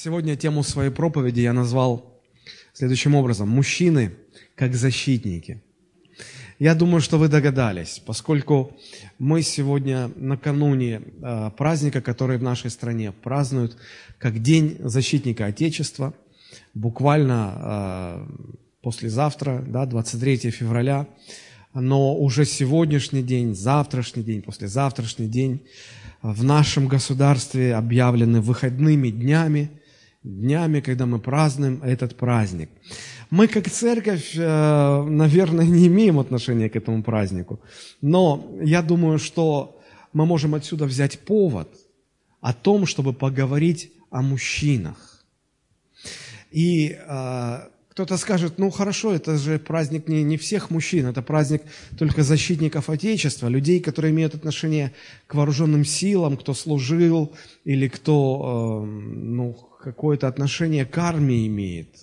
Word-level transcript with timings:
Сегодня 0.00 0.36
тему 0.36 0.62
своей 0.62 0.92
проповеди 0.92 1.40
я 1.40 1.52
назвал 1.52 2.20
следующим 2.72 3.16
образом. 3.16 3.48
Мужчины 3.48 4.12
как 4.54 4.76
защитники. 4.76 5.60
Я 6.60 6.76
думаю, 6.76 7.00
что 7.00 7.18
вы 7.18 7.26
догадались, 7.26 8.00
поскольку 8.06 8.76
мы 9.18 9.42
сегодня 9.42 10.12
накануне 10.14 11.02
э, 11.02 11.50
праздника, 11.58 12.00
который 12.00 12.38
в 12.38 12.44
нашей 12.44 12.70
стране 12.70 13.10
празднуют 13.10 13.76
как 14.18 14.40
День 14.40 14.76
защитника 14.78 15.46
Отечества, 15.46 16.14
буквально 16.74 17.56
э, 17.58 18.26
послезавтра, 18.82 19.64
да, 19.66 19.84
23 19.84 20.52
февраля, 20.52 21.08
но 21.74 22.16
уже 22.16 22.44
сегодняшний 22.44 23.24
день, 23.24 23.52
завтрашний 23.52 24.22
день, 24.22 24.42
послезавтрашний 24.42 25.26
день 25.26 25.66
в 26.22 26.44
нашем 26.44 26.86
государстве 26.86 27.74
объявлены 27.74 28.40
выходными 28.40 29.10
днями, 29.10 29.72
днями, 30.28 30.80
когда 30.80 31.06
мы 31.06 31.18
празднуем 31.18 31.80
этот 31.82 32.16
праздник. 32.16 32.68
Мы, 33.30 33.48
как 33.48 33.70
церковь, 33.70 34.34
э, 34.36 35.02
наверное, 35.02 35.66
не 35.66 35.86
имеем 35.86 36.18
отношения 36.18 36.68
к 36.68 36.76
этому 36.76 37.02
празднику, 37.02 37.60
но 38.02 38.46
я 38.62 38.82
думаю, 38.82 39.18
что 39.18 39.80
мы 40.12 40.26
можем 40.26 40.54
отсюда 40.54 40.84
взять 40.84 41.18
повод 41.18 41.68
о 42.40 42.52
том, 42.52 42.86
чтобы 42.86 43.12
поговорить 43.12 43.92
о 44.10 44.22
мужчинах. 44.22 45.24
И 46.50 46.96
э, 46.98 47.58
кто-то 47.90 48.16
скажет, 48.16 48.58
ну 48.58 48.70
хорошо, 48.70 49.12
это 49.12 49.36
же 49.36 49.58
праздник 49.58 50.08
не, 50.08 50.22
не 50.22 50.36
всех 50.36 50.70
мужчин, 50.70 51.06
это 51.06 51.22
праздник 51.22 51.62
только 51.98 52.22
защитников 52.22 52.88
Отечества, 52.88 53.48
людей, 53.48 53.80
которые 53.80 54.12
имеют 54.12 54.34
отношение 54.34 54.92
к 55.26 55.34
вооруженным 55.34 55.84
силам, 55.84 56.36
кто 56.36 56.54
служил 56.54 57.32
или 57.64 57.88
кто 57.88 58.84
э, 58.84 58.86
ну, 58.86 59.67
какое-то 59.82 60.28
отношение 60.28 60.84
к 60.84 60.98
армии 60.98 61.46
имеет. 61.46 62.00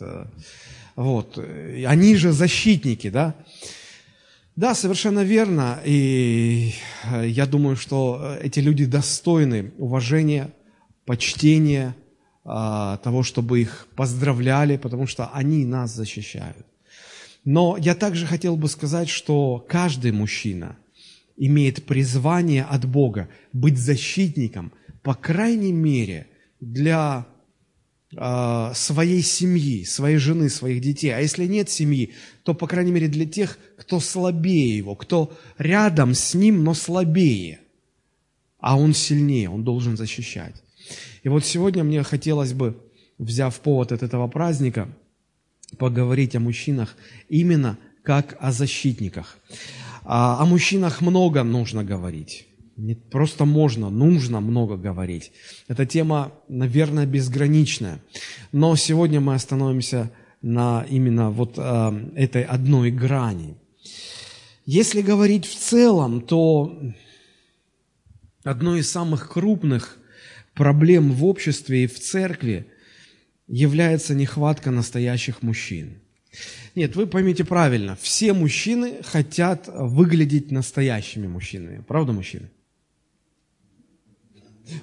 Вот. 0.96 1.38
Они 1.38 2.16
же 2.16 2.32
защитники, 2.32 3.10
да? 3.10 3.36
Да, 4.56 4.74
совершенно 4.74 5.24
верно. 5.24 5.80
И 5.84 6.74
я 7.24 7.46
думаю, 7.46 7.76
что 7.76 8.38
эти 8.42 8.62
люди 8.62 8.86
достойны 8.86 9.74
уважения, 9.78 10.50
почтения, 11.06 11.96
того, 12.46 13.24
чтобы 13.24 13.62
их 13.62 13.88
поздравляли, 13.96 14.78
потому 14.78 15.08
что 15.08 15.30
они 15.34 15.66
нас 15.66 15.92
защищают. 15.96 16.66
Но 17.44 17.76
я 17.78 17.96
также 17.96 18.28
хотел 18.28 18.56
бы 18.56 18.68
сказать, 18.68 19.10
что 19.10 19.66
каждый 19.68 20.12
мужчина 20.12 20.78
имеет 21.38 21.86
призвание 21.86 22.64
от 22.64 22.86
Бога 22.86 23.30
быть 23.52 23.78
защитником, 23.78 24.72
по 25.02 25.16
крайней 25.16 25.72
мере, 25.72 26.28
для 26.60 27.26
э, 27.28 27.35
своей 28.16 29.22
семьи, 29.22 29.84
своей 29.84 30.18
жены, 30.18 30.50
своих 30.50 30.82
детей. 30.82 31.10
А 31.10 31.20
если 31.20 31.46
нет 31.46 31.70
семьи, 31.70 32.14
то, 32.44 32.54
по 32.54 32.68
крайней 32.68 32.92
мере, 32.92 33.08
для 33.08 33.26
тех, 33.26 33.58
кто 33.78 34.00
слабее 34.00 34.78
его, 34.78 34.96
кто 34.96 35.38
рядом 35.58 36.14
с 36.14 36.34
ним, 36.34 36.64
но 36.64 36.74
слабее. 36.74 37.60
А 38.60 38.78
он 38.78 38.94
сильнее, 38.94 39.50
он 39.50 39.64
должен 39.64 39.98
защищать. 39.98 40.56
И 41.24 41.30
вот 41.30 41.46
сегодня 41.46 41.84
мне 41.84 42.04
хотелось 42.04 42.54
бы, 42.54 42.78
взяв 43.18 43.60
повод 43.60 43.92
от 43.92 44.04
этого 44.04 44.28
праздника, 44.28 44.88
поговорить 45.78 46.36
о 46.36 46.40
мужчинах 46.40 46.96
именно 47.30 47.78
как 48.04 48.38
о 48.40 48.52
защитниках. 48.52 49.38
А, 50.04 50.42
о 50.42 50.46
мужчинах 50.46 51.02
много 51.02 51.44
нужно 51.44 51.84
говорить. 51.84 52.48
Не 52.78 52.96
просто 52.96 53.46
можно, 53.46 53.90
нужно 53.90 54.42
много 54.42 54.76
говорить. 54.76 55.32
Эта 55.68 55.86
тема, 55.86 56.34
наверное, 56.50 57.06
безграничная. 57.06 58.02
Но 58.52 58.76
сегодня 58.76 59.22
мы 59.22 59.34
остановимся 59.34 60.12
на 60.42 60.86
именно 60.90 61.32
вот 61.32 61.54
э, 61.58 62.10
этой 62.16 62.44
одной 62.44 62.92
грани. 62.92 63.56
Если 64.66 65.02
говорить 65.02 65.46
в 65.46 65.56
целом, 65.56 66.22
то 66.22 66.78
одной 68.44 68.80
из 68.80 68.92
самых 68.92 69.32
крупных 69.32 69.98
проблем 70.54 71.12
в 71.14 71.26
обществе 71.26 71.86
и 71.86 71.88
в 71.88 72.00
церкви 72.00 72.68
является 73.48 74.16
нехватка 74.16 74.72
настоящих 74.72 75.42
мужчин. 75.44 76.00
Нет, 76.76 76.96
вы 76.98 77.08
поймите 77.08 77.46
правильно, 77.46 77.98
все 78.02 78.34
мужчины 78.34 79.02
хотят 79.04 79.70
выглядеть 79.74 80.52
настоящими 80.52 81.28
мужчинами. 81.28 81.82
Правда, 81.88 82.12
мужчины? 82.12 82.50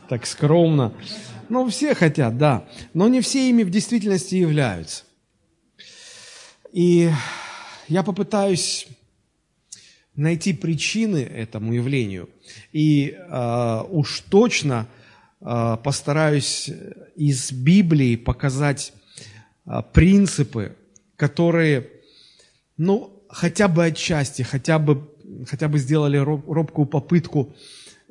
Так 0.09 0.27
скромно. 0.27 0.93
Ну, 1.49 1.69
все 1.69 1.95
хотят, 1.95 2.39
да. 2.39 2.67
Но 2.95 3.09
не 3.09 3.21
все 3.21 3.51
ими 3.51 3.63
в 3.63 3.71
действительности 3.71 4.37
являются. 4.37 5.05
И 6.73 7.11
я 7.89 8.03
попытаюсь 8.03 8.87
найти 10.15 10.53
причины 10.53 11.19
этому 11.19 11.73
явлению. 11.73 12.31
И 12.73 13.17
э, 13.17 13.83
уж 13.91 14.21
точно– 14.21 14.89
а, 15.45 15.77
постараюсь 15.77 16.71
из 17.17 17.51
Библии 17.51 18.15
показать 18.15 18.93
а, 19.65 19.83
принципы, 19.83 20.77
которые, 21.17 21.91
ну, 22.77 23.25
хотя 23.29 23.67
бы 23.67 23.85
отчасти, 23.85 24.43
хотя 24.43 24.79
бы, 24.79 25.11
хотя 25.49 25.67
бы 25.67 25.79
сделали 25.79 26.17
робкую 26.17 26.87
попытку 26.87 27.53
а, 27.53 27.57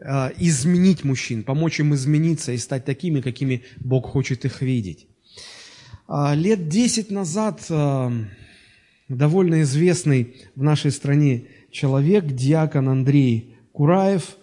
изменить 0.01 1.03
мужчин, 1.03 1.43
помочь 1.43 1.79
им 1.79 1.93
измениться 1.93 2.51
и 2.51 2.57
стать 2.57 2.85
такими, 2.85 3.21
какими 3.21 3.63
Бог 3.77 4.07
хочет 4.07 4.45
их 4.45 4.61
видеть. 4.61 5.07
Лет 6.09 6.67
десять 6.67 7.11
назад 7.11 7.61
довольно 9.07 9.61
известный 9.61 10.35
в 10.55 10.63
нашей 10.63 10.91
стране 10.91 11.45
человек, 11.71 12.25
диакон 12.25 12.89
Андрей 12.89 13.55
Кураев, 13.73 14.37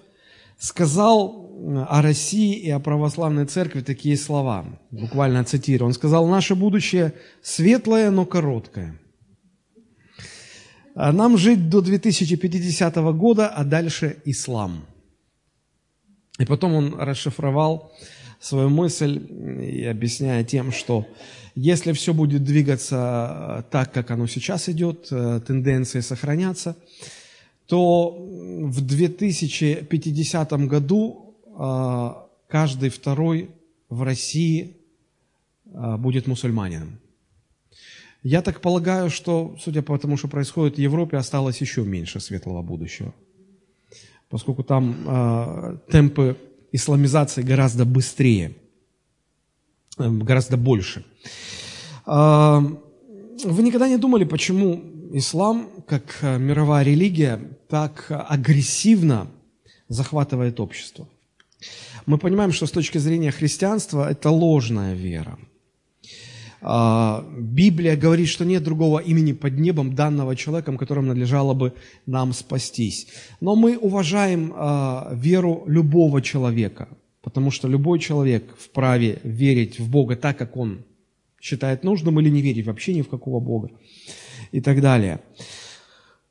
сказал 0.58 1.46
о 1.88 2.02
России 2.02 2.54
и 2.54 2.70
о 2.70 2.78
православной 2.78 3.44
церкви 3.46 3.80
такие 3.80 4.16
слова, 4.16 4.80
буквально 4.92 5.44
цитирую. 5.44 5.88
Он 5.88 5.92
сказал, 5.92 6.28
наше 6.28 6.54
будущее 6.54 7.14
светлое, 7.42 8.10
но 8.10 8.24
короткое. 8.24 8.98
А 10.94 11.12
нам 11.12 11.36
жить 11.36 11.68
до 11.68 11.80
2050 11.80 12.96
года, 13.16 13.48
а 13.48 13.64
дальше 13.64 14.18
ислам. 14.24 14.86
И 16.38 16.44
потом 16.44 16.74
он 16.74 16.94
расшифровал 16.94 17.92
свою 18.40 18.68
мысль 18.68 19.18
и 19.60 19.84
объясняя 19.84 20.44
тем, 20.44 20.72
что 20.72 21.06
если 21.54 21.92
все 21.92 22.14
будет 22.14 22.44
двигаться 22.44 23.66
так, 23.70 23.92
как 23.92 24.10
оно 24.12 24.26
сейчас 24.28 24.68
идет, 24.68 25.08
э, 25.10 25.40
тенденции 25.46 26.00
сохранятся, 26.00 26.76
то 27.66 28.16
в 28.16 28.80
2050 28.80 30.52
году 30.66 31.36
а, 31.54 32.26
каждый 32.48 32.88
второй 32.88 33.50
в 33.90 34.02
России 34.02 34.76
будет 35.66 36.26
мусульманином. 36.26 36.98
Я 38.22 38.42
так 38.42 38.60
полагаю, 38.60 39.10
что, 39.10 39.56
судя 39.60 39.82
по 39.82 39.98
тому, 39.98 40.16
что 40.16 40.28
происходит 40.28 40.76
в 40.76 40.80
Европе, 40.80 41.16
осталось 41.16 41.60
еще 41.60 41.82
меньше 41.84 42.20
светлого 42.20 42.62
будущего, 42.62 43.14
поскольку 44.28 44.62
там 44.62 44.96
э, 45.06 45.78
темпы 45.90 46.36
исламизации 46.72 47.42
гораздо 47.42 47.84
быстрее, 47.84 48.56
э, 49.98 50.08
гораздо 50.08 50.56
больше. 50.56 51.04
Э, 52.06 52.60
вы 53.44 53.62
никогда 53.62 53.88
не 53.88 53.98
думали, 53.98 54.24
почему 54.24 54.82
ислам, 55.12 55.68
как 55.86 56.22
мировая 56.22 56.84
религия, 56.84 57.40
так 57.68 58.06
агрессивно 58.10 59.28
захватывает 59.88 60.60
общество? 60.60 61.06
мы 62.08 62.16
понимаем, 62.16 62.52
что 62.52 62.66
с 62.66 62.70
точки 62.70 62.98
зрения 62.98 63.30
христианства 63.30 64.10
это 64.10 64.30
ложная 64.30 64.94
вера. 64.94 65.38
А, 66.60 67.24
Библия 67.38 67.96
говорит, 67.96 68.28
что 68.28 68.44
нет 68.44 68.62
другого 68.62 68.98
имени 68.98 69.32
под 69.32 69.58
небом, 69.58 69.94
данного 69.94 70.34
человеком, 70.34 70.76
которым 70.76 71.06
надлежало 71.06 71.54
бы 71.54 71.74
нам 72.06 72.32
спастись. 72.32 73.06
Но 73.40 73.54
мы 73.54 73.78
уважаем 73.78 74.52
а, 74.56 75.10
веру 75.14 75.64
любого 75.66 76.20
человека, 76.20 76.88
потому 77.22 77.50
что 77.50 77.68
любой 77.68 77.98
человек 78.00 78.56
вправе 78.58 79.20
верить 79.22 79.78
в 79.78 79.88
Бога 79.88 80.16
так, 80.16 80.36
как 80.36 80.56
он 80.56 80.84
считает 81.40 81.84
нужным, 81.84 82.18
или 82.18 82.28
не 82.28 82.42
верить 82.42 82.66
вообще 82.66 82.94
ни 82.94 83.02
в 83.02 83.08
какого 83.08 83.40
Бога 83.40 83.70
и 84.50 84.60
так 84.60 84.80
далее. 84.80 85.20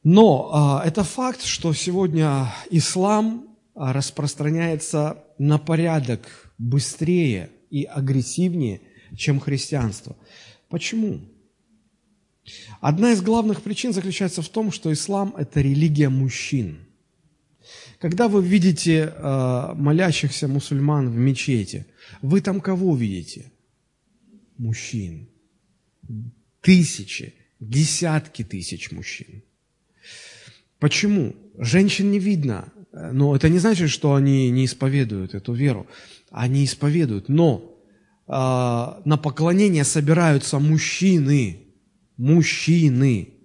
Но 0.03 0.49
а, 0.51 0.83
это 0.85 1.03
факт, 1.03 1.43
что 1.43 1.73
сегодня 1.73 2.53
ислам 2.69 3.47
распространяется 3.75 5.23
на 5.37 5.57
порядок 5.57 6.51
быстрее 6.57 7.51
и 7.69 7.83
агрессивнее, 7.83 8.81
чем 9.17 9.39
христианство. 9.39 10.15
Почему? 10.69 11.19
Одна 12.79 13.11
из 13.11 13.21
главных 13.21 13.61
причин 13.61 13.91
заключается 13.91 14.41
в 14.41 14.49
том, 14.49 14.71
что 14.71 14.91
ислам– 14.93 15.35
это 15.37 15.59
религия 15.61 16.09
мужчин. 16.09 16.79
Когда 17.99 18.29
вы 18.29 18.41
видите 18.43 19.13
э, 19.13 19.73
молящихся 19.75 20.47
мусульман 20.47 21.09
в 21.09 21.17
мечети, 21.17 21.85
вы 22.21 22.39
там 22.39 22.61
кого 22.61 22.95
видите? 22.95 23.51
мужчин. 24.57 25.27
Тысячи, 26.61 27.33
десятки 27.59 28.43
тысяч 28.43 28.91
мужчин. 28.91 29.43
Почему? 30.79 31.35
Женщин 31.57 32.11
не 32.11 32.19
видно, 32.19 32.71
но 32.91 33.35
это 33.35 33.49
не 33.49 33.59
значит, 33.59 33.89
что 33.89 34.15
они 34.15 34.49
не 34.51 34.65
исповедуют 34.65 35.33
эту 35.33 35.53
веру. 35.53 35.87
Они 36.29 36.65
исповедуют, 36.65 37.29
но 37.29 37.63
э, 37.63 37.76
на 38.27 39.17
поклонение 39.21 39.83
собираются 39.83 40.59
мужчины. 40.59 41.59
Мужчины. 42.17 43.37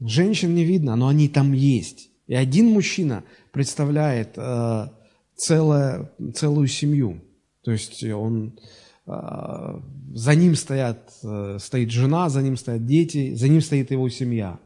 Женщин 0.00 0.54
не 0.54 0.64
видно, 0.64 0.96
но 0.96 1.08
они 1.08 1.28
там 1.28 1.52
есть. 1.52 2.10
И 2.28 2.34
один 2.34 2.66
мужчина 2.70 3.24
представляет 3.52 4.34
э, 4.36 4.88
целое, 5.34 6.12
целую 6.34 6.68
семью. 6.68 7.20
То 7.64 7.72
есть 7.72 8.04
он, 8.04 8.58
э, 9.06 9.80
за 10.14 10.34
ним 10.34 10.54
стоят, 10.54 11.10
э, 11.24 11.58
стоит 11.58 11.90
жена, 11.90 12.28
за 12.28 12.42
ним 12.42 12.56
стоят 12.56 12.86
дети, 12.86 13.34
за 13.34 13.48
ним 13.48 13.60
стоит 13.60 13.90
его 13.90 14.08
семья. 14.08 14.60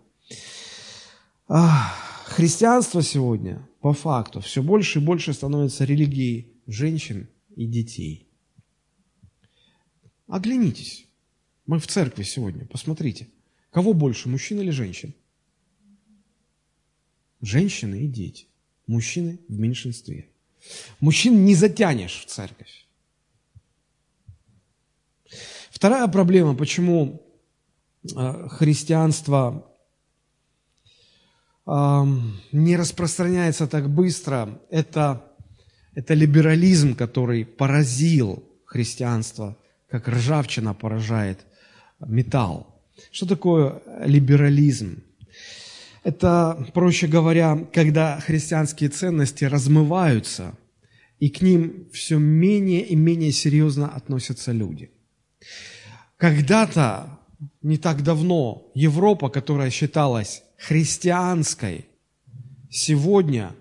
Христианство 2.26 3.02
сегодня, 3.02 3.68
по 3.80 3.92
факту, 3.92 4.40
все 4.40 4.62
больше 4.62 5.00
и 5.00 5.02
больше 5.02 5.32
становится 5.32 5.84
религией 5.84 6.62
женщин 6.66 7.28
и 7.56 7.66
детей. 7.66 8.31
Оглянитесь. 10.32 11.06
Мы 11.66 11.78
в 11.78 11.86
церкви 11.86 12.22
сегодня, 12.22 12.64
посмотрите. 12.64 13.28
Кого 13.70 13.92
больше, 13.92 14.30
мужчин 14.30 14.60
или 14.60 14.70
женщин? 14.70 15.12
Женщины 17.42 18.04
и 18.04 18.06
дети. 18.06 18.46
Мужчины 18.86 19.40
в 19.46 19.58
меньшинстве. 19.58 20.30
Мужчин 21.00 21.44
не 21.44 21.54
затянешь 21.54 22.24
в 22.24 22.24
церковь. 22.24 22.86
Вторая 25.70 26.08
проблема, 26.08 26.54
почему 26.54 27.22
э, 28.04 28.48
христианство 28.48 29.68
не 31.66 32.76
распространяется 32.76 33.68
так 33.68 33.88
быстро, 33.88 34.60
это, 34.70 35.30
это 35.94 36.14
либерализм, 36.14 36.96
который 36.96 37.44
поразил 37.44 38.42
христианство, 38.64 39.56
как 39.92 40.08
ржавчина 40.08 40.72
поражает 40.72 41.44
металл. 42.00 42.82
Что 43.10 43.26
такое 43.26 43.82
либерализм? 44.02 45.02
Это, 46.02 46.66
проще 46.72 47.06
говоря, 47.06 47.68
когда 47.74 48.18
христианские 48.20 48.88
ценности 48.88 49.44
размываются, 49.44 50.54
и 51.18 51.28
к 51.28 51.42
ним 51.42 51.90
все 51.92 52.18
менее 52.18 52.86
и 52.86 52.96
менее 52.96 53.32
серьезно 53.32 53.86
относятся 53.88 54.52
люди. 54.52 54.90
Когда-то, 56.16 57.18
не 57.60 57.76
так 57.76 58.02
давно, 58.02 58.70
Европа, 58.74 59.28
которая 59.28 59.68
считалась 59.68 60.42
христианской, 60.56 61.84
сегодня 62.70 63.54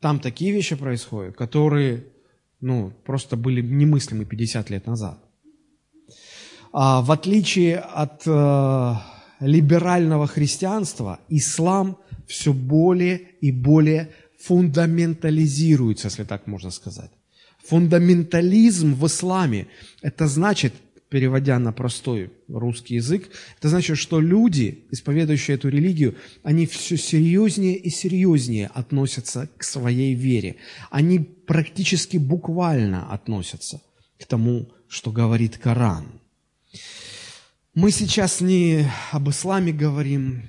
там 0.00 0.18
такие 0.18 0.52
вещи 0.52 0.74
происходят, 0.74 1.36
которые 1.36 2.06
ну, 2.60 2.92
просто 3.04 3.36
были 3.36 3.62
немыслимы 3.62 4.24
50 4.24 4.70
лет 4.70 4.86
назад. 4.86 5.23
А 6.76 7.02
в 7.02 7.12
отличие 7.12 7.78
от 7.78 8.22
э, 8.26 8.94
либерального 9.38 10.26
христианства, 10.26 11.20
ислам 11.28 11.98
все 12.26 12.52
более 12.52 13.18
и 13.40 13.52
более 13.52 14.10
фундаментализируется, 14.40 16.08
если 16.08 16.24
так 16.24 16.48
можно 16.48 16.72
сказать. 16.72 17.12
Фундаментализм 17.68 18.94
в 18.94 19.06
исламе– 19.06 19.68
это 20.02 20.26
значит 20.26 20.74
переводя 21.10 21.60
на 21.60 21.72
простой 21.72 22.32
русский 22.48 22.96
язык, 22.96 23.28
это 23.58 23.68
значит, 23.68 23.96
что 23.96 24.18
люди, 24.18 24.84
исповедующие 24.90 25.54
эту 25.54 25.68
религию, 25.68 26.16
они 26.42 26.66
все 26.66 26.96
серьезнее 26.96 27.76
и 27.76 27.88
серьезнее 27.88 28.66
относятся 28.74 29.48
к 29.56 29.62
своей 29.62 30.14
вере. 30.14 30.56
Они 30.90 31.20
практически 31.20 32.16
буквально 32.16 33.12
относятся 33.12 33.80
к 34.18 34.26
тому, 34.26 34.72
что 34.88 35.12
говорит 35.12 35.56
Коран. 35.56 36.23
Мы 37.74 37.90
сейчас 37.90 38.40
не 38.40 38.88
об 39.10 39.28
исламе 39.30 39.72
говорим, 39.72 40.42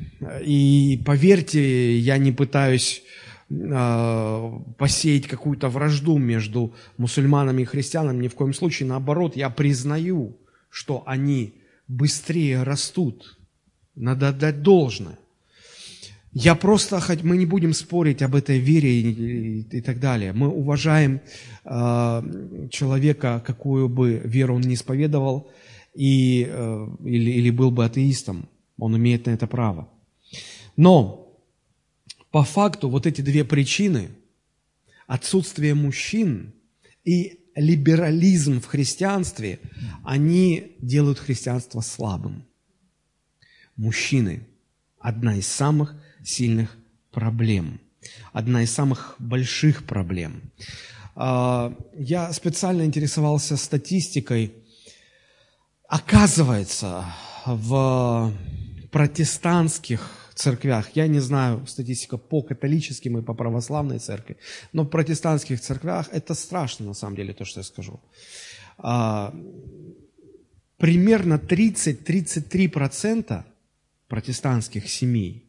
и 0.45 1.01
поверьте, 1.03 1.97
я 1.97 2.19
не 2.19 2.31
пытаюсь 2.31 3.01
э, 3.49 4.51
посеять 4.77 5.25
какую-то 5.25 5.69
вражду 5.69 6.19
между 6.19 6.75
мусульманами 6.97 7.63
и 7.63 7.65
христианами, 7.65 8.25
ни 8.25 8.27
в 8.27 8.35
коем 8.35 8.53
случае, 8.53 8.89
наоборот, 8.89 9.35
я 9.35 9.49
признаю, 9.49 10.37
что 10.69 11.01
они 11.07 11.55
быстрее 11.87 12.61
растут. 12.61 13.39
Надо 13.95 14.29
отдать 14.29 14.61
должное. 14.61 15.17
Я 16.31 16.53
просто, 16.53 16.99
хоть 16.99 17.23
мы 17.23 17.37
не 17.37 17.47
будем 17.47 17.73
спорить 17.73 18.21
об 18.21 18.35
этой 18.35 18.59
вере 18.59 19.01
и, 19.01 19.11
и, 19.11 19.77
и 19.77 19.81
так 19.81 19.99
далее. 19.99 20.31
Мы 20.31 20.47
уважаем 20.47 21.21
э, 21.63 22.69
человека, 22.69 23.41
какую 23.43 23.89
бы 23.89 24.21
веру 24.23 24.53
он 24.57 24.61
ни 24.61 24.75
исповедовал, 24.75 25.49
и, 25.95 26.45
э, 26.49 26.87
или, 27.03 27.31
или 27.31 27.49
был 27.49 27.71
бы 27.71 27.85
атеистом. 27.85 28.47
Он 28.77 28.95
имеет 28.97 29.25
на 29.25 29.31
это 29.31 29.47
право. 29.47 29.89
Но 30.75 31.33
по 32.31 32.43
факту 32.43 32.89
вот 32.89 33.05
эти 33.05 33.21
две 33.21 33.45
причины, 33.45 34.09
отсутствие 35.07 35.73
мужчин 35.73 36.53
и 37.05 37.39
либерализм 37.55 38.59
в 38.59 38.65
христианстве, 38.65 39.59
они 40.03 40.75
делают 40.79 41.19
христианство 41.19 41.81
слабым. 41.81 42.43
Мужчины– 43.77 44.41
одна 44.99 45.35
из 45.35 45.47
самых 45.47 45.95
сильных 46.23 46.75
проблем, 47.11 47.79
одна 48.33 48.63
из 48.63 48.71
самых 48.71 49.15
больших 49.19 49.85
проблем. 49.85 50.41
А, 51.15 51.73
я 51.97 52.33
специально 52.33 52.83
интересовался 52.83 53.55
статистикой. 53.55 54.53
Оказывается, 55.87 57.05
в 57.45 58.33
протестантских 58.91 60.31
церквях, 60.33 60.89
я 60.95 61.07
не 61.07 61.19
знаю 61.19 61.65
статистика 61.67 62.17
по 62.17 62.41
католическим 62.41 63.17
и 63.17 63.21
по 63.21 63.33
православной 63.33 63.99
церкви, 63.99 64.37
но 64.73 64.83
в 64.83 64.89
протестантских 64.89 65.61
церквях 65.61 66.09
это 66.11 66.33
страшно 66.33 66.87
на 66.87 66.93
самом 66.93 67.15
деле, 67.15 67.33
то, 67.33 67.45
что 67.45 67.59
я 67.59 67.63
скажу. 67.63 68.01
А, 68.77 69.33
примерно 70.77 71.35
30-33% 71.35 73.43
протестантских 74.07 74.89
семей 74.89 75.45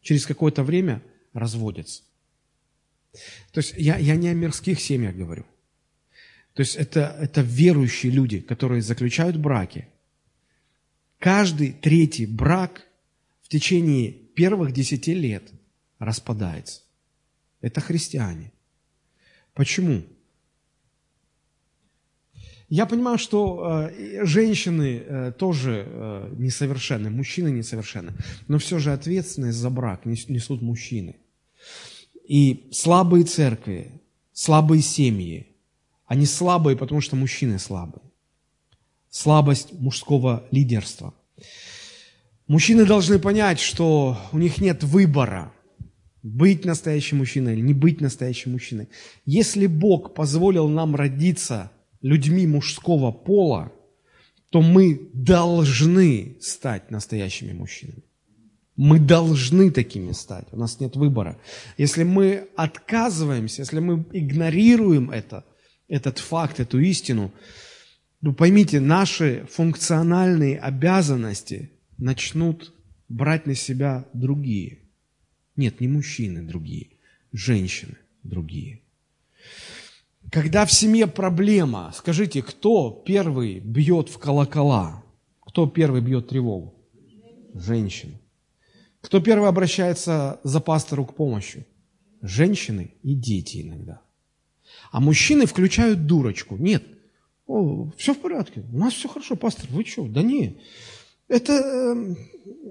через 0.00 0.26
какое-то 0.26 0.64
время 0.64 1.02
разводятся. 1.32 2.02
То 3.52 3.60
есть 3.60 3.74
я, 3.76 3.96
я 3.96 4.16
не 4.16 4.28
о 4.28 4.34
мирских 4.34 4.80
семьях 4.80 5.14
говорю. 5.14 5.44
То 6.54 6.60
есть 6.60 6.76
это, 6.76 7.16
это 7.20 7.40
верующие 7.40 8.12
люди, 8.12 8.40
которые 8.40 8.80
заключают 8.80 9.36
браки. 9.36 9.88
Каждый 11.18 11.72
третий 11.72 12.26
брак 12.26 12.86
в 13.42 13.48
течение 13.48 14.12
первых 14.12 14.72
десяти 14.72 15.14
лет 15.14 15.50
распадается. 15.98 16.82
Это 17.60 17.80
христиане. 17.80 18.52
Почему? 19.52 20.04
Я 22.68 22.86
понимаю, 22.86 23.18
что 23.18 23.88
э, 23.90 24.24
женщины 24.24 25.02
э, 25.04 25.32
тоже 25.36 25.86
э, 25.86 26.34
несовершенны, 26.38 27.10
мужчины 27.10 27.48
несовершенны, 27.48 28.12
но 28.48 28.58
все 28.58 28.78
же 28.78 28.92
ответственность 28.92 29.58
за 29.58 29.70
брак 29.70 30.06
несут 30.06 30.62
мужчины. 30.62 31.16
И 32.26 32.68
слабые 32.72 33.24
церкви, 33.24 34.00
слабые 34.32 34.82
семьи, 34.82 35.53
они 36.14 36.26
слабые, 36.26 36.76
потому 36.76 37.00
что 37.00 37.16
мужчины 37.16 37.58
слабые. 37.58 38.02
Слабость 39.10 39.72
мужского 39.72 40.44
лидерства– 40.50 41.14
Мужчины 42.46 42.84
должны 42.84 43.18
понять, 43.18 43.58
что 43.58 44.18
у 44.32 44.38
них 44.38 44.58
нет 44.58 44.84
выбора, 44.84 45.52
быть 46.22 46.64
настоящим 46.66 47.18
мужчиной 47.18 47.54
или 47.54 47.62
не 47.62 47.72
быть 47.72 48.02
настоящим 48.02 48.52
мужчиной. 48.52 48.88
Если 49.24 49.66
Бог 49.66 50.14
позволил 50.14 50.68
нам 50.68 50.94
родиться 50.94 51.70
людьми 52.02 52.46
мужского 52.46 53.12
пола, 53.12 53.72
то 54.50 54.60
мы 54.60 55.08
должны 55.14 56.36
стать 56.40 56.90
настоящими 56.90 57.52
мужчинами. 57.52 58.02
Мы 58.76 58.98
должны 58.98 59.70
такими 59.70 60.12
стать. 60.12 60.46
У 60.52 60.56
нас 60.56 60.80
нет 60.80 60.96
выбора. 60.96 61.38
Если 61.78 62.02
мы 62.02 62.48
отказываемся, 62.56 63.62
если 63.62 63.78
мы 63.78 64.04
игнорируем 64.12 65.10
это, 65.10 65.44
этот 65.94 66.18
факт, 66.18 66.58
эту 66.58 66.80
истину, 66.80 67.32
ну 68.20 68.34
поймите, 68.34 68.80
наши 68.80 69.46
функциональные 69.48 70.58
обязанности 70.58 71.70
начнут 71.98 72.74
брать 73.08 73.46
на 73.46 73.54
себя 73.54 74.04
другие. 74.12 74.80
Нет, 75.54 75.80
не 75.80 75.86
мужчины 75.86 76.42
другие, 76.42 76.88
женщины 77.32 77.96
другие. 78.24 78.80
Когда 80.32 80.66
в 80.66 80.72
семье 80.72 81.06
проблема, 81.06 81.92
скажите, 81.94 82.42
кто 82.42 82.90
первый 82.90 83.60
бьет 83.60 84.08
в 84.08 84.18
колокола? 84.18 85.04
Кто 85.46 85.68
первый 85.68 86.00
бьет 86.00 86.28
тревогу? 86.28 86.74
Женщина. 87.54 88.18
Кто 89.00 89.20
первый 89.20 89.48
обращается 89.48 90.40
за 90.42 90.58
пастору 90.58 91.04
к 91.04 91.14
помощи? 91.14 91.66
Женщины 92.20 92.94
и 93.04 93.14
дети 93.14 93.62
иногда. 93.62 94.03
А 94.94 95.00
мужчины 95.00 95.46
включают 95.46 96.06
дурочку. 96.06 96.56
Нет, 96.56 96.84
о, 97.48 97.90
все 97.98 98.14
в 98.14 98.20
порядке, 98.20 98.62
у 98.72 98.78
нас 98.78 98.92
все 98.94 99.08
хорошо, 99.08 99.34
пастор, 99.34 99.66
вы 99.70 99.84
что? 99.84 100.06
Да 100.06 100.22
не, 100.22 100.60
это, 101.26 101.52
эм, 101.52 102.16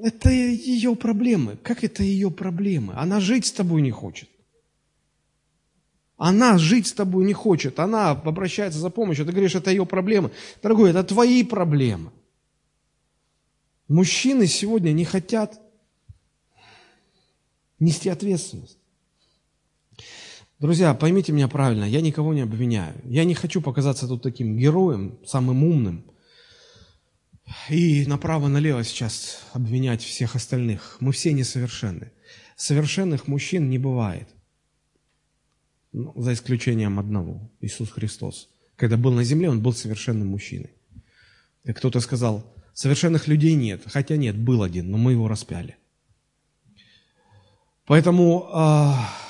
это 0.02 0.30
ее 0.30 0.96
проблемы. 0.96 1.58
Как 1.62 1.84
это 1.84 2.02
ее 2.02 2.32
проблемы? 2.32 2.94
Она 2.96 3.20
жить 3.20 3.48
с 3.48 3.52
тобой 3.52 3.82
не 3.82 3.92
хочет. 3.92 4.30
Она 6.16 6.58
жить 6.58 6.88
с 6.88 6.94
тобой 6.94 7.26
не 7.26 7.34
хочет, 7.34 7.78
она 7.78 8.12
обращается 8.12 8.80
за 8.80 8.90
помощью, 8.90 9.26
ты 9.26 9.34
говоришь, 9.34 9.56
это 9.56 9.70
ее 9.70 9.86
проблемы. 9.86 10.32
Дорогой, 10.62 10.92
это 10.92 11.04
твои 11.04 11.44
проблемы. 11.44 12.14
Мужчины 13.90 14.48
сегодня 14.48 14.94
не 14.94 15.04
хотят 15.04 15.60
нести 17.80 18.08
ответственность. 18.08 18.78
Друзья, 20.64 20.94
поймите 20.94 21.34
меня 21.34 21.50
правильно, 21.50 21.84
я 21.84 22.00
никого 22.00 22.34
не 22.34 22.40
обвиняю. 22.40 22.96
Я 23.04 23.26
не 23.26 23.34
хочу 23.34 23.62
показаться 23.62 24.08
тут 24.08 24.24
таким 24.24 24.56
героем, 24.56 25.20
самым 25.26 25.62
умным. 25.62 26.06
И 27.70 28.06
направо-налево 28.06 28.86
сейчас 28.86 29.42
обвинять 29.52 30.02
всех 30.02 30.38
остальных. 30.38 30.96
Мы 31.02 31.12
все 31.12 31.34
несовершенны. 31.34 32.14
Совершенных 32.56 33.28
мужчин 33.28 33.70
не 33.70 33.78
бывает. 33.78 34.30
Ну, 35.92 36.14
за 36.16 36.32
исключением 36.32 36.98
одного, 36.98 37.52
Иисус 37.60 37.92
Христос. 37.92 38.48
Когда 38.78 38.96
был 38.96 39.12
на 39.12 39.26
земле, 39.26 39.50
Он 39.50 39.62
был 39.62 39.74
совершенным 39.74 40.30
мужчиной. 40.30 40.72
И 41.66 41.74
кто-то 41.74 42.00
сказал, 42.00 42.56
совершенных 42.74 43.28
людей 43.28 43.56
нет. 43.56 43.82
Хотя 43.88 44.16
нет, 44.16 44.38
был 44.38 44.64
один, 44.64 44.92
но 44.92 44.98
мы 44.98 45.12
его 45.12 45.28
распяли. 45.28 45.76
Поэтому 47.86 48.50
э, 48.50 49.23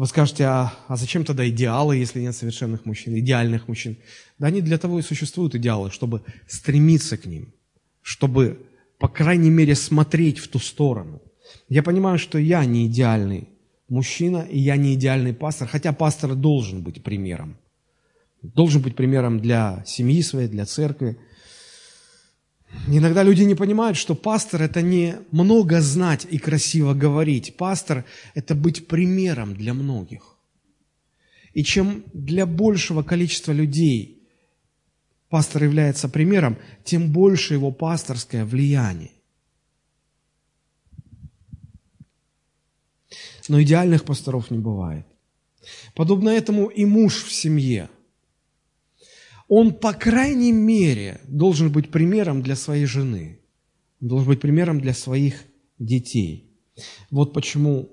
вы 0.00 0.06
скажете, 0.06 0.44
а, 0.44 0.72
а 0.88 0.96
зачем 0.96 1.26
тогда 1.26 1.46
идеалы, 1.46 1.94
если 1.94 2.22
нет 2.22 2.34
совершенных 2.34 2.86
мужчин, 2.86 3.18
идеальных 3.18 3.68
мужчин? 3.68 3.98
Да 4.38 4.46
они 4.46 4.62
для 4.62 4.78
того 4.78 4.98
и 4.98 5.02
существуют, 5.02 5.54
идеалы, 5.54 5.90
чтобы 5.90 6.22
стремиться 6.48 7.18
к 7.18 7.26
ним, 7.26 7.52
чтобы, 8.00 8.66
по 8.98 9.08
крайней 9.08 9.50
мере, 9.50 9.74
смотреть 9.74 10.38
в 10.38 10.48
ту 10.48 10.58
сторону. 10.58 11.20
Я 11.68 11.82
понимаю, 11.82 12.18
что 12.18 12.38
я 12.38 12.64
не 12.64 12.86
идеальный 12.86 13.50
мужчина, 13.90 14.46
и 14.50 14.58
я 14.58 14.76
не 14.76 14.94
идеальный 14.94 15.34
пастор, 15.34 15.68
хотя 15.68 15.92
пастор 15.92 16.34
должен 16.34 16.82
быть 16.82 17.02
примером. 17.02 17.58
Должен 18.40 18.80
быть 18.80 18.96
примером 18.96 19.38
для 19.38 19.84
семьи 19.86 20.22
своей, 20.22 20.48
для 20.48 20.64
церкви– 20.64 21.18
Иногда 22.86 23.22
люди 23.22 23.42
не 23.42 23.54
понимают, 23.54 23.96
что 23.96 24.14
пастор– 24.14 24.62
это 24.62 24.80
не 24.82 25.16
много 25.32 25.80
знать 25.80 26.26
и 26.30 26.38
красиво 26.38 26.94
говорить. 26.94 27.56
Пастор– 27.56 28.04
это 28.34 28.54
быть 28.54 28.86
примером 28.86 29.54
для 29.54 29.74
многих. 29.74 30.36
И 31.52 31.64
чем 31.64 32.04
для 32.12 32.46
большего 32.46 33.02
количества 33.02 33.52
людей 33.52 34.22
пастор 35.28 35.64
является 35.64 36.08
примером, 36.08 36.58
тем 36.84 37.12
больше 37.12 37.54
его 37.54 37.70
пасторское 37.70 38.44
влияние. 38.44 39.12
Но 43.48 43.60
идеальных 43.60 44.04
пасторов 44.04 44.50
не 44.50 44.58
бывает. 44.58 45.06
Подобно 45.94 46.30
этому 46.30 46.66
и 46.66 46.84
муж 46.84 47.24
в 47.24 47.32
семье– 47.32 47.90
он, 49.50 49.74
по 49.74 49.92
крайней 49.92 50.52
мере, 50.52 51.20
должен 51.26 51.72
быть 51.72 51.90
примером 51.90 52.40
для 52.40 52.54
своей 52.54 52.86
жены, 52.86 53.40
должен 53.98 54.28
быть 54.28 54.40
примером 54.40 54.80
для 54.80 54.94
своих 54.94 55.42
детей. 55.80 56.56
Вот 57.10 57.32
почему 57.32 57.90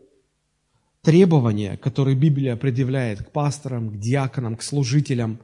требования, 1.02 1.76
которые 1.78 2.16
Библия 2.16 2.56
предъявляет 2.58 3.24
к 3.24 3.32
пасторам, 3.32 3.90
к 3.90 4.00
диаконам, 4.00 4.56
к 4.56 4.62
служителям, 4.62 5.40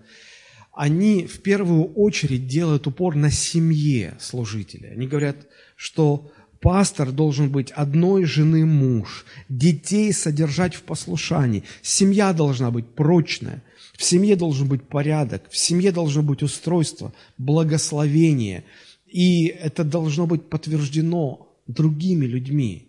они 0.72 1.26
в 1.26 1.42
первую 1.42 1.86
очередь 1.94 2.46
делают 2.46 2.86
упор 2.86 3.16
на 3.16 3.32
семье 3.32 4.16
служителя. 4.20 4.90
Они 4.90 5.08
говорят, 5.08 5.48
что 5.76 6.32
пастор 6.62 7.12
должен 7.12 7.50
быть 7.50 7.72
одной 7.72 8.26
жены 8.26 8.68
муж, 8.68 9.26
детей 9.50 10.14
содержать 10.14 10.76
в 10.76 10.84
послушании, 10.84 11.64
семья 11.82 12.34
должна 12.34 12.70
быть 12.70 12.86
прочная– 12.94 13.64
в 13.98 14.04
семье 14.04 14.36
должен 14.36 14.68
быть 14.68 14.88
порядок, 14.88 15.50
в 15.50 15.58
семье 15.58 15.92
должно 15.92 16.24
быть 16.24 16.44
устройство, 16.44 17.14
благословение. 17.38 18.64
И 19.06 19.46
это 19.46 19.84
должно 19.84 20.26
быть 20.26 20.50
подтверждено 20.50 21.48
другими 21.68 22.26
людьми. 22.26 22.88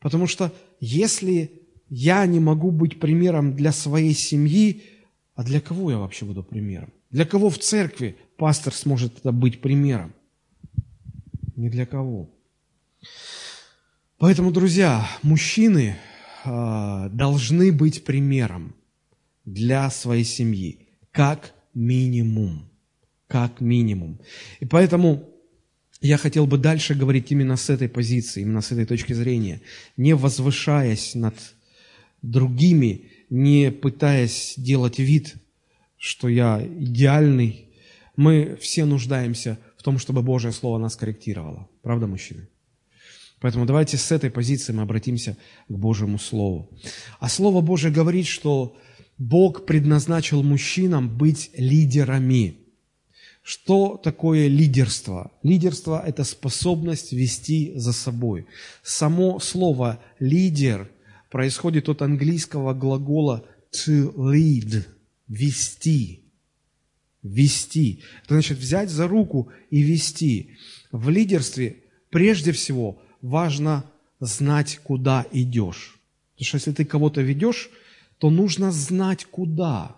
Потому 0.00 0.26
что 0.26 0.52
если 0.78 1.50
я 1.88 2.26
не 2.26 2.38
могу 2.38 2.70
быть 2.70 3.00
примером 3.00 3.56
для 3.56 3.72
своей 3.72 4.14
семьи, 4.14 4.82
а 5.34 5.42
для 5.42 5.60
кого 5.60 5.90
я 5.90 5.98
вообще 5.98 6.26
буду 6.26 6.42
примером? 6.42 6.92
Для 7.10 7.24
кого 7.24 7.48
в 7.48 7.58
церкви 7.58 8.16
пастор 8.36 8.74
сможет 8.74 9.18
это 9.18 9.32
быть 9.32 9.62
примером? 9.62 10.12
Ни 11.56 11.70
для 11.70 11.86
кого. 11.86 12.28
Поэтому, 14.18 14.50
друзья, 14.50 15.08
мужчины 15.22 15.96
э, 16.44 17.08
должны 17.10 17.72
быть 17.72 18.04
примером 18.04 18.75
для 19.46 19.88
своей 19.90 20.24
семьи, 20.24 20.88
как 21.12 21.54
минимум. 21.72 22.68
Как 23.28 23.60
минимум. 23.60 24.20
И 24.60 24.66
поэтому 24.66 25.28
я 26.00 26.18
хотел 26.18 26.46
бы 26.46 26.58
дальше 26.58 26.94
говорить 26.94 27.32
именно 27.32 27.56
с 27.56 27.70
этой 27.70 27.88
позиции, 27.88 28.42
именно 28.42 28.60
с 28.60 28.70
этой 28.70 28.84
точки 28.84 29.14
зрения, 29.14 29.62
не 29.96 30.14
возвышаясь 30.14 31.14
над 31.14 31.34
другими, 32.22 33.10
не 33.30 33.72
пытаясь 33.72 34.54
делать 34.56 34.98
вид, 34.98 35.34
что 35.96 36.28
я 36.28 36.64
идеальный. 36.64 37.70
Мы 38.16 38.56
все 38.60 38.84
нуждаемся 38.84 39.58
в 39.76 39.82
том, 39.82 39.98
чтобы 39.98 40.22
Божье 40.22 40.52
Слово 40.52 40.78
нас 40.78 40.96
корректировало. 40.96 41.68
Правда, 41.82 42.06
мужчины? 42.06 42.48
Поэтому 43.40 43.66
давайте 43.66 43.96
с 43.96 44.12
этой 44.12 44.30
позиции 44.30 44.72
мы 44.72 44.82
обратимся 44.82 45.36
к 45.68 45.72
Божьему 45.72 46.18
Слову. 46.18 46.70
А 47.20 47.28
Слово 47.28 47.60
Божье 47.60 47.90
говорит, 47.90 48.26
что 48.26 48.76
Бог 49.18 49.64
предназначил 49.64 50.42
мужчинам 50.42 51.08
быть 51.08 51.50
лидерами. 51.56 52.58
Что 53.42 53.96
такое 53.96 54.48
лидерство? 54.48 55.30
Лидерство– 55.42 56.02
это 56.06 56.24
способность 56.24 57.12
вести 57.12 57.72
за 57.76 57.92
собой. 57.92 58.46
Само 58.82 59.38
слово 59.38 60.02
«лидер» 60.18 60.90
происходит 61.30 61.88
от 61.88 62.02
английского 62.02 62.74
глагола 62.74 63.46
to 63.72 64.12
lead– 64.14 64.84
вести. 65.28 66.24
Вести. 67.22 68.02
Это 68.24 68.34
значит 68.34 68.58
взять 68.58 68.90
за 68.90 69.08
руку 69.08 69.48
и 69.70 69.80
вести. 69.80 70.50
В 70.92 71.08
лидерстве 71.08 71.76
прежде 72.10 72.52
всего 72.52 73.00
важно 73.22 73.84
знать, 74.20 74.80
куда 74.82 75.24
идешь. 75.32 75.98
Потому 76.34 76.46
что 76.46 76.56
если 76.56 76.72
ты 76.72 76.84
кого-то 76.84 77.22
ведешь– 77.22 77.70
то 78.18 78.30
нужно 78.30 78.72
знать 78.72 79.24
куда. 79.24 79.96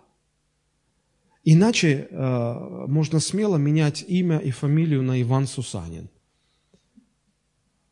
Иначе 1.45 2.09
э, 2.11 2.85
можно 2.89 3.21
смело 3.21 3.57
менять 3.57 4.05
имя 4.07 4.39
и 4.39 4.51
фамилию 4.51 5.03
на 5.03 5.21
Иван 5.23 5.47
Сусанин. 5.47 6.09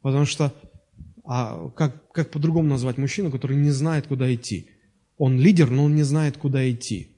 Потому 0.03 0.27
что 0.27 0.53
а 1.27 1.71
как, 1.71 2.13
как 2.13 2.31
по-другому 2.31 2.69
назвать 2.69 2.99
мужчину, 2.99 3.31
который 3.31 3.57
не 3.57 3.71
знает, 3.71 4.07
куда 4.07 4.33
идти? 4.33 4.71
Он 5.19 5.41
лидер, 5.41 5.71
но 5.71 5.85
он 5.85 5.95
не 5.95 6.05
знает, 6.05 6.37
куда 6.37 6.71
идти. 6.71 7.17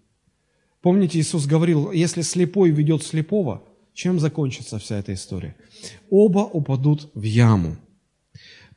Помните, 0.81 1.19
Иисус 1.19 1.47
говорил, 1.47 1.93
если 1.93 2.23
слепой 2.23 2.71
ведет 2.71 3.03
слепого, 3.03 3.65
чем 3.93 4.19
закончится 4.19 4.79
вся 4.79 4.99
эта 4.99 5.12
история? 5.12 5.57
Оба 6.09 6.41
упадут 6.41 7.11
в 7.15 7.23
яму. 7.23 7.77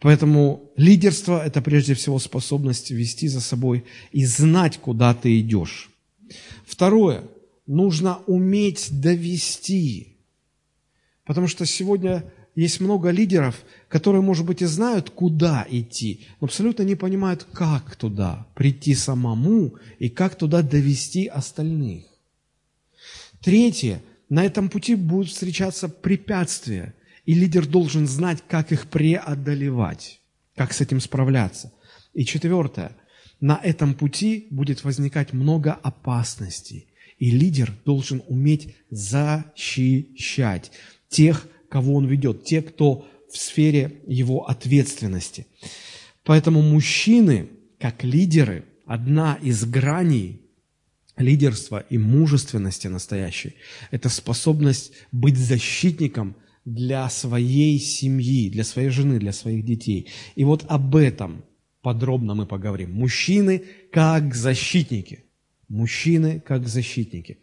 Поэтому 0.01 0.72
лидерство– 0.77 1.43
это 1.46 1.62
прежде 1.62 1.93
всего 1.93 2.17
способность 2.17 2.89
вести 2.89 3.27
за 3.27 3.39
собой 3.39 3.86
и 4.12 4.25
знать, 4.25 4.79
куда 4.79 5.13
ты 5.13 5.39
идешь. 5.39 5.91
Второе– 6.65 7.24
нужно 7.67 8.17
уметь 8.25 9.00
довести. 9.00 10.17
Потому 11.24 11.48
что 11.48 11.67
сегодня 11.67 12.25
есть 12.55 12.81
много 12.81 13.12
лидеров, 13.12 13.62
которые, 13.88 14.24
может 14.24 14.43
быть, 14.43 14.63
и 14.63 14.65
знают, 14.65 15.12
куда 15.12 15.67
идти, 15.70 16.25
но 16.41 16.46
абсолютно 16.46 16.81
не 16.81 16.96
понимают, 16.96 17.46
как 17.53 17.96
туда 17.96 18.48
прийти 18.55 18.96
самому 18.96 19.75
и 20.00 20.10
как 20.10 20.34
туда 20.34 20.63
довести 20.63 21.27
остальных. 21.27 22.05
Третье– 23.39 24.01
на 24.29 24.46
этом 24.46 24.70
пути 24.70 24.96
будут 24.96 25.29
встречаться 25.29 25.89
препятствия– 25.89 26.96
и 27.25 27.33
лидер 27.33 27.65
должен 27.65 28.07
знать, 28.07 28.43
как 28.47 28.71
их 28.71 28.87
преодолевать, 28.87 30.21
как 30.55 30.73
с 30.73 30.81
этим 30.81 30.99
справляться. 30.99 31.73
И 32.13 32.25
четвертое, 32.25 32.95
на 33.39 33.59
этом 33.61 33.93
пути 33.93 34.47
будет 34.49 34.83
возникать 34.83 35.33
много 35.33 35.73
опасностей. 35.73 36.87
И 37.17 37.31
лидер 37.31 37.73
должен 37.85 38.23
уметь 38.27 38.75
защищать 38.89 40.71
тех, 41.09 41.47
кого 41.69 41.95
он 41.95 42.07
ведет, 42.07 42.43
те, 42.43 42.61
кто 42.61 43.07
в 43.31 43.37
сфере 43.37 44.01
его 44.07 44.47
ответственности. 44.49 45.47
Поэтому 46.23 46.61
мужчины, 46.61 47.49
как 47.79 48.03
лидеры, 48.03 48.65
одна 48.85 49.37
из 49.41 49.63
граней 49.65 50.41
лидерства 51.17 51.85
и 51.89 51.97
мужественности 51.97 52.87
настоящей– 52.87 53.55
это 53.91 54.09
способность 54.09 54.93
быть 55.11 55.37
защитником 55.37 56.35
для 56.65 57.09
своей 57.09 57.79
семьи, 57.79 58.49
для 58.49 58.63
своей 58.63 58.89
жены, 58.89 59.19
для 59.19 59.33
своих 59.33 59.65
детей. 59.65 60.07
И 60.35 60.43
вот 60.43 60.65
об 60.67 60.95
этом 60.95 61.43
подробно 61.81 62.35
мы 62.35 62.45
поговорим. 62.45 62.93
Мужчины 62.93 63.63
как 63.91 64.35
защитники. 64.35 65.25
Мужчины 65.67 66.41
как 66.41 66.67
защитники. 66.67 67.39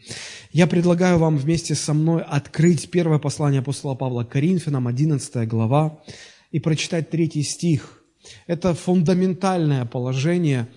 Я 0.53 0.67
предлагаю 0.67 1.19
вам 1.19 1.39
вместе 1.39 1.75
со 1.75 1.95
мной 1.95 2.23
открыть 2.23 2.91
первое 2.91 3.19
послание 3.19 3.61
апостола 3.61 3.95
Павла 3.95 4.25
к 4.25 4.29
Коринфянам, 4.29 4.87
11 4.87 5.49
глава, 5.49 6.03
и 6.51 6.61
прочитать 6.61 7.11
третий 7.11 7.43
стих. 7.43 8.03
Это 8.47 8.75
фундаментальное 8.75 9.87
положение, 9.87 10.69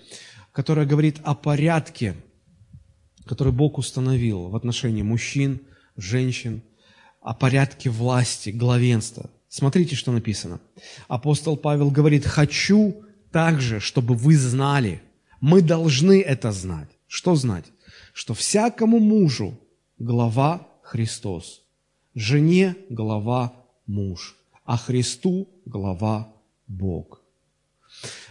которое 0.52 0.86
говорит 0.86 1.18
о 1.24 1.34
порядке, 1.34 2.14
который 3.26 3.52
Бог 3.52 3.78
установил 3.78 4.48
в 4.48 4.56
отношении 4.56 5.02
мужчин, 5.02 5.60
женщин, 5.96 6.62
о 7.22 7.34
порядке 7.34 7.90
власти, 7.90 8.50
главенства. 8.50 9.30
Смотрите, 9.48 9.96
что 9.96 10.12
написано. 10.12 10.60
Апостол 11.08 11.56
Павел 11.56 11.90
говорит, 11.90 12.24
хочу 12.26 13.04
также, 13.30 13.80
чтобы 13.80 14.14
вы 14.14 14.36
знали, 14.36 15.02
мы 15.40 15.62
должны 15.62 16.20
это 16.20 16.52
знать. 16.52 16.88
Что 17.06 17.34
знать? 17.34 17.66
Что 18.12 18.34
всякому 18.34 18.98
мужу 18.98 19.58
глава 19.98 20.66
Христос, 20.82 21.62
жене 22.14 22.76
глава 22.88 23.52
муж, 23.86 24.36
а 24.64 24.76
Христу 24.76 25.48
глава 25.64 26.32
Бог. 26.66 27.22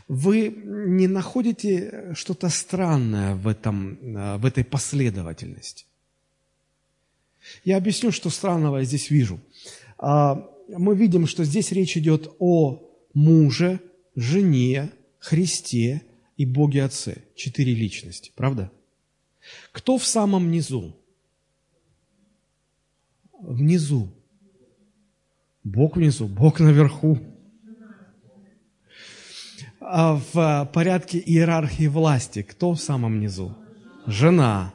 Вы 0.07 0.49
не 0.65 1.07
находите 1.07 2.13
что-то 2.15 2.49
странное 2.49 3.35
в, 3.35 3.47
этом, 3.47 3.93
э, 3.93 4.37
в 4.37 4.45
этой 4.45 4.63
последовательности? 4.63 5.85
Я 7.63 7.77
объясню, 7.77 8.11
что 8.11 8.29
странного 8.29 8.77
я 8.77 8.83
здесь 8.83 9.09
вижу. 9.09 9.39
А, 9.97 10.47
мы 10.67 10.95
видим, 10.95 11.27
что 11.27 11.43
здесь 11.43 11.71
речь 11.71 11.97
идет 11.97 12.31
о 12.39 12.81
муже, 13.13 13.79
жене, 14.15 14.91
Христе 15.19 16.01
и 16.37 16.45
Боге 16.45 16.83
Отце. 16.83 17.23
Четыре 17.35 17.73
личности, 17.73 18.31
правда? 18.35 18.71
Кто 19.71 19.97
в 19.97 20.05
самом 20.05 20.51
низу? 20.51 20.95
Внизу. 23.39 24.09
Бог 25.63 25.95
внизу, 25.95 26.27
Бог 26.27 26.59
наверху 26.59 27.19
а 29.93 30.21
в 30.33 30.69
порядке 30.73 31.19
иерархии 31.19 31.87
власти 31.87 32.43
кто 32.43 32.73
в 32.73 32.79
самом 32.79 33.19
низу? 33.19 33.57
Жена. 34.05 34.73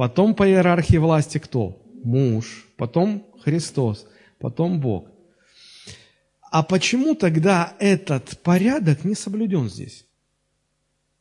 Потом 0.00 0.34
по 0.34 0.48
иерархии 0.48 0.96
власти 0.96 1.36
кто? 1.36 1.76
Муж. 2.04 2.66
Потом 2.78 3.26
Христос. 3.44 4.06
Потом 4.38 4.80
Бог. 4.80 5.10
А 6.40 6.62
почему 6.62 7.14
тогда 7.14 7.74
этот 7.78 8.38
порядок 8.42 9.04
не 9.04 9.14
соблюден 9.14 9.68
здесь? 9.68 10.06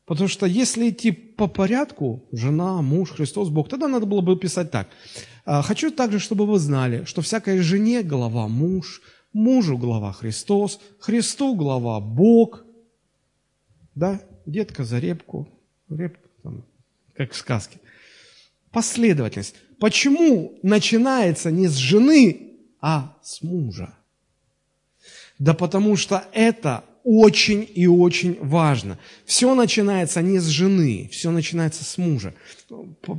Потому 0.06 0.30
что 0.30 0.46
если 0.46 0.92
идти 0.92 1.12
по 1.12 1.48
порядку, 1.48 2.24
жена, 2.32 2.82
муж, 2.82 3.12
Христос, 3.12 3.50
Бог, 3.50 3.68
тогда 3.68 3.90
надо 3.90 4.06
было 4.06 4.22
бы 4.22 4.40
писать 4.40 4.72
так. 4.72 4.88
«А, 5.44 5.62
хочу 5.62 5.92
также, 5.92 6.20
чтобы 6.20 6.46
вы 6.46 6.58
знали, 6.58 7.04
что 7.04 7.22
всякой 7.22 7.60
жене 7.60 8.02
глава 8.02 8.48
муж, 8.48 9.02
мужу 9.34 9.78
глава 9.78 10.14
Христос, 10.14 10.80
Христу 11.00 11.54
глава 11.54 12.00
Бог, 12.00 12.64
да, 13.94 14.22
детка 14.46 14.86
за 14.86 15.00
репку, 15.00 15.50
репка 15.90 16.30
там, 16.44 16.64
как 17.14 17.34
в 17.34 17.36
сказке. 17.36 17.80
Последовательность. 18.72 19.56
Почему 19.80 20.60
начинается 20.64 21.52
не 21.52 21.68
с 21.68 21.76
жены, 21.76 22.58
а 22.82 23.18
с 23.24 23.42
мужа? 23.42 23.98
Да 25.40 25.54
потому 25.54 25.96
что 25.96 26.26
это 26.34 26.84
очень 27.04 27.68
и 27.74 27.88
очень 27.88 28.38
важно. 28.42 29.00
Все 29.26 29.56
начинается 29.56 30.22
не 30.22 30.40
с 30.40 30.46
жены, 30.46 31.10
все 31.12 31.32
начинается 31.32 31.84
с 31.84 31.98
мужа. 31.98 32.36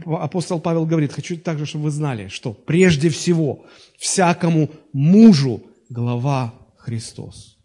Апостол 0.07 0.61
Павел 0.61 0.87
говорит, 0.87 1.13
хочу 1.13 1.39
также, 1.39 1.67
чтобы 1.67 1.85
вы 1.85 1.91
знали, 1.91 2.29
что 2.29 2.53
прежде 2.53 3.09
всего 3.09 3.65
всякому 3.99 4.71
мужу 4.93 5.63
глава 5.89 6.55
Христос. 6.77 7.57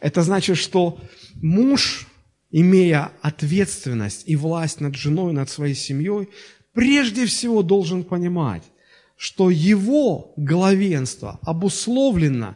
Это 0.00 0.22
значит, 0.22 0.58
что 0.58 1.00
муж, 1.34 2.06
имея 2.50 3.10
ответственность 3.22 4.22
и 4.26 4.36
власть 4.36 4.80
над 4.80 4.94
женой, 4.94 5.32
над 5.32 5.50
своей 5.50 5.74
семьей, 5.74 6.28
прежде 6.76 7.24
всего 7.24 7.62
должен 7.62 8.04
понимать, 8.04 8.62
что 9.16 9.48
его 9.48 10.34
главенство 10.36 11.40
обусловлено 11.42 12.54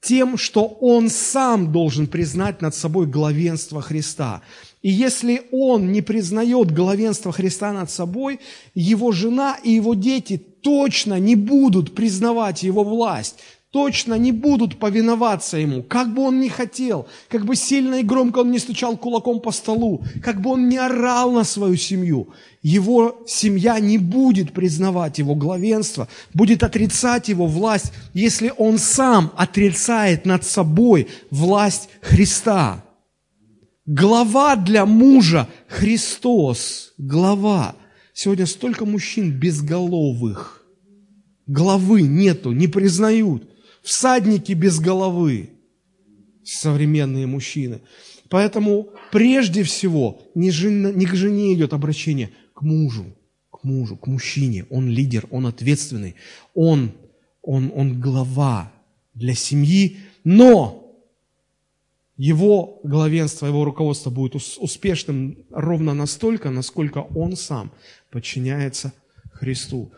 тем, 0.00 0.38
что 0.38 0.64
он 0.66 1.10
сам 1.10 1.70
должен 1.70 2.06
признать 2.06 2.62
над 2.62 2.74
собой 2.74 3.06
главенство 3.06 3.82
Христа. 3.82 4.40
И 4.80 4.88
если 4.88 5.42
он 5.52 5.92
не 5.92 6.00
признает 6.00 6.72
главенство 6.72 7.30
Христа 7.30 7.74
над 7.74 7.90
собой, 7.90 8.40
его 8.74 9.12
жена 9.12 9.58
и 9.62 9.72
его 9.72 9.92
дети 9.92 10.38
точно 10.38 11.20
не 11.20 11.36
будут 11.36 11.94
признавать 11.94 12.62
его 12.62 12.84
власть, 12.84 13.36
точно 13.70 14.14
не 14.14 14.32
будут 14.32 14.78
повиноваться 14.78 15.58
ему, 15.58 15.82
как 15.82 16.14
бы 16.14 16.22
он 16.22 16.40
ни 16.40 16.48
хотел, 16.48 17.06
как 17.28 17.44
бы 17.44 17.54
сильно 17.54 17.96
и 17.96 18.02
громко 18.02 18.38
он 18.38 18.50
не 18.50 18.58
стучал 18.58 18.96
кулаком 18.96 19.40
по 19.40 19.52
столу, 19.52 20.02
как 20.22 20.40
бы 20.40 20.50
он 20.50 20.68
не 20.68 20.78
орал 20.78 21.32
на 21.32 21.44
свою 21.44 21.76
семью. 21.76 22.28
Его 22.62 23.22
семья 23.26 23.78
не 23.78 23.98
будет 23.98 24.52
признавать 24.52 25.18
его 25.18 25.34
главенство, 25.34 26.08
будет 26.32 26.62
отрицать 26.62 27.28
его 27.28 27.46
власть, 27.46 27.92
если 28.14 28.52
он 28.56 28.78
сам 28.78 29.32
отрицает 29.36 30.24
над 30.24 30.44
собой 30.44 31.08
власть 31.30 31.90
Христа. 32.00 32.84
Глава 33.84 34.56
для 34.56 34.86
мужа– 34.86 35.48
Христос, 35.68 36.92
глава. 36.98 37.74
Сегодня 38.12 38.46
столько 38.46 38.84
мужчин 38.84 39.30
безголовых, 39.30 40.62
главы 41.46 42.02
нету, 42.02 42.52
не 42.52 42.66
признают 42.66 43.44
всадники 43.88 44.52
без 44.52 44.80
головы, 44.80 45.48
современные 46.44 47.26
мужчины. 47.26 47.80
Поэтому 48.28 48.90
прежде 49.10 49.62
всего 49.62 50.20
не, 50.34 50.50
жена, 50.50 50.92
не 50.92 51.06
к 51.06 51.14
жене 51.14 51.54
идет 51.54 51.72
обращение, 51.72 52.30
к 52.52 52.60
мужу, 52.60 53.06
к 53.50 53.64
мужу, 53.64 53.96
к 53.96 54.06
мужчине. 54.06 54.66
Он 54.68 54.90
лидер, 54.90 55.26
он 55.30 55.46
ответственный, 55.46 56.16
он, 56.52 56.92
он, 57.40 57.72
он 57.74 57.98
глава 57.98 58.70
для 59.14 59.32
семьи, 59.32 59.96
но 60.22 60.94
его 62.18 62.80
главенство, 62.84 63.46
его 63.46 63.64
руководство 63.64 64.10
будет 64.10 64.34
успешным 64.34 65.46
ровно 65.50 65.94
настолько, 65.94 66.50
насколько 66.50 66.98
он 66.98 67.36
сам 67.36 67.72
подчиняется 68.10 68.92
Христу. 69.32 69.92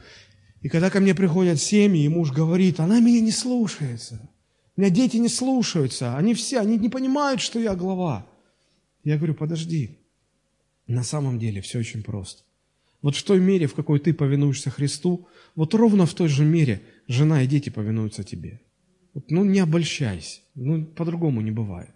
И 0.62 0.68
когда 0.68 0.90
ко 0.90 1.01
мне 1.01 1.14
приходят 1.14 1.59
семьи, 1.59 2.05
и 2.05 2.09
муж 2.09 2.33
говорит, 2.33 2.81
она 2.81 3.01
меня 3.01 3.20
не 3.20 3.31
слушается, 3.31 4.31
меня 4.77 4.90
дети 4.90 5.16
не 5.16 5.29
слушаются, 5.29 6.16
они 6.16 6.35
все, 6.35 6.61
они 6.61 6.77
не 6.77 6.88
понимают, 6.88 7.40
что 7.40 7.59
я 7.59 7.75
глава. 7.75 8.27
Я 9.05 9.16
говорю, 9.16 9.35
подожди, 9.35 9.99
на 10.87 11.03
самом 11.03 11.38
деле 11.38 11.62
все 11.62 11.79
очень 11.79 12.03
просто. 12.03 12.42
Вот 13.01 13.16
в 13.16 13.23
той 13.23 13.40
мере, 13.40 13.66
в 13.66 13.75
какой 13.75 13.99
ты 13.99 14.12
повинуешься 14.12 14.68
Христу, 14.68 15.27
вот 15.55 15.75
ровно 15.75 16.05
в 16.05 16.12
той 16.12 16.29
же 16.29 16.44
мере 16.44 16.83
жена 17.09 17.42
и 17.42 17.46
дети 17.46 17.70
повинуются 17.70 18.23
тебе. 18.25 18.61
Вот, 19.14 19.31
ну, 19.31 19.44
не 19.44 19.61
обольщайся, 19.61 20.40
ну, 20.55 20.85
по-другому 20.85 21.40
не 21.40 21.51
бывает. 21.51 21.94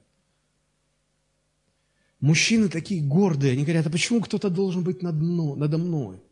Мужчины 2.21 2.69
такие 2.69 3.03
гордые, 3.03 3.53
они 3.53 3.65
говорят, 3.65 3.87
а 3.87 3.91
почему 3.91 4.23
кто-то 4.23 4.49
должен 4.49 4.83
быть 4.83 5.03
надо 5.03 5.77
мной? 5.79 6.23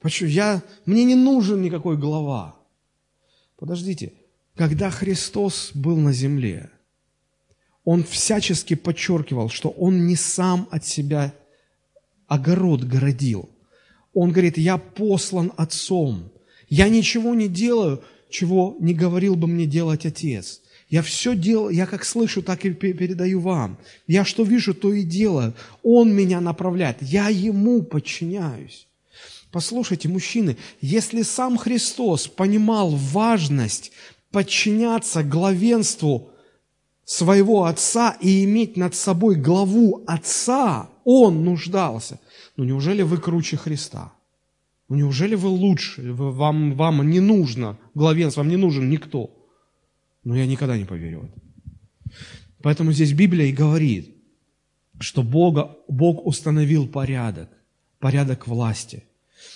Почему? 0.00 0.30
Я, 0.30 0.62
мне 0.86 1.04
не 1.04 1.14
нужен 1.14 1.62
никакой 1.62 1.96
глава. 1.96 2.56
Подождите, 3.56 4.14
когда 4.56 4.90
Христос 4.90 5.72
был 5.74 5.96
на 5.96 6.12
земле, 6.12 6.70
Он 7.84 8.02
всячески 8.04 8.74
подчеркивал, 8.74 9.50
что 9.50 9.68
Он 9.68 10.06
не 10.06 10.16
сам 10.16 10.68
от 10.70 10.84
себя 10.86 11.34
огород 12.26 12.84
городил. 12.84 13.50
Он 14.14 14.32
говорит, 14.32 14.56
я 14.56 14.78
послан 14.78 15.52
Отцом. 15.56 16.32
Я 16.68 16.88
ничего 16.88 17.34
не 17.34 17.48
делаю, 17.48 18.02
чего 18.30 18.76
не 18.80 18.94
говорил 18.94 19.36
бы 19.36 19.46
мне 19.46 19.66
делать 19.66 20.06
Отец. 20.06 20.62
Я 20.88 21.02
все 21.02 21.36
делаю, 21.36 21.74
я 21.74 21.86
как 21.86 22.04
слышу, 22.04 22.42
так 22.42 22.64
и 22.64 22.72
передаю 22.72 23.40
вам. 23.40 23.78
Я 24.06 24.24
что 24.24 24.42
вижу, 24.42 24.74
то 24.74 24.92
и 24.92 25.02
делаю. 25.02 25.54
Он 25.82 26.12
меня 26.12 26.40
направляет. 26.40 26.96
Я 27.00 27.28
ему 27.28 27.82
подчиняюсь. 27.82 28.88
Послушайте, 29.52 30.08
мужчины, 30.08 30.56
если 30.80 31.22
сам 31.22 31.58
Христос 31.58 32.28
понимал 32.28 32.90
важность 32.90 33.90
подчиняться 34.30 35.24
главенству 35.24 36.30
своего 37.04 37.64
отца 37.64 38.16
и 38.20 38.44
иметь 38.44 38.76
над 38.76 38.94
собой 38.94 39.34
главу 39.34 40.04
отца, 40.06 40.88
он 41.04 41.44
нуждался. 41.44 42.20
Ну 42.56 42.62
неужели 42.64 43.02
вы 43.02 43.18
круче 43.18 43.56
Христа? 43.56 44.12
Ну 44.88 44.96
неужели 44.96 45.34
вы 45.34 45.48
лучше? 45.48 46.12
Вам, 46.12 46.74
вам 46.74 47.10
не 47.10 47.18
нужно 47.18 47.76
главенство, 47.94 48.42
вам 48.42 48.50
не 48.50 48.56
нужен 48.56 48.88
никто. 48.88 49.36
Но 50.22 50.36
я 50.36 50.46
никогда 50.46 50.76
не 50.76 50.84
поверю 50.84 51.20
в 51.20 51.24
это. 51.24 51.40
Поэтому 52.62 52.92
здесь 52.92 53.12
Библия 53.12 53.46
и 53.46 53.52
говорит, 53.52 54.14
что 55.00 55.22
Бога, 55.22 55.76
Бог 55.88 56.24
установил 56.26 56.86
порядок, 56.86 57.48
порядок 57.98 58.46
власти. 58.46 59.04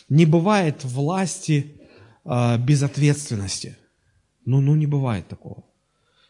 Не 0.09 0.27
бывает 0.27 0.85
власти 0.85 1.81
э, 2.25 2.59
без 2.59 2.83
ответственности. 2.83 3.77
Ну, 4.45 4.61
ну, 4.61 4.75
не 4.75 4.87
бывает 4.87 5.29
такого. 5.29 5.65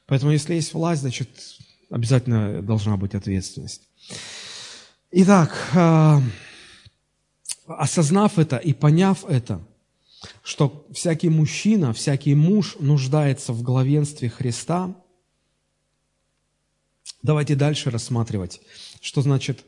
Поэтому, 0.07 0.33
если 0.33 0.55
есть 0.55 0.75
власть, 0.75 1.01
значит, 1.01 1.29
обязательно 1.91 2.63
должна 2.63 2.97
быть 2.97 3.15
ответственность. 3.15 3.89
Итак, 5.11 5.57
э, 5.75 6.21
осознав 7.67 8.39
это 8.39 8.57
и 8.57 8.73
поняв 8.73 9.25
это, 9.25 9.61
что 10.43 10.87
всякий 10.93 11.29
мужчина, 11.29 11.93
всякий 11.93 12.35
муж 12.35 12.77
нуждается 12.81 13.53
в 13.53 13.63
главенстве 13.63 14.29
Христа, 14.29 14.95
давайте 17.23 17.55
дальше 17.55 17.91
рассматривать, 17.91 18.61
что 19.01 19.23
значит 19.23 19.65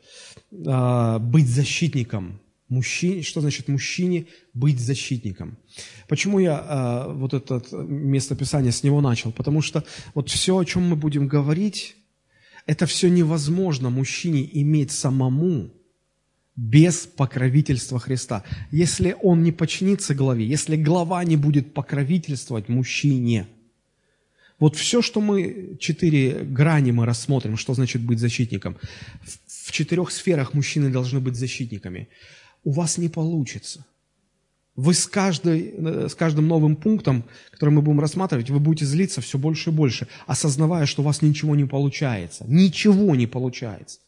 э, 0.51 1.19
быть 1.21 1.49
защитником 1.49 2.41
мужчине, 2.69 3.23
что 3.23 3.41
значит 3.41 3.69
мужчине 3.69 4.27
быть 4.55 4.81
защитником. 4.81 5.57
Почему 6.09 6.39
я 6.39 7.07
э, 7.09 7.13
вот 7.13 7.35
это 7.35 7.63
местописание 7.73 8.73
с 8.73 8.83
него 8.83 9.01
начал? 9.01 9.33
Потому 9.33 9.63
что 9.63 9.85
вот 10.15 10.29
все, 10.31 10.57
о 10.57 10.65
чем 10.65 10.89
мы 10.89 10.97
будем 10.97 11.29
говорить, 11.29 11.97
это 12.67 12.87
все 12.87 13.09
невозможно 13.09 13.91
мужчине 13.91 14.49
иметь 14.61 14.91
самому 14.91 15.71
без 16.57 17.07
покровительства 17.07 17.99
Христа. 17.99 18.43
Если 18.73 19.15
он 19.23 19.43
не 19.43 19.53
подчинится 19.53 20.15
главе, 20.15 20.47
если 20.47 20.77
глава 20.77 21.23
не 21.25 21.37
будет 21.37 21.75
покровительствовать 21.75 22.69
мужчине, 22.69 23.47
вот 24.59 24.75
все, 24.75 25.03
что 25.03 25.21
мы, 25.21 25.77
четыре 25.79 26.43
грани 26.43 26.91
мы 26.91 27.05
рассмотрим, 27.05 27.59
что 27.59 27.75
значит 27.75 28.01
быть 28.03 28.19
защитником. 28.19 28.77
В, 29.47 29.71
четырех 29.71 30.11
сферах 30.11 30.55
мужчины 30.55 30.89
должны 30.89 31.21
быть 31.21 31.37
защитниками 31.37 32.09
у 32.67 32.73
вас 32.73 32.99
не 32.99 33.09
получится. 33.09 33.87
Вы 34.75 34.93
с, 34.93 35.07
каждой, 35.07 36.09
с 36.11 36.15
каждым 36.17 36.49
новым 36.49 36.75
пунктом, 36.75 37.25
который 37.53 37.71
мы 37.71 37.81
будем 37.81 38.01
рассматривать, 38.01 38.51
вы 38.51 38.59
будете 38.59 38.85
злиться 38.85 39.21
все 39.21 39.39
больше 39.39 39.71
и 39.71 39.73
больше, 39.73 40.09
осознавая, 40.27 40.85
что 40.85 41.03
у 41.03 41.05
вас 41.05 41.23
ничего 41.23 41.55
не 41.55 41.65
получается. 41.65 42.45
Ничего 42.49 43.15
не 43.15 43.29
получается. 43.29 44.01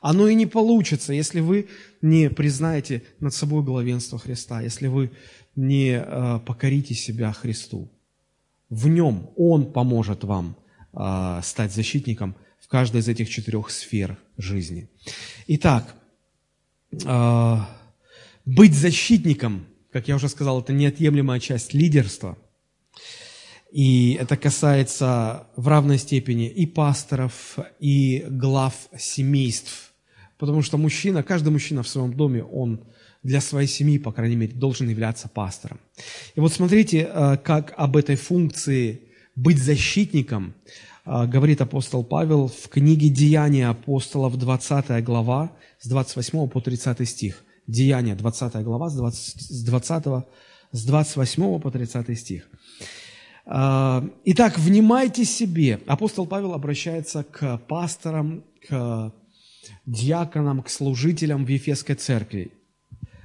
Оно 0.00 0.28
и 0.28 0.34
не 0.36 0.46
получится, 0.46 1.12
если 1.12 1.40
вы 1.40 1.66
не 2.02 2.30
признаете 2.30 3.02
над 3.18 3.34
собой 3.34 3.64
главенство 3.64 4.16
Христа, 4.18 4.60
если 4.60 4.86
вы 4.86 5.10
не 5.56 6.00
э, 6.00 6.38
покорите 6.46 6.94
себя 6.94 7.32
Христу. 7.32 7.90
В 8.70 8.86
нем 8.86 9.30
Он 9.36 9.72
поможет 9.72 10.22
вам 10.22 10.56
э, 10.92 11.40
стать 11.42 11.74
защитником 11.74 12.36
в 12.60 12.68
каждой 12.68 13.00
из 13.00 13.08
этих 13.08 13.28
четырех 13.28 13.70
сфер 13.70 14.18
жизни. 14.38 14.88
Итак, 15.48 15.96
э, 16.92 17.56
быть 18.44 18.74
защитником, 18.74 19.66
как 19.92 20.08
я 20.08 20.16
уже 20.16 20.28
сказал, 20.28 20.60
это 20.60 20.72
неотъемлемая 20.72 21.40
часть 21.40 21.74
лидерства. 21.74 22.36
И 23.72 24.16
это 24.20 24.36
касается 24.36 25.48
в 25.56 25.66
равной 25.66 25.98
степени 25.98 26.48
и 26.48 26.66
пасторов, 26.66 27.58
и 27.80 28.24
глав 28.28 28.74
семейств. 28.96 29.92
Потому 30.38 30.62
что 30.62 30.78
мужчина, 30.78 31.22
каждый 31.22 31.48
мужчина 31.50 31.82
в 31.82 31.88
своем 31.88 32.14
доме, 32.14 32.44
он 32.44 32.84
для 33.22 33.40
своей 33.40 33.66
семьи, 33.66 33.98
по 33.98 34.12
крайней 34.12 34.36
мере, 34.36 34.52
должен 34.52 34.88
являться 34.88 35.28
пастором. 35.28 35.80
И 36.34 36.40
вот 36.40 36.52
смотрите, 36.52 37.08
э, 37.10 37.36
как 37.38 37.72
об 37.76 37.96
этой 37.96 38.16
функции 38.16 39.00
быть 39.34 39.58
защитником 39.58 40.54
э, 41.06 41.26
говорит 41.26 41.60
апостол 41.60 42.04
Павел 42.04 42.48
в 42.48 42.68
книге 42.68 43.08
«Деяния 43.08 43.68
апостолов», 43.68 44.36
20 44.36 45.02
глава, 45.02 45.52
с 45.80 45.88
28 45.88 46.48
по 46.48 46.60
30 46.60 47.08
стих– 47.08 47.43
Деяния, 47.66 48.14
20 48.14 48.62
глава, 48.62 48.90
с 48.90 48.96
20, 48.96 49.40
с 49.40 49.64
20, 49.64 50.04
с 50.72 50.84
28 50.84 51.60
по 51.60 51.70
30 51.70 52.18
стих. 52.18 52.48
А, 53.46 54.04
итак, 54.24 54.58
внимайте 54.58 55.24
себе. 55.24 55.80
Апостол 55.86 56.26
Павел 56.26 56.52
обращается 56.52 57.24
к 57.24 57.58
пасторам, 57.68 58.44
к 58.66 59.12
диаконам, 59.86 60.62
к 60.62 60.70
служителям 60.70 61.44
в 61.44 61.48
Ефесской 61.48 61.94
церкви. 61.94 62.50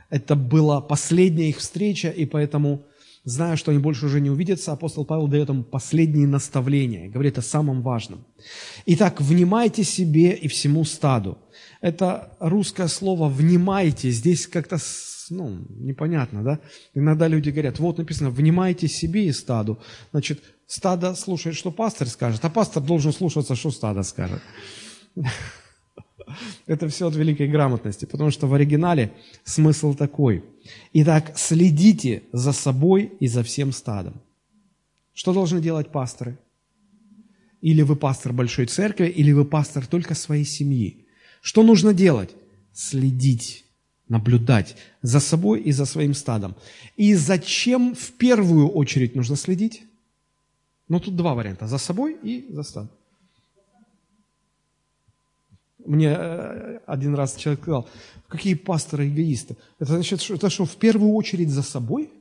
Это 0.09 0.35
была 0.35 0.81
последняя 0.81 1.49
их 1.49 1.57
встреча, 1.57 2.09
и 2.09 2.25
поэтому, 2.25 2.83
зная, 3.29 3.55
что 3.55 3.71
они 3.71 3.79
больше 3.79 4.05
уже 4.05 4.21
не 4.21 4.29
увидятся, 4.29 4.71
апостол 4.71 5.05
Павел 5.05 5.27
дает 5.27 5.49
им 5.49 5.63
последние 5.63 6.27
наставления, 6.27 7.09
говорит 7.09 7.37
о 7.37 7.41
самом 7.41 7.81
важном. 7.81 8.25
Итак, 8.85 9.21
внимайте 9.21 9.83
себе 9.83 10.33
и 10.33 10.47
всему 10.47 10.85
стаду– 10.85 11.37
это 11.81 12.35
русское 12.39 12.87
слово 12.87 13.29
«внимайте», 13.29 14.09
здесь 14.11 14.47
как-то 14.47 14.77
ну, 15.29 15.59
непонятно, 15.69 16.43
да? 16.43 16.59
Иногда 16.95 17.27
люди 17.27 17.51
говорят, 17.51 17.79
вот 17.79 17.99
написано, 17.99 18.31
внимайте 18.31 18.87
себе 18.87 19.27
и 19.27 19.31
стаду. 19.31 19.79
Значит, 20.11 20.41
стадо 20.65 21.13
слушает, 21.13 21.55
что 21.55 21.71
пастор 21.71 22.07
скажет, 22.07 22.43
а 22.43 22.49
пастор 22.49 22.83
должен 22.83 23.13
слушаться, 23.13 23.55
что 23.55 23.71
стадо 23.71 24.03
скажет. 24.03 24.41
Это 26.67 26.87
все 26.87 27.07
от 27.07 27.15
великой 27.15 27.47
грамотности, 27.47 28.05
потому 28.05 28.31
что 28.31 28.47
в 28.47 28.53
оригинале 28.53 29.11
смысл 29.43 29.93
такой. 29.93 30.43
Итак, 30.93 31.33
следите 31.37 32.23
за 32.31 32.51
собой 32.51 33.11
и 33.19 33.27
за 33.27 33.43
всем 33.43 33.71
стадом. 33.71 34.21
Что 35.13 35.33
должны 35.33 35.61
делать 35.61 35.91
пасторы? 35.91 36.37
Или 37.61 37.81
вы 37.81 37.95
пастор 37.95 38.33
большой 38.33 38.67
церкви, 38.67 39.07
или 39.07 39.33
вы 39.33 39.45
пастор 39.45 39.85
только 39.85 40.15
своей 40.15 40.45
семьи. 40.45 41.05
Что 41.41 41.63
нужно 41.63 41.93
делать? 41.93 42.29
Следить, 42.73 43.65
наблюдать 44.07 44.77
за 45.01 45.19
собой 45.19 45.61
и 45.61 45.71
за 45.71 45.85
своим 45.85 46.13
стадом. 46.13 46.55
И 46.95 47.15
зачем 47.15 47.95
в 47.95 48.11
первую 48.13 48.69
очередь 48.69 49.15
нужно 49.15 49.35
следить? 49.35 49.83
Ну, 50.87 50.99
тут 50.99 51.15
два 51.15 51.33
варианта. 51.33 51.67
За 51.67 51.77
собой 51.77 52.17
и 52.23 52.47
за 52.53 52.63
стадом. 52.63 52.91
Мне 55.89 56.15
э, 56.15 56.79
один 56.85 57.15
раз 57.15 57.35
человек 57.35 57.63
сказал, 57.63 57.89
какие 58.27 58.53
пасторы 58.53 59.09
эгоисты. 59.09 59.57
Это 59.79 59.93
значит, 59.93 60.21
что, 60.21 60.35
это 60.35 60.47
что, 60.51 60.65
в 60.65 60.75
первую 60.75 61.13
очередь 61.13 61.49
за 61.49 61.63
собой? 61.63 62.11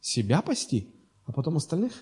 Себя 0.00 0.40
пасти, 0.42 0.86
а 1.26 1.32
потом 1.32 1.56
остальных? 1.56 1.92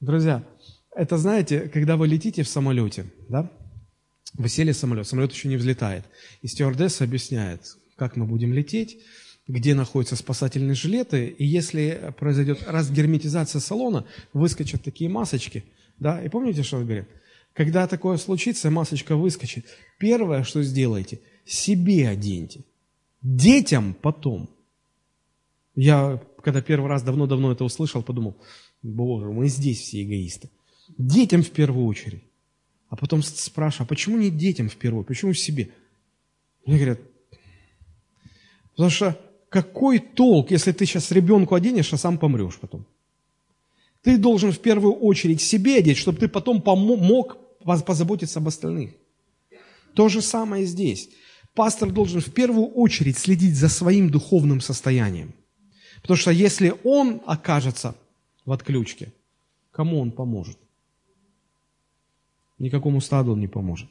Друзья, 0.00 0.42
это 0.90 1.18
знаете, 1.18 1.68
когда 1.72 1.96
вы 1.96 2.08
летите 2.08 2.42
в 2.42 2.48
самолете, 2.48 3.06
да, 3.28 3.48
вы 4.34 4.48
сели 4.48 4.72
в 4.72 4.76
самолет, 4.76 5.06
самолет 5.06 5.32
еще 5.32 5.46
не 5.46 5.56
взлетает. 5.56 6.04
И 6.42 6.48
стюардесса 6.48 7.04
объясняет, 7.04 7.76
как 7.94 8.16
мы 8.16 8.26
будем 8.26 8.52
лететь, 8.52 8.98
где 9.46 9.76
находятся 9.76 10.16
спасательные 10.16 10.74
жилеты, 10.74 11.28
и 11.28 11.46
если 11.46 12.12
произойдет 12.18 12.64
разгерметизация 12.66 13.60
салона, 13.60 14.04
выскочат 14.32 14.82
такие 14.82 15.08
масочки, 15.08 15.64
да, 16.00 16.20
и 16.20 16.28
помните, 16.28 16.64
что 16.64 16.78
он 16.78 16.86
говорит? 16.86 17.06
Когда 17.58 17.88
такое 17.88 18.18
случится, 18.18 18.70
масочка 18.70 19.16
выскочит. 19.16 19.66
Первое, 19.98 20.44
что 20.44 20.62
сделайте, 20.62 21.18
себе 21.44 22.08
оденьте. 22.08 22.64
Детям 23.20 23.94
потом. 24.00 24.48
Я, 25.74 26.22
когда 26.40 26.62
первый 26.62 26.88
раз 26.88 27.02
давно-давно 27.02 27.50
это 27.50 27.64
услышал, 27.64 28.04
подумал, 28.04 28.36
боже, 28.80 29.32
мы 29.32 29.48
здесь 29.48 29.80
все 29.80 30.04
эгоисты. 30.04 30.50
Детям 30.98 31.42
в 31.42 31.50
первую 31.50 31.86
очередь. 31.86 32.22
А 32.90 32.94
потом 32.94 33.24
спрашиваю, 33.24 33.86
а 33.86 33.88
почему 33.88 34.18
не 34.18 34.30
детям 34.30 34.68
в 34.68 34.76
первую, 34.76 35.02
почему 35.02 35.34
себе? 35.34 35.70
Мне 36.64 36.76
говорят, 36.76 37.00
потому 38.70 38.90
что 38.90 39.20
какой 39.48 39.98
толк, 39.98 40.52
если 40.52 40.70
ты 40.70 40.86
сейчас 40.86 41.10
ребенку 41.10 41.56
оденешь, 41.56 41.92
а 41.92 41.96
сам 41.96 42.18
помрешь 42.18 42.60
потом? 42.60 42.86
Ты 44.02 44.16
должен 44.16 44.52
в 44.52 44.60
первую 44.60 44.92
очередь 44.92 45.42
себе 45.42 45.78
одеть, 45.78 45.96
чтобы 45.96 46.18
ты 46.18 46.28
потом 46.28 46.62
помог 46.62 47.47
позаботиться 47.84 48.38
об 48.38 48.48
остальных. 48.48 48.90
То 49.94 50.08
же 50.08 50.22
самое 50.22 50.66
здесь. 50.66 51.10
Пастор 51.54 51.90
должен 51.90 52.20
в 52.20 52.32
первую 52.32 52.66
очередь 52.66 53.18
следить 53.18 53.56
за 53.56 53.68
своим 53.68 54.10
духовным 54.10 54.60
состоянием. 54.60 55.34
Потому 56.02 56.16
что 56.16 56.30
если 56.30 56.74
он 56.84 57.20
окажется 57.26 57.96
в 58.44 58.52
отключке, 58.52 59.12
Кому 59.78 60.00
он 60.00 60.10
поможет? 60.10 60.58
Никакому 62.58 63.00
стаду 63.00 63.32
он 63.32 63.40
не 63.40 63.46
поможет. 63.46 63.88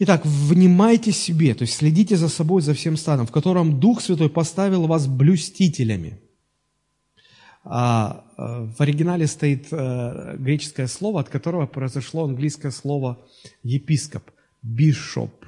Итак, 0.00 0.26
внимайте 0.26 1.12
себе, 1.12 1.54
то 1.54 1.62
есть 1.62 1.74
следите 1.74 2.16
за 2.16 2.28
собой, 2.28 2.60
за 2.60 2.74
всем 2.74 2.96
стадом, 2.96 3.28
в 3.28 3.30
котором 3.30 3.78
Дух 3.78 4.00
Святой 4.00 4.28
поставил 4.28 4.88
вас 4.88 5.06
блюстителями. 5.06 6.18
А, 7.70 8.24
а 8.38 8.64
в 8.64 8.80
оригинале 8.80 9.26
стоит 9.26 9.68
а, 9.72 10.36
греческое 10.38 10.86
слово, 10.86 11.20
от 11.20 11.28
которого 11.28 11.66
произошло 11.66 12.24
английское 12.24 12.70
слово 12.70 13.18
епископ, 13.62 14.30
бишоп, 14.62 15.44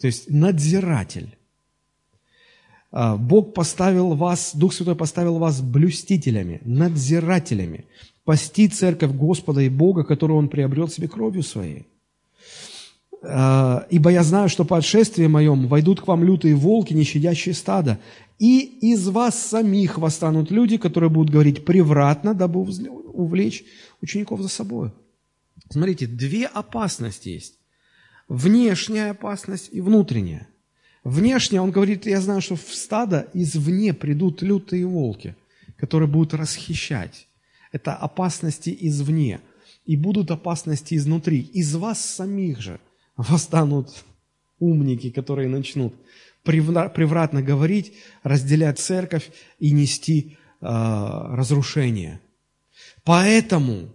то 0.00 0.06
есть 0.06 0.30
надзиратель. 0.30 1.36
А, 2.92 3.16
Бог 3.16 3.52
поставил 3.52 4.14
вас, 4.14 4.54
Дух 4.54 4.72
Святой 4.72 4.94
поставил 4.94 5.38
вас 5.38 5.60
блюстителями, 5.60 6.60
надзирателями, 6.64 7.86
пасти 8.24 8.68
церковь 8.68 9.10
Господа 9.10 9.60
и 9.62 9.68
Бога, 9.68 10.04
которую 10.04 10.38
Он 10.38 10.48
приобрел 10.48 10.86
себе 10.86 11.08
кровью 11.08 11.42
своей. 11.42 11.88
А, 13.22 13.86
«Ибо 13.90 14.10
я 14.10 14.22
знаю, 14.22 14.48
что 14.48 14.64
по 14.64 14.76
отшествии 14.78 15.26
моем 15.26 15.66
войдут 15.66 16.00
к 16.00 16.06
вам 16.06 16.22
лютые 16.22 16.54
волки, 16.54 16.92
не 16.94 17.04
щадящие 17.04 17.54
стада, 17.54 17.98
и 18.38 18.60
из 18.60 19.08
вас 19.08 19.40
самих 19.40 19.98
восстанут 19.98 20.50
люди, 20.50 20.76
которые 20.76 21.10
будут 21.10 21.32
говорить 21.32 21.64
превратно, 21.64 22.34
дабы 22.34 22.60
увлечь 22.60 23.64
учеников 24.00 24.40
за 24.40 24.48
собой». 24.48 24.92
Смотрите, 25.70 26.06
две 26.06 26.46
опасности 26.46 27.30
есть. 27.30 27.58
Внешняя 28.28 29.10
опасность 29.10 29.68
и 29.72 29.80
внутренняя. 29.80 30.48
Внешняя, 31.02 31.60
он 31.60 31.70
говорит, 31.70 32.06
я 32.06 32.20
знаю, 32.20 32.40
что 32.40 32.56
в 32.56 32.74
стадо 32.74 33.28
извне 33.34 33.92
придут 33.92 34.42
лютые 34.42 34.86
волки, 34.86 35.34
которые 35.76 36.08
будут 36.08 36.34
расхищать. 36.34 37.26
Это 37.72 37.94
опасности 37.94 38.74
извне. 38.80 39.40
И 39.84 39.96
будут 39.96 40.30
опасности 40.30 40.94
изнутри. 40.94 41.40
Из 41.40 41.74
вас 41.74 42.04
самих 42.04 42.60
же– 42.60 42.78
восстанут 43.18 44.04
умники, 44.58 45.10
которые 45.10 45.48
начнут 45.48 45.92
превратно 46.44 47.42
говорить, 47.42 47.92
разделять 48.22 48.78
церковь 48.78 49.30
и 49.58 49.72
нести 49.72 50.38
э, 50.60 50.66
разрушение. 50.66 52.20
Поэтому 53.04 53.90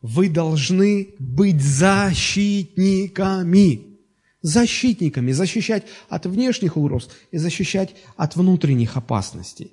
вы 0.00 0.28
должны 0.28 1.10
быть 1.20 1.62
защитниками. 1.62 2.78
Защитниками, 4.42 5.30
защищать 5.32 5.84
от 6.08 6.26
внешних 6.26 6.76
угроз 6.76 7.08
и 7.30 7.38
защищать 7.38 7.94
от 8.16 8.36
внутренних 8.36 8.96
опасностей. 8.96 9.72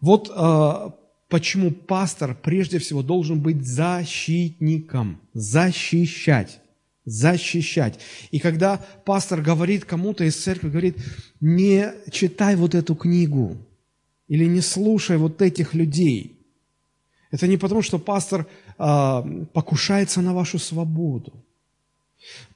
Вот 0.00 0.30
э, 0.34 0.90
почему 1.28 1.70
пастор 1.70 2.34
прежде 2.34 2.78
всего 2.78 3.02
должен 3.02 3.40
быть 3.40 3.66
защитником, 3.66 5.20
защищать 5.34 6.60
защищать. 7.06 7.98
И 8.32 8.38
когда 8.38 8.84
пастор 9.04 9.40
говорит 9.40 9.84
кому-то 9.84 10.24
из 10.24 10.36
церкви, 10.36 10.68
говорит, 10.68 10.96
не 11.40 11.92
читай 12.10 12.56
вот 12.56 12.74
эту 12.74 12.94
книгу 12.94 13.56
или 14.28 14.44
не 14.44 14.60
слушай 14.60 15.16
вот 15.16 15.40
этих 15.40 15.72
людей. 15.74 16.36
Это 17.30 17.46
не 17.46 17.56
потому, 17.56 17.82
что 17.82 17.98
пастор 17.98 18.46
э, 18.78 19.46
покушается 19.52 20.20
на 20.20 20.34
вашу 20.34 20.58
свободу, 20.58 21.32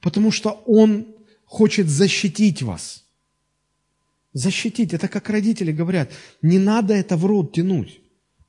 потому 0.01 0.31
что 0.31 0.63
он 0.65 1.05
хочет 1.45 1.87
защитить 1.87 2.61
вас. 2.61 3.03
Защитить. 4.33 4.93
Это 4.93 5.07
как 5.07 5.29
родители 5.29 5.71
говорят, 5.71 6.11
не 6.41 6.59
надо 6.59 6.93
это 6.93 7.17
в 7.17 7.25
рот 7.25 7.53
тянуть. 7.53 7.99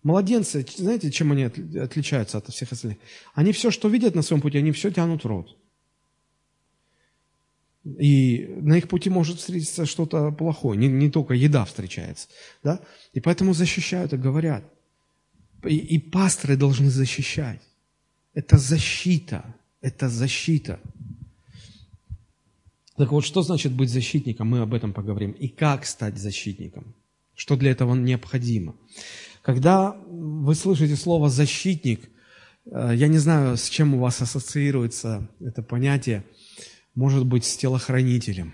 Младенцы, 0.03 0.67
знаете, 0.77 1.11
чем 1.11 1.31
они 1.33 1.45
отличаются 1.45 2.39
от 2.39 2.49
всех 2.49 2.73
остальных? 2.73 2.99
Они 3.35 3.53
все, 3.53 3.71
что 3.71 3.89
видят 3.89 4.15
на 4.15 4.23
своем 4.23 4.41
пути, 4.43 4.59
они 4.59 4.73
все 4.73 4.91
тянут 4.91 5.25
в 5.25 5.27
рот. 5.27 5.57
И 7.85 8.47
на 8.61 8.79
их 8.79 8.89
пути 8.89 9.11
может 9.11 9.39
встретиться 9.39 9.87
что-то 9.87 10.31
плохое, 10.31 10.79
не, 10.79 10.87
не 10.89 11.11
только 11.11 11.35
еда 11.35 11.65
встречается. 11.65 12.29
Да? 12.63 12.81
И 13.13 13.21
поэтому 13.21 13.55
защищают 13.55 14.13
и 14.13 14.17
говорят. 14.17 14.65
И, 15.65 15.77
и 15.77 15.99
пасторы 15.99 16.57
должны 16.57 16.91
защищать. 16.91 17.61
Это 18.35 18.57
защита. 18.57 19.45
Это 19.81 20.09
защита. 20.09 20.79
Так 22.97 23.11
вот, 23.11 23.25
что 23.25 23.43
значит 23.43 23.73
быть 23.73 23.91
защитником? 23.91 24.49
Мы 24.49 24.61
об 24.61 24.75
этом 24.75 24.93
поговорим. 24.93 25.33
И 25.33 25.49
как 25.49 25.85
стать 25.85 26.19
защитником? 26.19 26.95
Что 27.35 27.57
для 27.57 27.73
этого 27.73 27.97
необходимо? 27.97 28.77
Когда 29.43 29.97
вы 30.07 30.55
слышите 30.55 30.95
слово 30.95 31.31
«защитник», 31.31 32.11
э, 32.67 32.93
я 32.95 33.09
не 33.09 33.19
знаю, 33.19 33.57
с 33.57 33.69
чем 33.69 33.95
у 33.95 33.99
вас 33.99 34.23
ассоциируется 34.23 35.29
это 35.41 35.65
понятие– 35.65 36.25
может 36.95 37.27
быть 37.27 37.45
с 37.45 37.57
телохранителем, 37.57 38.53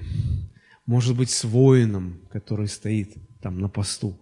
может 0.86 1.16
быть 1.16 1.30
с 1.30 1.44
воином, 1.44 2.20
который 2.30 2.68
стоит 2.68 3.14
там 3.40 3.60
на 3.60 3.68
посту. 3.68 4.18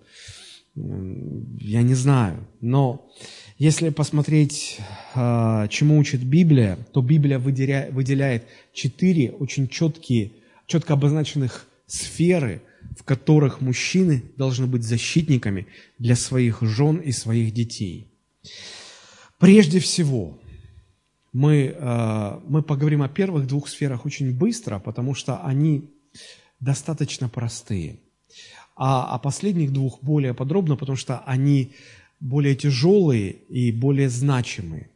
Я 0.75 1.83
не 1.83 1.95
знаю. 1.95 2.47
Но 2.61 3.11
если 3.57 3.89
посмотреть, 3.89 4.79
а, 5.15 5.69
чему 5.69 5.99
учит 5.99 6.23
Библия, 6.23 6.79
то 6.93 7.01
Библия 7.01 7.39
выделяет 7.39 8.45
четыре 8.75 9.31
очень 9.31 9.69
четкие, 9.69 10.33
четко 10.67 10.93
обозначенных 10.93 11.67
сферы, 11.87 12.63
в 12.99 13.05
которых 13.05 13.61
мужчины 13.61 14.23
должны 14.37 14.67
быть 14.67 14.83
защитниками 14.83 15.67
для 15.99 16.15
своих 16.15 16.61
жен 16.61 16.97
и 16.97 17.11
своих 17.13 17.55
детей. 17.55 18.09
Прежде 19.39 19.81
всего, 19.81 20.39
мы, 21.37 21.77
э, 21.77 22.41
мы 22.49 22.63
поговорим 22.63 23.03
о 23.03 23.11
первых 23.11 23.47
двух 23.47 23.69
сферах 23.69 24.07
очень 24.07 24.33
быстро, 24.33 24.79
потому 24.79 25.15
что 25.15 25.45
они 25.45 25.91
достаточно 26.61 27.29
простые. 27.29 27.99
А 28.75 29.15
о 29.15 29.19
последних 29.19 29.71
двух 29.71 30.03
более 30.03 30.33
подробно, 30.33 30.77
потому 30.77 30.97
что 30.97 31.19
они 31.27 31.75
более 32.21 32.57
тяжелые 32.57 33.33
и 33.33 33.71
более 33.71 34.09
значимые. 34.09 34.89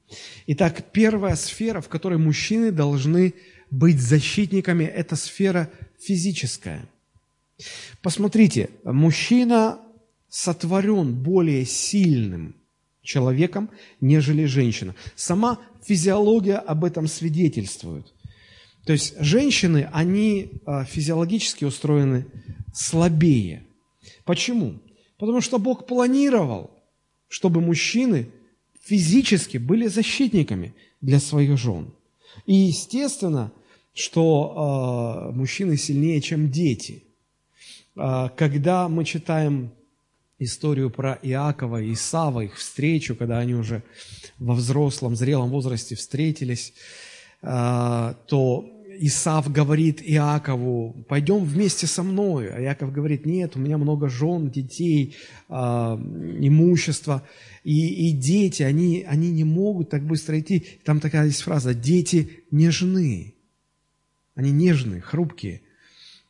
Итак, 0.47 0.83
первая 0.93 1.37
сфера, 1.37 1.83
в 1.83 1.89
которой 1.89 2.17
мужчины 2.17 2.73
должны 2.73 3.35
быть 3.71 4.01
защитниками, 4.01 4.85
это 4.85 5.17
сфера 5.17 5.69
физическая. 6.01 6.89
Посмотрите, 8.01 8.71
мужчина 8.85 9.79
сотворен 10.31 11.23
более 11.23 11.67
сильным 11.67 12.60
человеком, 13.03 13.71
нежели 14.01 14.45
женщина. 14.45 14.95
Сама 15.17 15.59
физиология 15.85 16.57
об 16.57 16.85
этом 16.85 17.07
свидетельствует. 17.07 18.13
То 18.85 18.93
есть 18.93 19.15
женщины, 19.21 19.89
они 19.93 20.53
а, 20.65 20.85
физиологически 20.85 21.65
устроены 21.65 22.27
слабее. 22.73 23.65
Почему? 24.25 24.81
Потому 25.19 25.41
что 25.41 25.59
Бог 25.59 25.87
планировал, 25.87 26.71
чтобы 27.29 27.61
мужчины 27.61 28.31
физически 28.83 29.59
были 29.59 29.87
защитниками 29.87 30.75
для 31.01 31.21
своих 31.21 31.59
жен. 31.59 31.93
И 32.47 32.55
естественно, 32.55 33.53
что 33.93 35.29
э, 35.31 35.37
мужчины 35.37 35.77
сильнее, 35.77 36.21
чем 36.21 36.51
дети. 36.51 37.05
Э, 37.97 38.29
когда 38.37 38.89
мы 38.89 39.05
читаем 39.05 39.73
историю 40.41 40.91
про 40.91 41.19
Иакова 41.23 41.81
и 41.81 41.93
Исава, 41.93 42.41
их 42.41 42.57
встречу, 42.57 43.15
когда 43.15 43.39
они 43.39 43.55
уже 43.55 43.83
во 44.39 44.55
взрослом, 44.55 45.15
зрелом 45.15 45.51
возрасте 45.51 45.95
встретились, 45.95 46.73
а, 47.43 48.15
то 48.27 48.69
Исав 49.03 49.51
говорит 49.53 50.03
Иакову, 50.03 51.05
пойдем 51.09 51.45
вместе 51.45 51.87
со 51.87 52.03
мной. 52.03 52.51
А 52.51 52.61
Иаков 52.61 52.93
говорит, 52.93 53.25
нет, 53.25 53.57
у 53.57 53.59
меня 53.59 53.79
много 53.79 54.09
жен, 54.09 54.51
детей, 54.51 55.17
а, 55.49 55.97
имущества. 56.41 57.23
И, 57.63 58.09
и 58.09 58.13
дети, 58.13 58.63
они, 58.63 59.05
они 59.07 59.31
не 59.31 59.45
могут 59.45 59.91
так 59.91 60.03
быстро 60.03 60.41
идти. 60.41 60.67
Там 60.85 61.01
такая 61.01 61.27
есть 61.27 61.43
фраза, 61.43 61.75
дети 61.75 62.45
нежны. 62.51 63.35
Они 64.35 64.51
нежные, 64.51 65.03
хрупкие. 65.03 65.63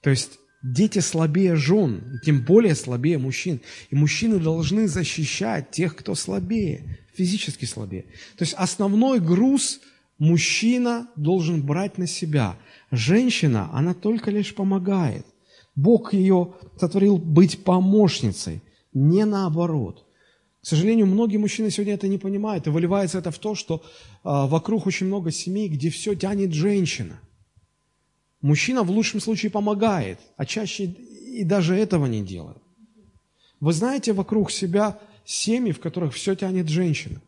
То 0.00 0.10
есть 0.10 0.39
Дети 0.62 0.98
слабее 0.98 1.56
жен, 1.56 2.02
и 2.14 2.24
тем 2.24 2.44
более 2.44 2.74
слабее 2.74 3.16
мужчин. 3.16 3.62
И 3.88 3.94
мужчины 3.94 4.38
должны 4.38 4.88
защищать 4.88 5.70
тех, 5.70 5.96
кто 5.96 6.14
слабее, 6.14 6.98
физически 7.14 7.64
слабее. 7.64 8.02
То 8.36 8.44
есть 8.44 8.52
основной 8.54 9.20
груз 9.20 9.80
мужчина 10.18 11.08
должен 11.16 11.62
брать 11.62 11.96
на 11.96 12.06
себя. 12.06 12.58
Женщина, 12.90 13.70
она 13.72 13.94
только 13.94 14.30
лишь 14.30 14.54
помогает. 14.54 15.24
Бог 15.76 16.12
ее 16.12 16.52
сотворил 16.78 17.16
быть 17.16 17.64
помощницей, 17.64 18.60
не 18.92 19.24
наоборот. 19.24 20.04
К 20.60 20.66
сожалению, 20.66 21.06
многие 21.06 21.38
мужчины 21.38 21.70
сегодня 21.70 21.94
это 21.94 22.06
не 22.06 22.18
понимают, 22.18 22.66
и 22.66 22.70
выливается 22.70 23.16
это 23.16 23.30
в 23.30 23.38
то, 23.38 23.54
что 23.54 23.82
а, 24.24 24.46
вокруг 24.46 24.86
очень 24.86 25.06
много 25.06 25.30
семей, 25.30 25.68
где 25.68 25.88
все 25.88 26.14
тянет 26.14 26.52
женщина– 26.52 27.18
Мужчина 28.42 28.82
в 28.82 28.90
лучшем 28.90 29.20
случае 29.20 29.50
помогает, 29.50 30.18
а 30.36 30.46
чаще 30.46 30.84
и 30.84 31.44
даже 31.44 31.76
этого 31.76 32.06
не 32.06 32.22
делает. 32.22 32.58
Вы 33.60 33.72
знаете 33.72 34.12
вокруг 34.12 34.50
себя 34.50 34.98
семьи, 35.24 35.72
в 35.72 35.80
которых 35.80 36.14
все 36.14 36.34
тянет 36.34 36.68
женщина. 36.68 37.20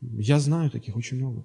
Я 0.00 0.38
знаю 0.40 0.70
таких 0.70 0.96
очень 0.96 1.18
много. 1.18 1.44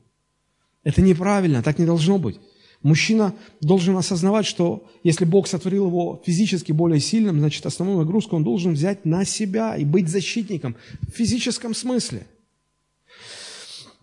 Это 0.84 1.02
неправильно, 1.02 1.62
так 1.62 1.78
не 1.78 1.86
должно 1.86 2.18
быть. 2.18 2.40
Мужчина 2.82 3.36
должен 3.60 3.98
осознавать, 3.98 4.46
что 4.46 4.88
если 5.04 5.26
Бог 5.26 5.48
сотворил 5.48 5.88
его 5.88 6.24
физически 6.26 6.72
более 6.72 7.02
сильным, 7.02 7.40
значит, 7.40 7.66
основную 7.66 8.00
нагрузку 8.00 8.38
он 8.38 8.46
должен 8.46 8.74
взять 8.74 9.04
на 9.04 9.26
себя 9.26 9.76
и 9.76 9.84
быть 9.84 10.08
защитником 10.08 10.78
в 11.02 11.12
физическом 11.12 11.76
смысле. 11.76 12.26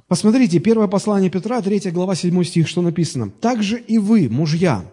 Посмотрите, 0.09 0.61
первое 0.61 0.87
послание 0.87 1.31
Петра, 1.31 1.61
3 1.61 1.91
глава, 1.91 2.15
7 2.15 2.45
стих, 2.45 2.69
что 2.69 2.81
написано. 2.81 3.29
«Также 3.29 3.81
и 3.81 3.99
вы, 3.99 4.29
мужья, 4.29 4.85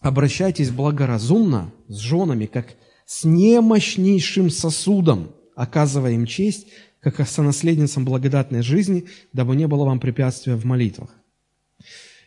обращайтесь 0.00 0.70
благоразумно 0.70 1.74
с 1.88 1.98
женами, 1.98 2.46
как 2.46 2.74
с 3.04 3.24
немощнейшим 3.24 4.48
сосудом, 4.48 5.32
оказывая 5.54 6.12
им 6.12 6.24
честь, 6.24 6.68
как 7.00 7.28
сонаследницам 7.28 8.06
благодатной 8.06 8.62
жизни, 8.62 9.08
дабы 9.34 9.56
не 9.56 9.66
было 9.66 9.84
вам 9.84 10.00
препятствия 10.00 10.56
в 10.56 10.64
молитвах». 10.64 11.10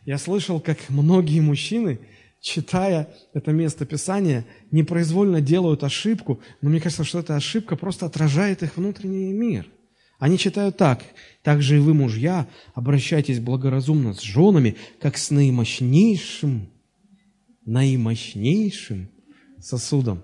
Я 0.06 0.20
слышал, 0.20 0.60
как 0.60 0.78
многие 0.90 1.40
мужчины, 1.40 2.00
читая 2.42 3.10
это 3.34 3.52
место 3.54 3.88
Писания, 3.88 4.46
непроизвольно 4.70 5.42
делают 5.42 5.84
ошибку, 5.84 6.42
но 6.62 6.70
мне 6.70 6.80
кажется, 6.80 7.06
что 7.06 7.20
эта 7.20 7.36
ошибка 7.36 7.76
просто 7.76 8.06
отражает 8.06 8.62
их 8.62 8.78
внутренний 8.78 9.34
мир. 9.34 9.68
Они 10.20 10.38
читают 10.38 10.78
так, 10.78 11.04
«Также 11.44 11.76
и 11.76 11.80
вы, 11.80 11.94
мужья, 11.94 12.48
обращайтесь 12.74 13.42
благоразумно 13.42 14.14
с 14.14 14.22
женами, 14.22 14.78
как 15.02 15.18
с 15.18 15.30
наимощнейшим, 15.30 16.70
наимощнейшим 17.66 19.10
сосудом». 19.60 20.24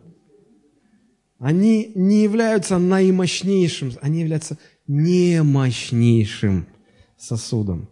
Они 1.38 1.92
не 1.96 2.24
являются 2.24 2.78
наимощнейшим, 2.78 3.94
они 4.02 4.22
являются 4.22 4.58
немощнейшим 4.88 6.68
сосудом. 7.18 7.90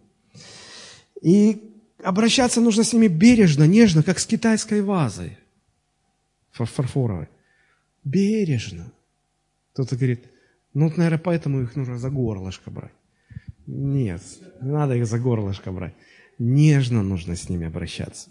И 1.22 1.74
обращаться 2.02 2.60
нужно 2.60 2.84
с 2.84 2.92
ними 2.92 3.08
бережно, 3.08 3.64
нежно, 3.64 4.02
как 4.02 4.18
с 4.18 4.26
китайской 4.26 4.80
вазой 4.82 5.38
фарфоровой. 6.50 7.28
Бережно. 8.04 8.92
Кто-то 9.72 9.96
говорит, 9.96 10.24
ну, 10.78 10.92
наверное, 10.96 11.18
поэтому 11.18 11.62
их 11.62 11.74
нужно 11.74 11.98
за 11.98 12.08
горлышко 12.08 12.70
брать. 12.70 12.92
Нет, 13.66 14.22
не 14.62 14.70
надо 14.70 14.94
их 14.94 15.06
за 15.06 15.18
горлышко 15.18 15.72
брать. 15.72 15.94
Нежно 16.38 17.02
нужно 17.02 17.34
с 17.34 17.48
ними 17.48 17.66
обращаться. 17.66 18.30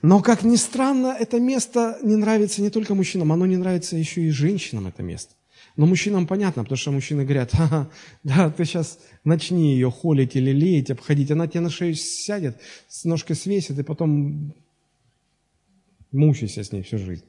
Но, 0.00 0.22
как 0.22 0.44
ни 0.44 0.54
странно, 0.54 1.16
это 1.18 1.40
место 1.40 1.98
не 2.04 2.14
нравится 2.14 2.62
не 2.62 2.70
только 2.70 2.94
мужчинам, 2.94 3.32
оно 3.32 3.46
не 3.46 3.56
нравится 3.56 3.96
еще 3.96 4.22
и 4.22 4.30
женщинам, 4.30 4.86
это 4.86 5.02
место. 5.02 5.34
Но 5.76 5.86
мужчинам 5.86 6.28
понятно, 6.28 6.62
потому 6.62 6.78
что 6.78 6.92
мужчины 6.92 7.24
говорят, 7.24 7.50
ага, 7.54 7.90
да, 8.22 8.50
ты 8.50 8.64
сейчас 8.64 9.00
начни 9.24 9.72
ее 9.72 9.90
холить 9.90 10.36
или 10.36 10.52
леять, 10.52 10.92
обходить, 10.92 11.32
она 11.32 11.48
тебе 11.48 11.58
на 11.60 11.70
шею 11.70 11.96
сядет, 11.96 12.56
с 12.86 13.04
ножкой 13.04 13.34
свесит, 13.34 13.80
и 13.80 13.82
потом 13.82 14.54
мучайся 16.12 16.62
с 16.62 16.70
ней 16.70 16.82
всю 16.84 16.98
жизнь. 16.98 17.24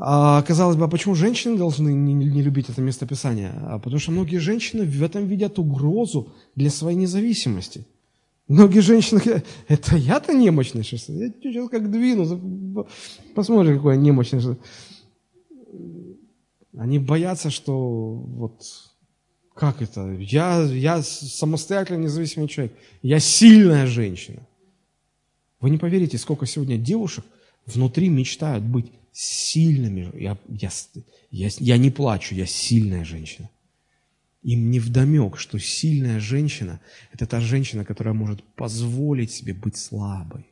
А, 0.00 0.42
казалось 0.42 0.76
бы, 0.76 0.84
а 0.84 0.88
почему 0.88 1.16
женщины 1.16 1.58
должны 1.58 1.90
не, 1.92 2.42
любить 2.42 2.70
это 2.70 2.80
местописание? 2.80 3.52
А 3.64 3.78
потому 3.80 3.98
что 3.98 4.12
многие 4.12 4.36
женщины 4.36 4.84
в 4.84 5.02
этом 5.02 5.26
видят 5.26 5.58
угрозу 5.58 6.32
для 6.54 6.70
своей 6.70 6.96
независимости. 6.96 7.84
Многие 8.46 8.80
женщины 8.80 9.20
говорят, 9.20 9.44
это 9.66 9.96
я-то 9.96 10.32
немощный, 10.32 10.84
что 10.84 10.94
я 10.94 11.30
сейчас 11.32 11.68
как 11.68 11.90
двину, 11.90 12.86
посмотрим, 13.34 13.76
какой 13.76 13.96
я 13.96 14.00
немощный. 14.00 14.56
Они 16.76 17.00
боятся, 17.00 17.50
что 17.50 18.12
вот 18.12 18.62
как 19.52 19.82
это? 19.82 20.12
Я, 20.12 20.62
я 20.62 21.02
самостоятельно 21.02 22.04
независимый 22.04 22.48
человек. 22.48 22.72
Я 23.02 23.18
сильная 23.18 23.86
женщина. 23.88 24.46
Вы 25.60 25.70
не 25.70 25.78
поверите, 25.78 26.18
сколько 26.18 26.46
сегодня 26.46 26.78
девушек 26.78 27.24
внутри 27.66 28.08
мечтают 28.08 28.62
быть 28.62 28.92
сильными. 29.12 30.10
Я, 30.20 30.38
я, 30.48 30.70
я, 31.30 31.48
я 31.58 31.78
не 31.78 31.90
плачу, 31.90 32.34
я 32.34 32.46
сильная 32.46 33.04
женщина. 33.04 33.50
Им 34.42 34.70
не 34.70 34.80
вдомек, 34.80 35.38
что 35.38 35.58
сильная 35.58 36.20
женщина– 36.20 36.80
это 37.12 37.26
та 37.26 37.40
женщина, 37.40 37.84
которая 37.84 38.14
может 38.14 38.42
позволить 38.54 39.32
себе 39.32 39.52
быть 39.52 39.76
слабой. 39.76 40.46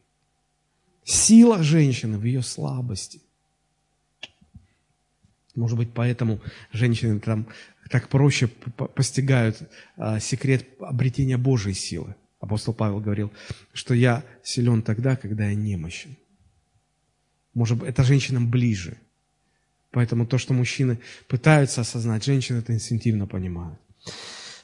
Сила 1.04 1.62
женщины 1.62 2.18
в 2.18 2.24
ее 2.24 2.42
слабости. 2.42 3.20
Может 5.54 5.78
быть, 5.78 5.92
поэтому 5.94 6.40
женщины 6.72 7.20
там 7.20 7.46
так 7.90 8.08
проще 8.08 8.48
постигают 8.48 9.62
а, 9.96 10.20
секрет 10.20 10.66
обретения 10.80 11.38
Божьей 11.38 11.74
силы. 11.74 12.14
Апостол 12.40 12.74
Павел 12.74 13.00
говорил, 13.00 13.32
что 13.72 13.94
я 13.94 14.24
силен 14.42 14.82
тогда, 14.82 15.16
когда 15.16 15.46
я 15.48 15.54
немощен. 15.54 16.16
Может 17.56 17.78
быть, 17.78 17.88
это 17.88 18.04
женщинам 18.04 18.50
ближе. 18.50 18.98
Поэтому 19.90 20.26
то, 20.26 20.36
что 20.36 20.52
мужчины 20.52 20.98
пытаются 21.26 21.80
осознать, 21.80 22.22
женщины 22.22 22.58
это 22.58 22.74
инстинктивно 22.74 23.26
понимают. 23.26 23.78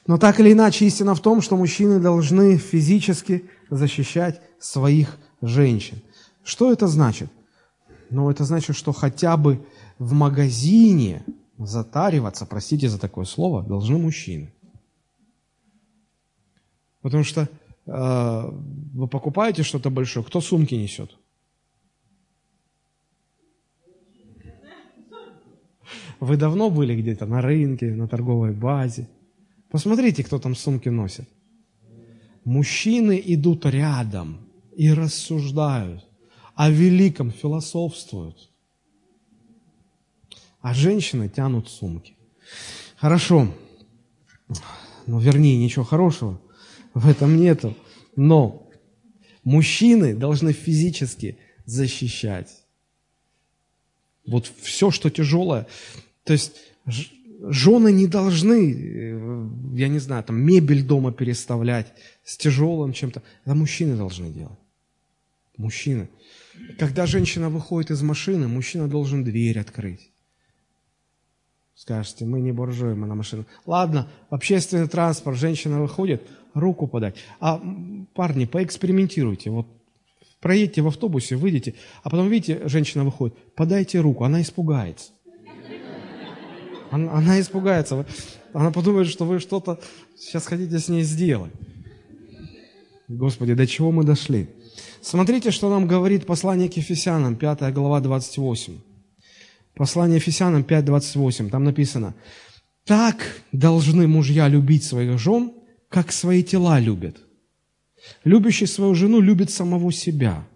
Но 0.05 0.19
так 0.19 0.39
или 0.39 0.51
иначе, 0.51 0.85
истина 0.85 1.15
в 1.15 1.19
том, 1.19 1.41
что 1.41 1.57
мужчины 1.57 1.99
должны 1.99 2.57
физически 2.57 3.45
защищать 3.71 4.41
своих 4.59 5.17
женщин. 5.41 5.97
Что 6.43 6.71
это 6.71 6.87
значит? 6.87 7.31
Ну, 8.11 8.29
это 8.29 8.43
значит, 8.43 8.75
что 8.75 8.93
хотя 8.93 9.37
бы 9.37 9.65
в 9.97 10.13
магазине 10.13 11.23
затариваться, 11.57 12.45
простите 12.45 12.89
за 12.89 12.99
такое 12.99 13.25
слово, 13.25 13.63
должны 13.63 13.97
мужчины. 13.97 14.53
Потому 17.01 17.23
что 17.23 17.49
э, 17.87 18.49
вы 18.93 19.07
покупаете 19.07 19.63
что-то 19.63 19.89
большое, 19.89 20.23
кто 20.23 20.41
сумки 20.41 20.75
несет? 20.75 21.17
Вы 26.19 26.37
давно 26.37 26.69
были 26.69 26.99
где-то 26.99 27.25
на 27.25 27.41
рынке, 27.41 27.93
на 27.93 28.07
торговой 28.07 28.51
базе? 28.51 29.07
Посмотрите, 29.69 30.23
кто 30.23 30.39
там 30.39 30.55
сумки 30.55 30.89
носит. 30.89 31.27
Мужчины 32.45 33.21
идут 33.25 33.65
рядом 33.65 34.37
и 34.75 34.91
рассуждают, 34.91 36.05
о 36.55 36.69
великом 36.69 37.31
философствуют– 37.31 38.49
а 40.63 40.73
женщины 40.73 41.27
тянут 41.27 41.69
сумки. 41.69 42.15
Хорошо. 42.95 43.53
Ну, 45.05 45.19
вернее, 45.19 45.57
ничего 45.57 45.83
хорошего 45.83 46.39
в 46.93 47.07
этом 47.07 47.35
нету. 47.35 47.75
Но 48.15 48.69
мужчины 49.43 50.15
должны 50.15 50.53
физически 50.53 51.37
защищать. 51.65 52.62
Вот 54.25 54.51
все, 54.61 54.91
что 54.91 55.09
тяжелое. 55.09 55.67
То 56.23 56.33
есть 56.33 56.53
жены 57.49 57.91
не 57.91 58.07
должны, 58.07 58.73
э, 58.73 59.49
я 59.75 59.87
не 59.87 59.99
знаю, 59.99 60.23
там 60.23 60.41
мебель 60.41 60.83
дома 60.83 61.11
переставлять 61.11 61.93
с 62.23 62.37
тяжелым 62.37 62.93
чем-то. 62.93 63.21
Это 63.45 63.55
мужчины 63.55 63.97
должны 63.97 64.29
делать. 64.29 64.57
Мужчины. 65.57 66.09
Когда 66.79 67.05
женщина 67.05 67.49
выходит 67.49 67.91
из 67.91 68.01
машины, 68.01 68.47
мужчина 68.47 68.87
должен 68.87 69.23
дверь 69.23 69.59
открыть. 69.59 70.09
Скажете, 71.75 72.25
мы 72.25 72.39
не 72.39 72.51
буржуи, 72.51 72.93
мы 72.93 73.07
на 73.07 73.15
машину. 73.15 73.45
Ладно, 73.65 74.07
общественный 74.29 74.87
транспорт, 74.87 75.37
женщина 75.37 75.81
выходит, 75.81 76.21
руку 76.53 76.87
подать. 76.87 77.15
А 77.39 77.61
парни, 78.13 78.45
поэкспериментируйте. 78.45 79.49
Вот 79.49 79.67
проедьте 80.43 80.81
в 80.81 80.87
автобусе, 80.87 81.37
выйдите, 81.37 81.73
а 82.03 82.09
потом 82.09 82.29
видите, 82.29 82.67
женщина 82.67 83.05
выходит, 83.05 83.33
подайте 83.55 84.01
руку, 84.01 84.25
она 84.25 84.41
испугается. 84.41 85.11
Она, 86.91 87.13
она 87.13 87.39
испугается. 87.39 88.05
Она 88.51 88.69
подумает, 88.71 89.07
что 89.07 89.25
вы 89.25 89.39
что-то 89.39 89.79
сейчас 90.17 90.45
хотите 90.45 90.77
с 90.77 90.89
ней 90.89 91.03
сделать. 91.03 91.53
Господи, 93.07 93.53
до 93.53 93.65
чего 93.65 93.91
мы 93.91 94.03
дошли? 94.03 94.47
Смотрите, 95.01 95.49
что 95.51 95.69
нам 95.69 95.87
говорит 95.87 96.25
послание 96.25 96.69
к 96.69 96.77
Ефесянам, 96.77 97.35
5 97.35 97.73
глава, 97.73 98.01
28. 98.01 98.77
Послание 99.75 100.17
Ефесянам 100.17 100.61
5.28, 100.63 101.49
там 101.49 101.63
написано, 101.63 102.13
«Так 102.85 103.41
должны 103.53 104.07
мужья 104.07 104.49
любить 104.49 104.83
своих 104.83 105.17
жен, 105.17 105.53
как 105.89 106.11
свои 106.11 106.43
тела 106.43 106.79
любят. 106.79 107.17
Любящий 108.23 108.67
свою 108.67 108.95
жену 108.95 109.21
любит 109.21 109.51
самого 109.51 109.91
себя, 109.91 110.47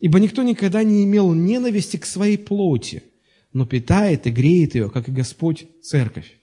ибо 0.00 0.20
никто 0.20 0.42
никогда 0.42 0.82
не 0.82 1.04
имел 1.04 1.32
ненависти 1.32 1.96
к 1.96 2.06
своей 2.06 2.38
плоти, 2.38 3.02
но 3.52 3.66
питает 3.66 4.26
и 4.26 4.30
греет 4.30 4.74
ее, 4.74 4.90
как 4.90 5.08
и 5.08 5.12
Господь, 5.12 5.66
церковь». 5.82 6.38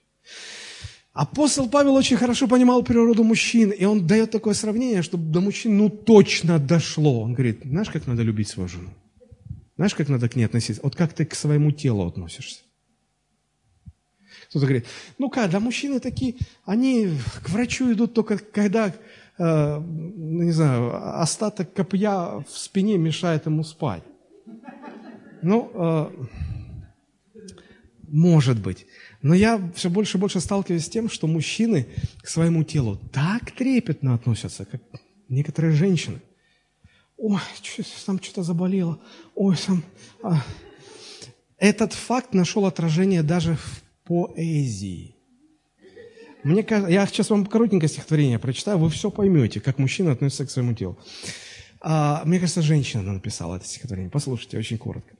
Апостол 1.12 1.68
Павел 1.68 1.96
очень 1.96 2.16
хорошо 2.16 2.46
понимал 2.46 2.84
природу 2.84 3.24
мужчин, 3.24 3.70
и 3.70 3.84
он 3.84 4.06
дает 4.06 4.30
такое 4.30 4.54
сравнение, 4.54 5.02
чтобы 5.02 5.30
до 5.32 5.40
мужчин 5.40 5.76
ну 5.76 5.90
точно 5.90 6.58
дошло. 6.58 7.22
Он 7.22 7.34
говорит, 7.34 7.60
знаешь, 7.64 7.90
как 7.90 8.06
надо 8.06 8.22
любить 8.22 8.48
свою 8.48 8.68
жену? 8.68 8.90
Знаешь, 9.76 9.94
как 9.94 10.08
надо 10.08 10.28
к 10.28 10.36
ней 10.36 10.44
относиться? 10.44 10.82
Вот 10.84 10.94
как 10.94 11.12
ты 11.12 11.24
к 11.24 11.34
своему 11.34 11.72
телу 11.72 12.06
относишься. 12.06 12.60
Кто-то 14.50 14.66
говорит, 14.66 14.86
ну 15.18 15.30
как, 15.30 15.50
да 15.50 15.60
мужчины 15.60 16.00
такие, 16.00 16.36
они 16.64 17.08
к 17.42 17.50
врачу 17.50 17.92
идут 17.92 18.14
только 18.14 18.38
когда, 18.38 18.94
не 19.42 20.52
знаю, 20.52 21.20
остаток 21.20 21.72
копья 21.72 22.40
в 22.40 22.50
спине 22.50 22.98
мешает 22.98 23.46
ему 23.46 23.64
спать. 23.64 24.02
Ну, 25.42 25.70
э, 25.72 26.10
может 28.08 28.60
быть. 28.60 28.86
Но 29.22 29.34
я 29.34 29.60
все 29.74 29.88
больше 29.88 30.18
и 30.18 30.20
больше 30.20 30.40
сталкиваюсь 30.40 30.84
с 30.84 30.90
тем, 30.90 31.08
что 31.08 31.26
мужчины 31.26 31.86
к 32.22 32.28
своему 32.28 32.64
телу 32.64 32.96
так 33.12 33.52
трепетно 33.52 34.14
относятся, 34.14 34.66
как 34.66 34.82
некоторые 35.28 35.72
женщины. 35.72 36.20
Ой, 37.16 37.40
там 38.06 38.20
что-то 38.22 38.42
заболело. 38.42 38.98
Ой, 39.34 39.56
сам... 39.56 39.82
А. 40.22 40.42
Этот 41.56 41.92
факт 41.92 42.34
нашел 42.34 42.66
отражение 42.66 43.22
даже 43.22 43.56
в 43.56 43.82
поэзии. 44.04 45.16
Мне 46.42 46.62
кажется, 46.62 46.90
я 46.90 47.06
сейчас 47.06 47.30
вам 47.30 47.46
коротенькое 47.46 47.88
стихотворение 47.88 48.38
прочитаю, 48.38 48.78
вы 48.78 48.88
все 48.90 49.10
поймете, 49.10 49.60
как 49.60 49.78
мужчина 49.78 50.12
относится 50.12 50.46
к 50.46 50.50
своему 50.50 50.74
телу. 50.74 50.98
А, 51.80 52.22
мне 52.24 52.38
кажется, 52.38 52.62
женщина 52.62 53.02
написала 53.02 53.56
это 53.56 53.66
стихотворение. 53.66 54.10
Послушайте, 54.10 54.58
очень 54.58 54.78
коротко. 54.78 55.14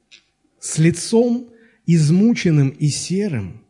С 0.58 0.78
лицом 0.78 1.48
измученным 1.86 2.68
и 2.70 2.88
серым, 2.88 3.64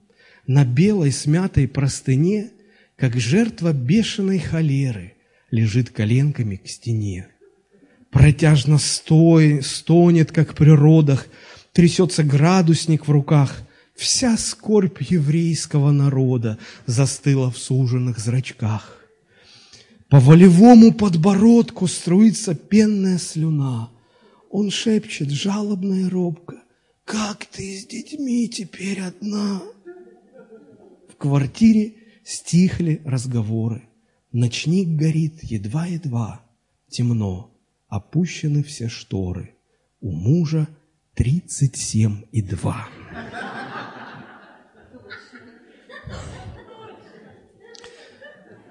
на 0.46 0.64
белой 0.64 1.12
смятой 1.12 1.68
простыне, 1.68 2.50
как 2.96 3.16
жертва 3.16 3.72
бешеной 3.72 4.38
холеры, 4.38 5.14
лежит 5.50 5.90
коленками 5.90 6.56
к 6.56 6.68
стене. 6.68 7.28
Протяжно 8.10 8.78
стой, 8.78 9.62
стонет, 9.62 10.32
как 10.32 10.54
при 10.54 10.70
родах, 10.70 11.28
трясется 11.72 12.24
градусник 12.24 13.06
в 13.06 13.10
руках. 13.10 13.62
Вся 14.00 14.38
скорбь 14.38 15.02
еврейского 15.02 15.90
народа 15.90 16.56
застыла 16.86 17.50
в 17.50 17.58
суженных 17.58 18.18
зрачках. 18.18 18.98
По 20.08 20.18
волевому 20.18 20.94
подбородку 20.94 21.86
струится 21.86 22.54
пенная 22.54 23.18
слюна. 23.18 23.90
Он 24.48 24.70
шепчет 24.70 25.28
жалобно 25.28 26.06
и 26.06 26.08
робко, 26.08 26.62
«Как 27.04 27.44
ты 27.44 27.78
с 27.78 27.86
детьми 27.86 28.48
теперь 28.48 29.02
одна?» 29.02 29.60
В 31.10 31.16
квартире 31.18 31.92
стихли 32.24 33.02
разговоры. 33.04 33.82
Ночник 34.32 34.88
горит 34.88 35.42
едва-едва, 35.42 36.40
темно, 36.88 37.54
опущены 37.86 38.62
все 38.62 38.88
шторы. 38.88 39.56
У 40.00 40.10
мужа 40.10 40.68
тридцать 41.14 41.76
семь 41.76 42.22
и 42.32 42.40
два. 42.40 42.88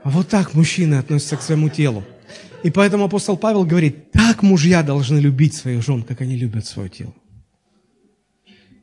Вот 0.10 0.28
так 0.28 0.56
мужчины 0.56 0.96
относятся 0.96 1.38
к 1.38 1.42
своему 1.42 1.70
телу. 1.70 2.04
И 2.64 2.72
поэтому 2.72 3.06
апостол 3.06 3.38
Павел 3.38 3.64
говорит, 3.64 4.12
так 4.12 4.42
мужья 4.42 4.82
должны 4.84 5.20
любить 5.20 5.54
своих 5.54 5.84
жен, 5.84 6.04
как 6.04 6.22
они 6.22 6.36
любят 6.36 6.66
свое 6.66 6.90
тело. 6.90 7.14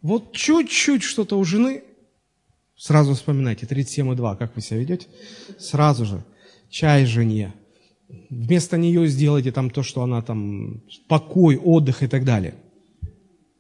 Вот 0.03 0.33
чуть-чуть 0.33 1.03
что-то 1.03 1.37
у 1.37 1.45
жены, 1.45 1.83
сразу 2.77 3.15
вспоминайте, 3.15 3.67
37,2, 3.67 4.37
как 4.37 4.55
вы 4.55 4.63
себя 4.63 4.79
ведете, 4.79 5.09
сразу 5.59 6.05
же, 6.05 6.25
чай 6.71 7.05
жене, 7.07 7.53
вместо 8.31 8.77
нее 8.77 9.09
сделайте 9.09 9.51
там 9.51 9.71
то, 9.71 9.83
что 9.83 10.03
она 10.03 10.23
там, 10.23 10.83
покой, 11.09 11.57
отдых 11.57 12.05
и 12.05 12.07
так 12.07 12.25
далее. 12.25 12.55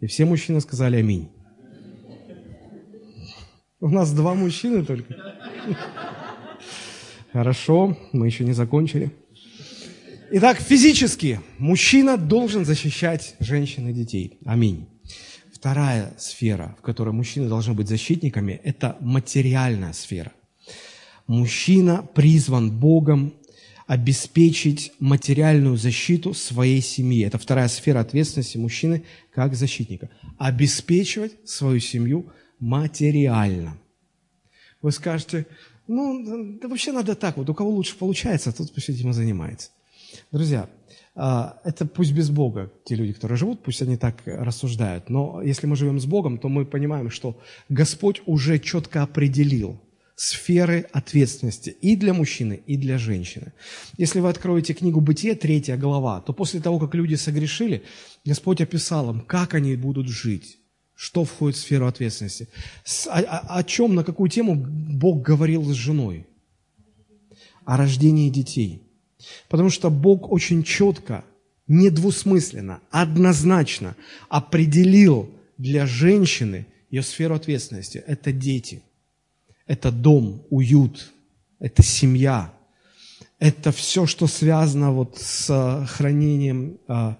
И 0.01 0.07
все 0.07 0.25
мужчины 0.25 0.61
сказали 0.61 0.99
аминь. 0.99 1.29
У 3.81 3.89
нас 3.89 4.13
два 4.13 4.35
мужчины 4.35 4.85
только. 4.85 5.15
Хорошо, 7.37 7.99
мы 8.13 8.25
еще 8.29 8.45
не 8.45 8.55
закончили. 8.55 9.11
Итак, 10.31 10.59
физически 10.59 11.39
мужчина 11.59 12.17
должен 12.17 12.65
защищать 12.65 13.35
женщин 13.41 13.87
и 13.91 13.93
детей. 13.93 14.39
Аминь. 14.47 14.87
Вторая 15.53 16.15
сфера, 16.17 16.75
в 16.79 16.83
которой 16.83 17.11
мужчины 17.13 17.47
должны 17.47 17.75
быть 17.75 17.89
защитниками, 17.89 18.59
это 18.65 18.97
материальная 19.01 19.93
сфера. 19.93 20.33
Мужчина 21.27 22.09
призван 22.15 22.71
Богом 22.71 23.35
обеспечить 23.87 24.93
материальную 24.99 25.77
защиту 25.77 26.33
своей 26.33 26.81
семьи. 26.81 27.23
Это 27.27 27.37
вторая 27.37 27.69
сфера 27.69 28.01
ответственности 28.01 28.57
мужчины 28.57 29.05
как 29.31 29.55
защитника. 29.55 30.09
Обеспечивать 30.39 31.33
свою 31.45 31.81
семью 31.81 32.33
материально. 32.59 33.77
Вы 34.81 34.91
скажете, 34.91 35.47
ну, 35.87 36.59
да 36.61 36.69
вообще 36.69 36.93
надо 36.93 37.15
так, 37.15 37.37
вот 37.37 37.49
у 37.49 37.55
кого 37.55 37.71
лучше 37.71 37.97
получается, 37.97 38.53
тот 38.53 38.73
пусть 38.73 38.89
этим 38.89 39.11
и 39.11 39.13
занимается. 39.13 39.71
Друзья, 40.33 40.69
а, 41.15 41.59
это 41.65 41.87
пусть 41.87 42.13
без 42.13 42.31
Бога, 42.31 42.71
те 42.85 42.95
люди, 42.95 43.13
которые 43.13 43.39
живут, 43.39 43.63
пусть 43.63 43.83
они 43.83 43.97
так 43.97 44.23
рассуждают. 44.27 45.09
Но 45.09 45.43
если 45.43 45.67
мы 45.67 45.77
живем 45.77 45.99
с 45.99 46.05
Богом, 46.05 46.39
то 46.39 46.49
мы 46.49 46.65
понимаем, 46.65 47.11
что 47.11 47.39
Господь 47.69 48.23
уже 48.27 48.59
четко 48.59 49.03
определил 49.03 49.81
сферы 50.15 50.87
ответственности 50.93 51.71
и 51.71 51.95
для 51.95 52.15
мужчины, 52.15 52.61
и 52.67 52.77
для 52.77 52.99
женщины. 52.99 53.53
Если 53.99 54.21
вы 54.21 54.31
откроете 54.31 54.73
книгу 54.75 55.01
«Бытие», 55.01 55.35
третья 55.35 55.77
глава, 55.77 56.21
то 56.21 56.33
после 56.33 56.61
того, 56.61 56.79
как 56.79 56.95
люди 56.95 57.15
согрешили, 57.15 57.83
Господь 58.25 58.61
описал 58.61 59.11
им, 59.11 59.21
как 59.21 59.55
они 59.55 59.77
будут 59.77 60.09
жить, 60.09 60.59
что 60.97 61.25
входит 61.25 61.57
в 61.57 61.61
сферу 61.61 61.87
ответственности. 61.87 62.49
О, 63.07 63.21
о, 63.21 63.59
о 63.59 63.65
чем, 63.65 63.95
на 63.95 64.03
какую 64.03 64.31
тему 64.31 64.55
Бог 64.57 65.23
говорил 65.23 65.63
с 65.65 65.75
женой? 65.75 66.27
О 67.65 67.77
рождении 67.77 68.31
детей. 68.31 68.83
Потому 69.49 69.71
что 69.71 69.91
Бог 69.91 70.33
очень 70.33 70.63
четко, 70.63 71.25
недвусмысленно, 71.69 72.81
однозначно 72.91 73.95
определил 74.29 75.31
для 75.59 75.87
женщины 75.87 76.67
ее 76.91 77.03
сферу 77.03 77.35
ответственности. 77.35 78.03
Это 78.07 78.33
дети, 78.33 78.83
это 79.67 79.93
дом, 79.93 80.47
уют, 80.49 81.13
это 81.59 81.83
семья, 81.83 82.53
это 83.39 83.71
все, 83.71 84.07
что 84.07 84.27
связано 84.27 84.93
вот 84.93 85.19
с 85.19 85.87
хранением 85.89 86.79
а, 86.89 87.19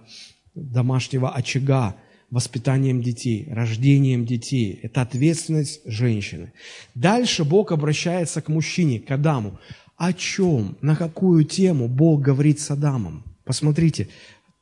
домашнего 0.55 1.31
очага, 1.35 1.97
воспитанием 2.31 3.03
детей, 3.03 3.49
рождением 3.51 4.25
детей. 4.25 4.79
Это 4.83 5.03
ответственность 5.03 5.81
женщины. 5.85 6.53
Дальше 6.95 7.45
Бог 7.45 7.73
обращается 7.73 8.43
к 8.43 8.49
мужчине, 8.49 9.01
к 9.01 9.11
Адаму. 9.11 9.59
О 9.97 10.13
чем, 10.13 10.77
на 10.81 10.97
какую 10.97 11.45
тему 11.45 11.89
Бог 11.89 12.21
говорит 12.21 12.61
с 12.61 12.71
Адамом? 12.71 13.25
Посмотрите, 13.45 14.09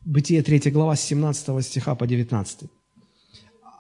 Бытие 0.04 0.42
3 0.42 0.70
глава 0.70 0.96
с 0.96 1.00
17 1.00 1.64
стиха 1.64 1.94
по 1.94 2.06
19. 2.06 2.68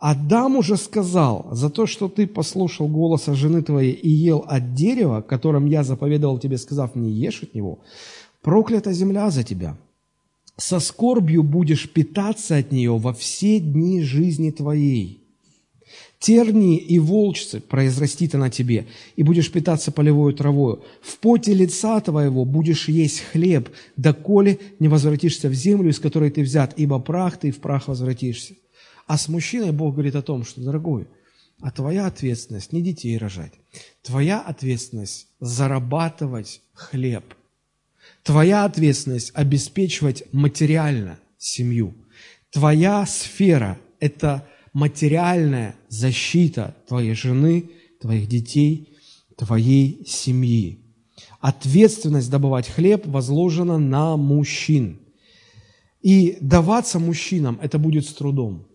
Адам 0.00 0.56
уже 0.56 0.76
сказал, 0.76 1.48
за 1.52 1.68
то, 1.68 1.86
что 1.86 2.08
ты 2.08 2.26
послушал 2.26 2.88
голоса 2.88 3.34
жены 3.34 3.62
твоей 3.62 3.92
и 3.92 4.08
ел 4.08 4.44
от 4.48 4.74
дерева, 4.74 5.20
которым 5.20 5.66
я 5.66 5.82
заповедовал 5.82 6.38
тебе, 6.38 6.56
сказав, 6.56 6.94
не 6.94 7.10
ешь 7.10 7.42
от 7.42 7.54
него, 7.54 7.80
проклята 8.42 8.92
земля 8.92 9.30
за 9.30 9.42
тебя 9.42 9.76
со 10.56 10.78
скорбью 10.78 11.42
будешь 11.42 11.90
питаться 11.90 12.56
от 12.56 12.70
нее 12.70 12.96
во 12.96 13.12
все 13.12 13.58
дни 13.58 14.02
жизни 14.02 14.50
твоей. 14.50 15.20
Тернии 16.18 16.78
и 16.78 16.98
волчцы 16.98 17.60
произрастит 17.60 18.34
она 18.34 18.48
тебе, 18.48 18.86
и 19.14 19.22
будешь 19.22 19.52
питаться 19.52 19.92
полевой 19.92 20.32
травою. 20.32 20.82
В 21.02 21.18
поте 21.18 21.52
лица 21.52 22.00
твоего 22.00 22.46
будешь 22.46 22.88
есть 22.88 23.20
хлеб, 23.20 23.68
доколе 23.96 24.58
не 24.78 24.88
возвратишься 24.88 25.48
в 25.48 25.54
землю, 25.54 25.90
из 25.90 25.98
которой 25.98 26.30
ты 26.30 26.42
взят, 26.42 26.72
ибо 26.78 26.98
прах 26.98 27.38
ты 27.38 27.48
и 27.48 27.50
в 27.50 27.58
прах 27.58 27.88
возвратишься. 27.88 28.54
А 29.06 29.18
с 29.18 29.28
мужчиной 29.28 29.72
Бог 29.72 29.94
говорит 29.94 30.14
о 30.14 30.22
том, 30.22 30.44
что, 30.44 30.62
дорогой, 30.62 31.08
а 31.60 31.70
твоя 31.70 32.06
ответственность 32.06 32.72
не 32.72 32.80
детей 32.80 33.18
рожать. 33.18 33.52
Твоя 34.02 34.40
ответственность 34.40 35.28
зарабатывать 35.40 36.62
хлеб– 36.72 37.34
Твоя 38.24 38.64
ответственность– 38.64 39.32
обеспечивать 39.34 40.24
материально 40.32 41.18
семью. 41.36 41.94
Твоя 42.50 43.04
сфера– 43.04 43.78
это 44.00 44.48
материальная 44.72 45.76
защита 45.88 46.74
твоей 46.88 47.14
жены, 47.14 47.70
твоих 48.00 48.26
детей, 48.26 48.88
твоей 49.36 50.06
семьи. 50.06 50.78
Ответственность 51.40 52.30
добывать 52.30 52.66
хлеб 52.66 53.06
возложена 53.06 53.78
на 53.78 54.16
мужчин. 54.16 55.00
И 56.00 56.38
даваться 56.40 56.98
мужчинам 56.98 57.58
это 57.60 57.78
будет 57.78 58.06
с 58.06 58.14
трудом. 58.14 58.66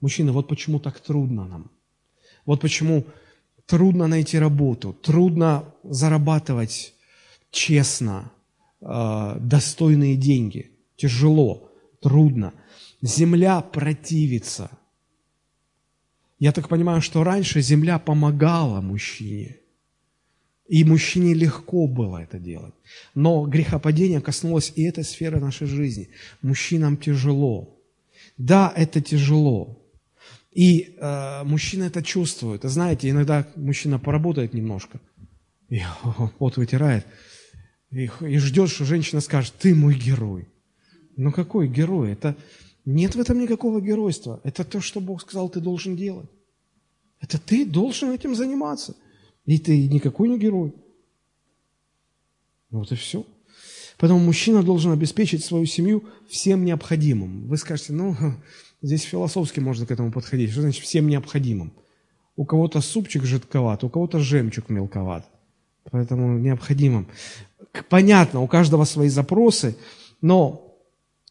Мужчины, 0.00 0.32
вот 0.32 0.48
почему 0.48 0.80
так 0.80 0.98
трудно 1.00 1.44
нам. 1.44 1.70
Вот 2.46 2.62
почему 2.62 3.04
трудно 3.66 4.06
найти 4.06 4.38
работу, 4.38 4.94
трудно 4.94 5.64
зарабатывать 5.82 6.94
честно, 7.50 8.30
достойные 8.84 10.16
деньги. 10.16 10.70
Тяжело, 10.96 11.70
трудно. 12.00 12.52
Земля 13.02 13.60
противится. 13.60 14.70
Я 16.38 16.52
так 16.52 16.68
понимаю, 16.68 17.00
что 17.00 17.24
раньше 17.24 17.60
земля 17.62 17.98
помогала 17.98 18.80
мужчине. 18.80 19.56
И 20.66 20.84
мужчине 20.84 21.34
легко 21.34 21.86
было 21.86 22.18
это 22.18 22.38
делать. 22.38 22.74
Но 23.14 23.46
грехопадение 23.46 24.20
коснулось 24.20 24.72
и 24.76 24.82
этой 24.84 25.04
сферы 25.04 25.40
нашей 25.40 25.66
жизни. 25.66 26.08
Мужчинам 26.42 26.96
тяжело. 26.96 27.78
Да, 28.38 28.72
это 28.74 29.00
тяжело. 29.00 29.84
И 30.52 30.96
э, 30.98 31.42
мужчина 31.44 31.84
это 31.84 32.02
чувствует. 32.02 32.62
Знаете, 32.62 33.10
иногда 33.10 33.46
мужчина 33.56 33.98
поработает 33.98 34.54
немножко, 34.54 35.00
и 35.68 35.82
пот 36.38 36.56
вытирает, 36.56 37.06
и, 37.94 38.10
и 38.20 38.38
ждет, 38.38 38.70
что 38.70 38.84
женщина 38.84 39.20
скажет, 39.20 39.54
ты 39.58 39.74
мой 39.74 39.94
герой. 39.94 40.48
Ну 41.16 41.32
какой 41.32 41.68
герой? 41.68 42.12
Это 42.12 42.36
нет 42.84 43.14
в 43.14 43.20
этом 43.20 43.38
никакого 43.38 43.80
геройства. 43.80 44.40
Это 44.42 44.64
то, 44.64 44.80
что 44.80 45.00
Бог 45.00 45.22
сказал, 45.22 45.48
ты 45.48 45.60
должен 45.60 45.96
делать. 45.96 46.28
Это 47.20 47.38
ты 47.38 47.64
должен 47.64 48.10
этим 48.10 48.34
заниматься. 48.34 48.96
И 49.46 49.58
ты 49.58 49.88
никакой 49.88 50.28
не 50.28 50.38
герой. 50.38 50.74
Вот 52.70 52.90
и 52.90 52.96
все. 52.96 53.24
Поэтому 53.98 54.18
мужчина 54.18 54.64
должен 54.64 54.90
обеспечить 54.90 55.44
свою 55.44 55.66
семью 55.66 56.04
всем 56.28 56.64
необходимым. 56.64 57.46
Вы 57.46 57.56
скажете, 57.56 57.92
ну, 57.92 58.16
здесь 58.82 59.02
философски 59.02 59.60
можно 59.60 59.86
к 59.86 59.92
этому 59.92 60.10
подходить. 60.10 60.50
Что 60.50 60.62
значит 60.62 60.82
всем 60.82 61.06
необходимым? 61.06 61.72
У 62.34 62.44
кого-то 62.44 62.80
супчик 62.80 63.22
жидковат, 63.22 63.84
у 63.84 63.88
кого-то 63.88 64.18
жемчуг 64.18 64.68
мелковат. 64.68 65.28
Поэтому 65.90 66.38
необходимым. 66.38 67.06
Понятно, 67.88 68.40
у 68.40 68.46
каждого 68.46 68.84
свои 68.84 69.08
запросы, 69.08 69.76
но, 70.20 70.76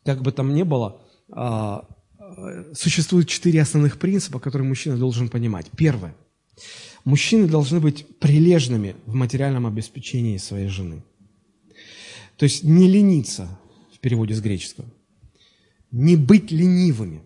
как 0.03 0.21
бы 0.21 0.31
там 0.31 0.53
ни 0.53 0.63
было, 0.63 1.01
а, 1.31 1.87
существует 2.73 3.27
четыре 3.27 3.61
основных 3.61 3.97
принципа, 3.97 4.39
которые 4.39 4.67
мужчина 4.67 4.97
должен 4.97 5.29
понимать. 5.29 5.67
Первое. 5.75 6.15
Мужчины 7.05 7.47
должны 7.47 7.79
быть 7.79 8.05
прилежными 8.19 8.95
в 9.05 9.13
материальном 9.13 9.67
обеспечении 9.67 10.37
своей 10.37 10.67
жены. 10.67 11.03
То 12.37 12.43
есть 12.43 12.63
не 12.63 12.87
лениться, 12.87 13.59
в 13.93 13.99
переводе 13.99 14.33
с 14.33 14.41
греческого. 14.41 14.87
Не 15.91 16.15
быть 16.15 16.51
ленивыми. 16.51 17.21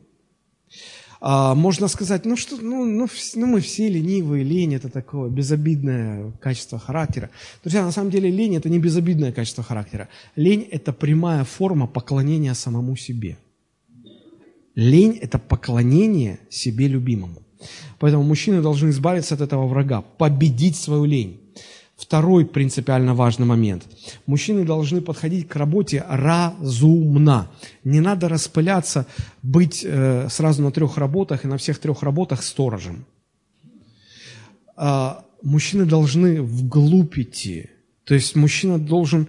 А, 1.19 1.55
можно 1.55 1.87
сказать, 1.87 2.25
ну 2.25 2.35
что, 2.35 2.57
ну, 2.57 2.85
ну, 2.85 3.07
ну 3.35 3.45
мы 3.45 3.59
все 3.59 3.89
ленивые, 3.89 4.43
лень 4.43 4.75
это 4.75 4.89
такое 4.89 5.29
безобидное 5.29 6.31
качество 6.39 6.77
характера. 6.77 7.29
Друзья, 7.63 7.83
на 7.83 7.91
самом 7.91 8.11
деле 8.11 8.29
лень 8.29 8.55
это 8.55 8.69
не 8.69 8.79
безобидное 8.79 9.31
качество 9.31 9.63
характера. 9.63 10.09
Лень 10.35 10.67
это 10.71 10.93
прямая 10.93 11.43
форма 11.43 11.87
поклонения 11.87 12.53
самому 12.53 12.95
себе. 12.95 13.37
Лень 14.75 15.17
это 15.21 15.39
поклонение 15.39 16.39
себе 16.49 16.87
любимому. 16.87 17.41
Поэтому 17.99 18.23
мужчины 18.23 18.61
должны 18.61 18.89
избавиться 18.89 19.33
от 19.33 19.41
этого 19.41 19.65
врага, 19.65 20.01
победить 20.01 20.75
свою 20.75 21.05
лень. 21.05 21.41
Второй 21.97 22.45
принципиально 22.45 23.15
важный 23.15 23.47
момент. 23.47 23.83
Мужчины 24.27 24.63
должны 24.63 25.01
подходить 25.01 25.47
к 25.47 25.55
работе 25.55 26.05
разумно. 26.07 27.49
Не 27.83 28.01
надо 28.01 28.29
распыляться, 28.29 29.07
быть 29.41 29.83
э, 29.83 30.27
сразу 30.29 30.61
на 30.61 30.71
трех 30.71 30.97
работах 30.97 31.43
и 31.43 31.47
на 31.47 31.57
всех 31.57 31.79
трех 31.79 32.03
работах 32.03 32.43
сторожем. 32.43 33.05
А, 34.75 35.25
мужчины 35.41 35.85
должны 35.85 36.43
вглубь 36.43 37.17
идти. 37.17 37.71
То 38.03 38.13
есть 38.13 38.35
мужчина 38.35 38.77
должен 38.77 39.27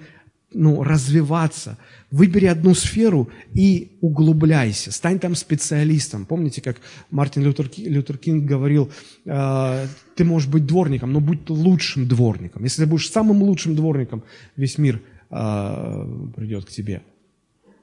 ну, 0.53 0.83
развиваться. 0.83 1.79
Выбери 2.11 2.47
одну 2.47 2.75
сферу 2.75 3.29
и 3.53 3.99
углубляйся, 4.01 4.91
стань 4.93 5.19
там 5.19 5.35
специалистом. 5.35 6.25
Помните, 6.25 6.63
как 6.63 6.81
Мартин 7.11 7.43
Лютер, 7.43 7.71
Лютер 7.77 8.17
Кинг 8.17 8.47
говорил, 8.47 8.91
э, 9.27 9.87
ты 10.17 10.25
можешь 10.25 10.49
быть 10.49 10.65
дворником, 10.65 11.13
но 11.13 11.21
будь 11.21 11.51
лучшим 11.51 12.09
дворником. 12.09 12.65
Если 12.65 12.83
ты 12.83 12.89
будешь 12.89 13.11
самым 13.11 13.43
лучшим 13.43 13.77
дворником, 13.77 14.23
весь 14.57 14.79
мир 14.79 15.03
э, 15.31 16.31
придет 16.35 16.65
к 16.65 16.71
тебе, 16.71 17.03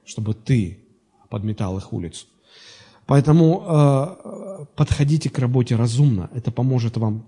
чтобы 0.06 0.34
ты 0.34 0.80
подметал 1.30 1.78
их 1.78 1.94
улицу. 1.94 2.26
Поэтому 3.06 3.64
э, 3.68 4.66
подходите 4.76 5.30
к 5.30 5.38
работе 5.38 5.76
разумно, 5.76 6.32
это 6.34 6.52
поможет 6.52 6.98
вам 6.98 7.28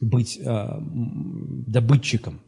быть 0.00 0.38
э, 0.42 0.78
добытчиком. 0.80 2.40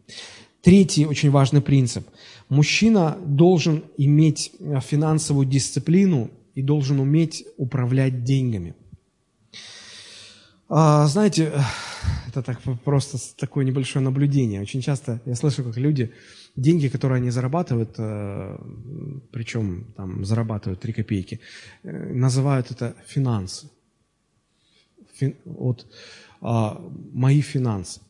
Третий 0.66 1.06
очень 1.06 1.30
важный 1.30 1.60
принцип. 1.60 2.08
Мужчина 2.48 3.16
должен 3.24 3.84
иметь 3.98 4.50
э, 4.58 4.80
финансовую 4.80 5.46
дисциплину 5.46 6.28
и 6.56 6.62
должен 6.62 6.98
уметь 6.98 7.46
управлять 7.56 8.24
деньгами. 8.24 8.74
А, 10.68 11.06
знаете, 11.06 11.52
э, 11.54 11.60
это 12.28 12.42
так 12.42 12.60
просто 12.82 13.16
такое 13.36 13.64
небольшое 13.64 14.04
наблюдение. 14.04 14.60
Очень 14.60 14.82
часто 14.82 15.20
я 15.24 15.36
слышу, 15.36 15.62
как 15.62 15.76
люди 15.76 16.12
деньги, 16.56 16.88
которые 16.88 17.18
они 17.18 17.30
зарабатывают, 17.30 17.94
э, 17.98 18.58
причем 19.30 19.94
там 19.96 20.24
зарабатывают 20.24 20.80
3 20.80 20.92
копейки, 20.92 21.38
называют 21.84 22.72
это 22.72 22.96
финансы. 23.06 23.70
Фин, 25.14 25.36
вот 25.44 25.86
а, 26.40 26.82
мои 27.12 27.40
финансы 27.40 28.00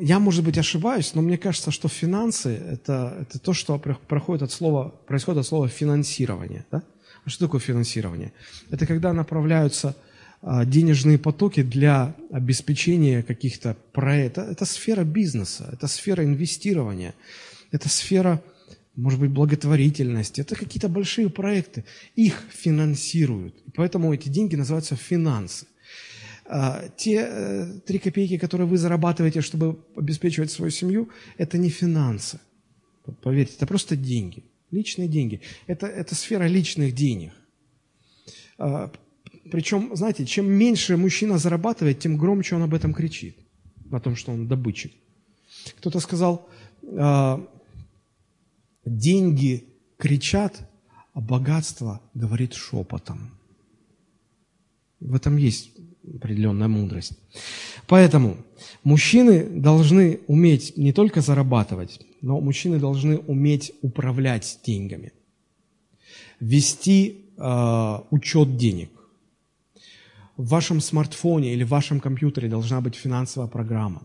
я, 0.00 0.18
может 0.18 0.44
быть, 0.44 0.58
ошибаюсь, 0.58 1.14
но 1.14 1.22
мне 1.22 1.38
кажется, 1.38 1.70
что 1.70 1.88
финансы 1.88 2.50
это, 2.50 3.16
это 3.20 3.38
то, 3.38 3.52
что 3.52 3.78
проходит 3.78 4.42
от 4.42 4.52
слова, 4.52 4.94
происходит 5.06 5.40
от 5.40 5.46
слова 5.46 5.68
финансирование. 5.68 6.66
Да? 6.70 6.82
А 7.24 7.30
что 7.30 7.46
такое 7.46 7.60
финансирование? 7.60 8.32
Это 8.70 8.86
когда 8.86 9.12
направляются 9.12 9.96
а, 10.42 10.64
денежные 10.64 11.18
потоки 11.18 11.62
для 11.62 12.14
обеспечения 12.30 13.22
каких-то 13.22 13.76
проектов. 13.92 14.48
Это 14.48 14.64
сфера 14.64 15.04
бизнеса, 15.04 15.68
это 15.72 15.86
сфера 15.86 16.24
инвестирования, 16.24 17.14
это 17.70 17.88
сфера, 17.88 18.42
может 18.96 19.20
быть, 19.20 19.30
благотворительности, 19.30 20.40
это 20.40 20.56
какие-то 20.56 20.88
большие 20.88 21.30
проекты. 21.30 21.84
Их 22.16 22.42
финансируют. 22.50 23.54
Поэтому 23.74 24.12
эти 24.12 24.28
деньги 24.28 24.56
называются 24.56 24.96
финансы. 24.96 25.66
А, 26.52 26.88
те 26.96 27.28
э, 27.28 27.80
три 27.86 28.00
копейки, 28.00 28.36
которые 28.36 28.66
вы 28.66 28.76
зарабатываете, 28.76 29.40
чтобы 29.40 29.78
обеспечивать 29.94 30.50
свою 30.50 30.72
семью, 30.72 31.08
это 31.38 31.58
не 31.58 31.68
финансы. 31.68 32.40
Поверьте, 33.22 33.54
это 33.54 33.68
просто 33.68 33.94
деньги, 33.94 34.42
личные 34.72 35.06
деньги. 35.06 35.42
Это, 35.68 35.86
это 35.86 36.16
сфера 36.16 36.48
личных 36.48 36.92
денег. 36.92 37.32
А, 38.58 38.90
причем, 39.52 39.94
знаете, 39.94 40.26
чем 40.26 40.50
меньше 40.50 40.96
мужчина 40.96 41.38
зарабатывает, 41.38 42.00
тем 42.00 42.16
громче 42.16 42.56
он 42.56 42.62
об 42.64 42.74
этом 42.74 42.94
кричит, 42.94 43.36
о 43.92 44.00
том, 44.00 44.16
что 44.16 44.32
он 44.32 44.48
добытчик. 44.48 44.92
Кто-то 45.78 46.00
сказал, 46.00 46.48
а, 46.82 47.46
деньги 48.84 49.68
кричат, 49.98 50.68
а 51.12 51.20
богатство 51.20 52.00
говорит 52.14 52.54
шепотом. 52.54 53.38
В 54.98 55.14
этом 55.14 55.36
есть 55.36 55.70
определенная 56.04 56.68
мудрость. 56.68 57.12
Поэтому 57.86 58.36
мужчины 58.84 59.44
должны 59.44 60.20
уметь 60.26 60.76
не 60.76 60.92
только 60.92 61.20
зарабатывать, 61.20 62.00
но 62.22 62.40
мужчины 62.40 62.78
должны 62.78 63.18
уметь 63.18 63.72
управлять 63.82 64.60
деньгами, 64.64 65.12
вести 66.40 67.26
э, 67.36 67.98
учет 68.10 68.56
денег. 68.56 68.90
В 70.36 70.48
вашем 70.48 70.80
смартфоне 70.80 71.52
или 71.52 71.64
в 71.64 71.68
вашем 71.68 72.00
компьютере 72.00 72.48
должна 72.48 72.80
быть 72.80 72.94
финансовая 72.94 73.48
программа, 73.48 74.02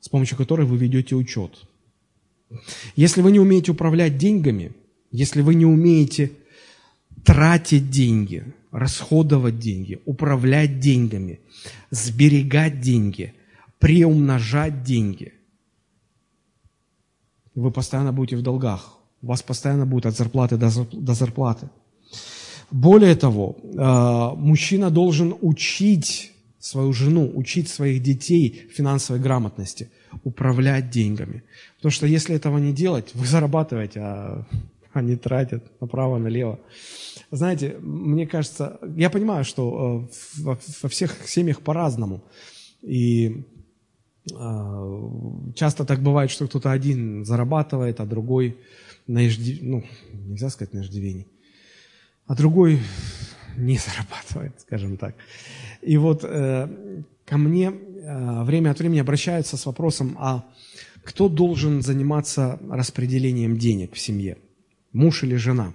с 0.00 0.08
помощью 0.08 0.38
которой 0.38 0.66
вы 0.66 0.78
ведете 0.78 1.14
учет. 1.14 1.66
Если 2.96 3.22
вы 3.22 3.32
не 3.32 3.40
умеете 3.40 3.72
управлять 3.72 4.18
деньгами, 4.18 4.72
если 5.10 5.42
вы 5.42 5.54
не 5.54 5.66
умеете 5.66 6.32
тратить 7.24 7.90
деньги, 7.90 8.52
расходовать 8.72 9.58
деньги, 9.58 10.00
управлять 10.06 10.80
деньгами, 10.80 11.38
сберегать 11.90 12.80
деньги, 12.80 13.34
приумножать 13.78 14.82
деньги. 14.82 15.32
Вы 17.54 17.70
постоянно 17.70 18.12
будете 18.12 18.36
в 18.36 18.42
долгах. 18.42 18.98
У 19.20 19.26
вас 19.26 19.42
постоянно 19.42 19.86
будет 19.86 20.06
от 20.06 20.16
зарплаты 20.16 20.56
до 20.56 21.14
зарплаты. 21.14 21.68
Более 22.70 23.14
того, 23.14 23.56
э, 23.62 24.36
мужчина 24.36 24.90
должен 24.90 25.34
учить 25.42 26.32
свою 26.58 26.92
жену, 26.92 27.30
учить 27.34 27.68
своих 27.68 28.02
детей 28.02 28.68
финансовой 28.72 29.20
грамотности, 29.20 29.90
управлять 30.24 30.90
деньгами. 30.90 31.42
Потому 31.76 31.92
что 31.92 32.06
если 32.06 32.34
этого 32.34 32.58
не 32.58 32.72
делать, 32.72 33.10
вы 33.14 33.26
зарабатываете, 33.26 34.00
а 34.00 34.46
они 34.94 35.16
тратят 35.16 35.80
направо-налево. 35.80 36.60
Знаете, 37.30 37.76
мне 37.80 38.26
кажется, 38.26 38.78
я 38.96 39.10
понимаю, 39.10 39.44
что 39.44 40.08
э, 40.44 40.46
во 40.82 40.88
всех 40.88 41.26
семьях 41.26 41.60
по-разному. 41.60 42.22
И 42.82 43.44
э, 44.30 44.34
часто 45.54 45.84
так 45.84 46.02
бывает, 46.02 46.30
что 46.30 46.46
кто-то 46.46 46.70
один 46.70 47.24
зарабатывает, 47.24 48.00
а 48.00 48.06
другой 48.06 48.58
на 49.06 49.26
ижди... 49.26 49.58
ну, 49.62 49.84
нельзя 50.12 50.50
сказать 50.50 50.74
на 50.74 50.80
иждивении, 50.80 51.26
а 52.26 52.34
другой 52.34 52.80
не 53.56 53.78
зарабатывает, 53.78 54.60
скажем 54.60 54.96
так. 54.96 55.14
И 55.80 55.96
вот 55.96 56.24
э, 56.24 57.02
ко 57.24 57.38
мне 57.38 57.70
время 57.70 58.70
от 58.70 58.80
времени 58.80 58.98
обращаются 58.98 59.56
с 59.56 59.64
вопросом, 59.64 60.16
а 60.18 60.44
кто 61.04 61.28
должен 61.28 61.82
заниматься 61.82 62.58
распределением 62.68 63.56
денег 63.56 63.94
в 63.94 63.98
семье? 63.98 64.38
Муж 64.92 65.22
или 65.24 65.36
жена? 65.36 65.72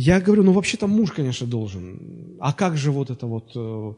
Я 0.00 0.20
говорю, 0.20 0.44
ну 0.44 0.52
вообще-то 0.52 0.86
муж, 0.86 1.12
конечно, 1.12 1.46
должен. 1.46 2.36
А 2.40 2.52
как 2.52 2.76
же 2.76 2.92
вот 2.92 3.10
это 3.10 3.26
вот 3.26 3.50
э, 3.56 3.94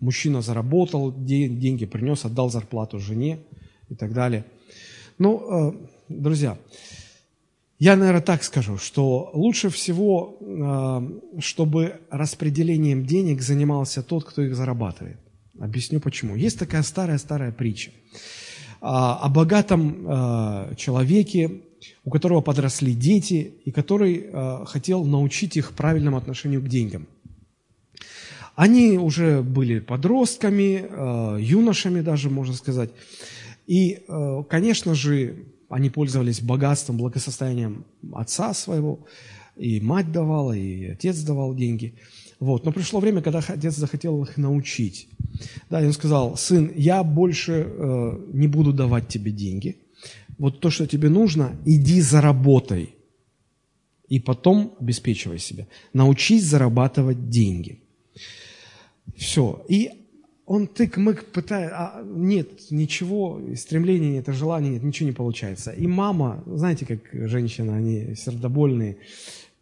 мужчина 0.00 0.42
заработал, 0.42 1.14
деньги 1.16 1.86
принес, 1.86 2.24
отдал 2.24 2.50
зарплату 2.50 2.98
жене 2.98 3.38
и 3.90 3.94
так 3.94 4.12
далее. 4.12 4.44
Ну, 5.18 5.70
э, 5.70 5.72
друзья, 6.08 6.58
я, 7.78 7.96
наверное, 7.96 8.22
так 8.22 8.42
скажу, 8.42 8.78
что 8.78 9.30
лучше 9.34 9.68
всего, 9.68 10.38
э, 10.40 11.40
чтобы 11.40 12.00
распределением 12.10 13.04
денег 13.04 13.42
занимался 13.42 14.02
тот, 14.02 14.24
кто 14.24 14.42
их 14.42 14.56
зарабатывает. 14.56 15.18
Объясню 15.60 16.00
почему. 16.00 16.34
Есть 16.34 16.58
такая 16.58 16.82
старая-старая 16.82 17.52
притча 17.52 17.92
о 18.80 19.28
богатом 19.28 20.76
человеке, 20.76 21.62
у 22.04 22.10
которого 22.10 22.40
подросли 22.40 22.94
дети, 22.94 23.54
и 23.64 23.70
который 23.70 24.26
э, 24.26 24.64
хотел 24.66 25.04
научить 25.04 25.56
их 25.56 25.72
правильному 25.72 26.16
отношению 26.16 26.62
к 26.62 26.68
деньгам. 26.68 27.06
Они 28.54 28.98
уже 28.98 29.42
были 29.42 29.80
подростками, 29.80 30.84
э, 30.88 31.38
юношами 31.40 32.00
даже, 32.02 32.30
можно 32.30 32.54
сказать. 32.54 32.90
И, 33.66 34.04
э, 34.06 34.42
конечно 34.48 34.94
же, 34.94 35.46
они 35.68 35.90
пользовались 35.90 36.40
богатством, 36.40 36.98
благосостоянием 36.98 37.84
отца 38.12 38.54
своего, 38.54 39.06
и 39.56 39.80
мать 39.80 40.12
давала, 40.12 40.52
и 40.52 40.86
отец 40.86 41.20
давал 41.22 41.54
деньги. 41.54 41.94
Вот. 42.38 42.64
Но 42.64 42.72
пришло 42.72 43.00
время, 43.00 43.22
когда 43.22 43.40
отец 43.46 43.74
захотел 43.76 44.22
их 44.22 44.36
научить. 44.36 45.08
Да, 45.70 45.80
и 45.80 45.86
он 45.86 45.92
сказал, 45.92 46.36
сын, 46.36 46.70
я 46.76 47.02
больше 47.02 47.66
э, 47.66 48.18
не 48.32 48.46
буду 48.46 48.72
давать 48.72 49.08
тебе 49.08 49.30
деньги– 49.32 49.78
вот 50.38 50.60
то, 50.60 50.70
что 50.70 50.86
тебе 50.86 51.08
нужно, 51.08 51.56
иди 51.64 52.00
заработай. 52.00 52.94
И 54.08 54.20
потом 54.20 54.76
обеспечивай 54.80 55.38
себя. 55.38 55.66
Научись 55.92 56.44
зарабатывать 56.44 57.28
деньги. 57.28 57.82
Все. 59.16 59.64
И 59.68 59.90
он 60.46 60.66
тык-мык 60.66 61.24
пытает, 61.32 61.72
а 61.72 62.02
нет, 62.04 62.70
ничего, 62.70 63.40
стремления 63.56 64.12
нет, 64.12 64.28
желания 64.28 64.70
нет, 64.70 64.82
ничего 64.82 65.08
не 65.08 65.14
получается. 65.14 65.72
И 65.72 65.86
мама, 65.86 66.42
знаете, 66.46 66.84
как 66.84 67.00
женщина, 67.12 67.76
они 67.76 68.14
сердобольные, 68.14 68.98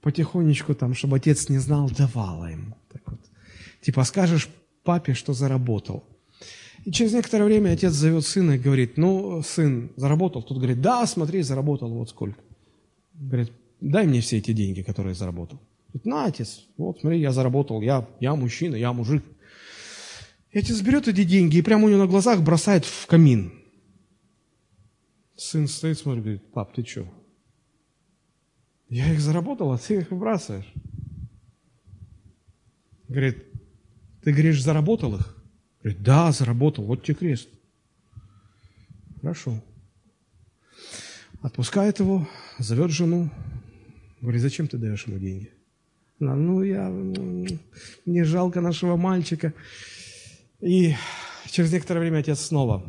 потихонечку 0.01 0.75
там, 0.75 0.95
чтобы 0.95 1.17
отец 1.17 1.49
не 1.49 1.59
знал, 1.59 1.89
давала 1.89 2.51
им. 2.51 2.75
Так 2.93 3.03
вот. 3.07 3.21
Типа 3.81 4.05
скажешь 4.05 4.49
папе, 4.83 5.15
что 5.15 5.33
заработал. 5.33 6.05
И 6.85 6.91
через 6.91 7.13
некоторое 7.13 7.45
время 7.45 7.71
отец 7.71 7.93
зовет 7.93 8.27
сына 8.27 8.53
и 8.53 8.59
говорит, 8.59 8.97
ну, 8.97 9.43
сын, 9.43 9.93
заработал? 9.97 10.43
Тот 10.43 10.59
говорит, 10.59 10.81
да, 10.81 11.07
смотри, 11.07 11.43
заработал, 11.43 11.89
вот 11.93 12.11
сколько. 12.11 12.41
Говорит, 13.15 13.53
дай 13.81 14.07
мне 14.07 14.21
все 14.21 14.39
эти 14.39 14.53
деньги, 14.53 14.83
которые 14.83 15.15
заработал. 15.15 15.61
Говорит, 15.89 16.07
на, 16.07 16.25
отец, 16.25 16.67
вот 16.77 17.01
смотри, 17.01 17.21
я 17.21 17.31
заработал, 17.31 17.83
я, 17.83 18.09
я 18.19 18.35
мужчина, 18.35 18.75
я 18.75 18.93
мужик. 18.93 19.23
И 20.51 20.59
отец 20.59 20.81
берет 20.81 21.07
эти 21.07 21.23
деньги 21.25 21.59
и 21.59 21.63
прямо 21.63 21.85
у 21.85 21.89
него 21.89 22.01
на 22.01 22.09
глазах 22.09 22.43
бросает 22.43 22.85
в 22.85 23.07
камин. 23.07 23.53
Сын 25.37 25.69
стоит, 25.69 25.99
смотрит, 25.99 26.25
говорит, 26.25 26.53
пап, 26.53 26.75
ты 26.75 26.85
что? 26.85 27.07
Я 28.89 29.13
их 29.13 29.21
заработал, 29.21 29.73
а 29.73 29.79
ты 29.79 29.99
их 29.99 30.11
выбрасываешь. 30.11 30.71
Говорит, 33.09 33.45
ты 34.23 34.33
говоришь, 34.33 34.63
заработал 34.63 35.15
их? 35.15 35.42
Говорит, 35.83 36.03
да, 36.03 36.31
заработал, 36.33 36.85
вот 36.85 37.03
тебе 37.03 37.15
крест. 37.15 37.49
Хорошо. 39.21 39.63
Отпускает 41.41 41.99
его, 41.99 42.29
зовет 42.59 42.91
жену. 42.91 43.31
Говорит, 44.21 44.43
зачем 44.43 44.69
ты 44.69 44.79
даешь 44.79 45.07
ему 45.07 45.19
деньги? 45.19 45.51
Она, 46.21 46.37
ну, 46.37 46.63
я, 46.63 46.89
мне 48.07 48.25
жалко 48.25 48.61
нашего 48.61 48.97
мальчика. 48.97 49.53
И 50.61 50.95
через 51.51 51.73
некоторое 51.73 52.01
время 52.01 52.19
отец 52.19 52.41
снова 52.41 52.85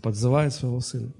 подзывает 0.00 0.52
своего 0.52 0.80
сына. 0.80 1.12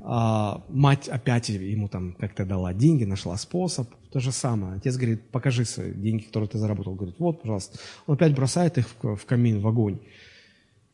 А 0.00 0.64
мать 0.68 1.08
опять 1.08 1.48
ему 1.48 1.88
там 1.88 2.14
как-то 2.14 2.44
дала 2.44 2.72
деньги, 2.72 3.04
нашла 3.04 3.36
способ. 3.36 3.88
То 4.10 4.20
же 4.20 4.32
самое. 4.32 4.76
Отец 4.76 4.96
говорит, 4.96 5.30
покажи 5.30 5.64
свои 5.64 5.92
деньги, 5.92 6.24
которые 6.24 6.48
ты 6.48 6.58
заработал. 6.58 6.94
Говорит, 6.94 7.16
вот, 7.18 7.42
пожалуйста. 7.42 7.78
Он 8.06 8.14
опять 8.14 8.34
бросает 8.34 8.78
их 8.78 8.86
в, 9.02 9.24
камин, 9.26 9.60
в 9.60 9.66
огонь. 9.66 10.00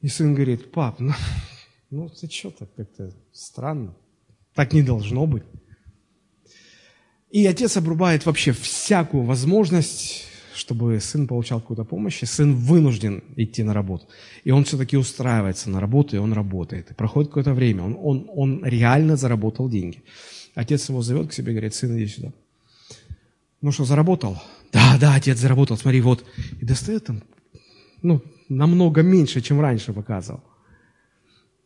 И 0.01 0.09
сын 0.09 0.35
говорит, 0.35 0.73
пап, 0.73 1.01
ну, 1.01 1.13
ну 1.91 2.09
ты 2.09 2.29
что 2.29 2.51
так 2.51 2.75
как-то 2.75 3.13
странно. 3.33 3.95
Так 4.55 4.73
не 4.73 4.83
должно 4.83 5.27
быть. 5.27 5.45
И 7.31 7.47
отец 7.47 7.77
обрубает 7.77 8.27
вообще 8.27 8.53
всякую 8.53 9.25
возможность, 9.25 10.25
чтобы 10.55 11.01
сын 11.01 11.27
получал 11.27 11.61
какую-то 11.61 11.85
помощь, 11.85 12.23
и 12.23 12.27
сын 12.27 12.55
вынужден 12.55 13.23
идти 13.37 13.63
на 13.63 13.75
работу. 13.75 14.07
И 14.45 14.51
он 14.51 14.65
все-таки 14.65 14.97
устраивается 14.97 15.71
на 15.71 15.81
работу, 15.81 16.17
и 16.17 16.19
он 16.19 16.33
работает. 16.33 16.91
И 16.91 16.95
проходит 16.95 17.31
какое-то 17.31 17.55
время, 17.55 17.83
он, 17.83 17.97
он, 18.01 18.31
он 18.35 18.65
реально 18.65 19.17
заработал 19.17 19.69
деньги. 19.69 20.03
Отец 20.55 20.89
его 20.89 21.03
зовет 21.03 21.29
к 21.29 21.33
себе 21.33 21.53
и 21.53 21.55
говорит, 21.55 21.75
сын, 21.75 21.97
иди 21.97 22.07
сюда. 22.07 22.33
Ну 23.61 23.73
что, 23.73 23.85
заработал? 23.85 24.41
Да, 24.73 24.97
да, 25.01 25.15
отец 25.15 25.39
заработал, 25.39 25.77
смотри, 25.77 26.01
вот. 26.01 26.25
И 26.61 26.65
достает 26.65 27.05
там, 27.05 27.23
ну, 28.03 28.23
намного 28.49 29.03
меньше, 29.03 29.41
чем 29.41 29.61
раньше 29.61 29.93
показывал. 29.93 30.43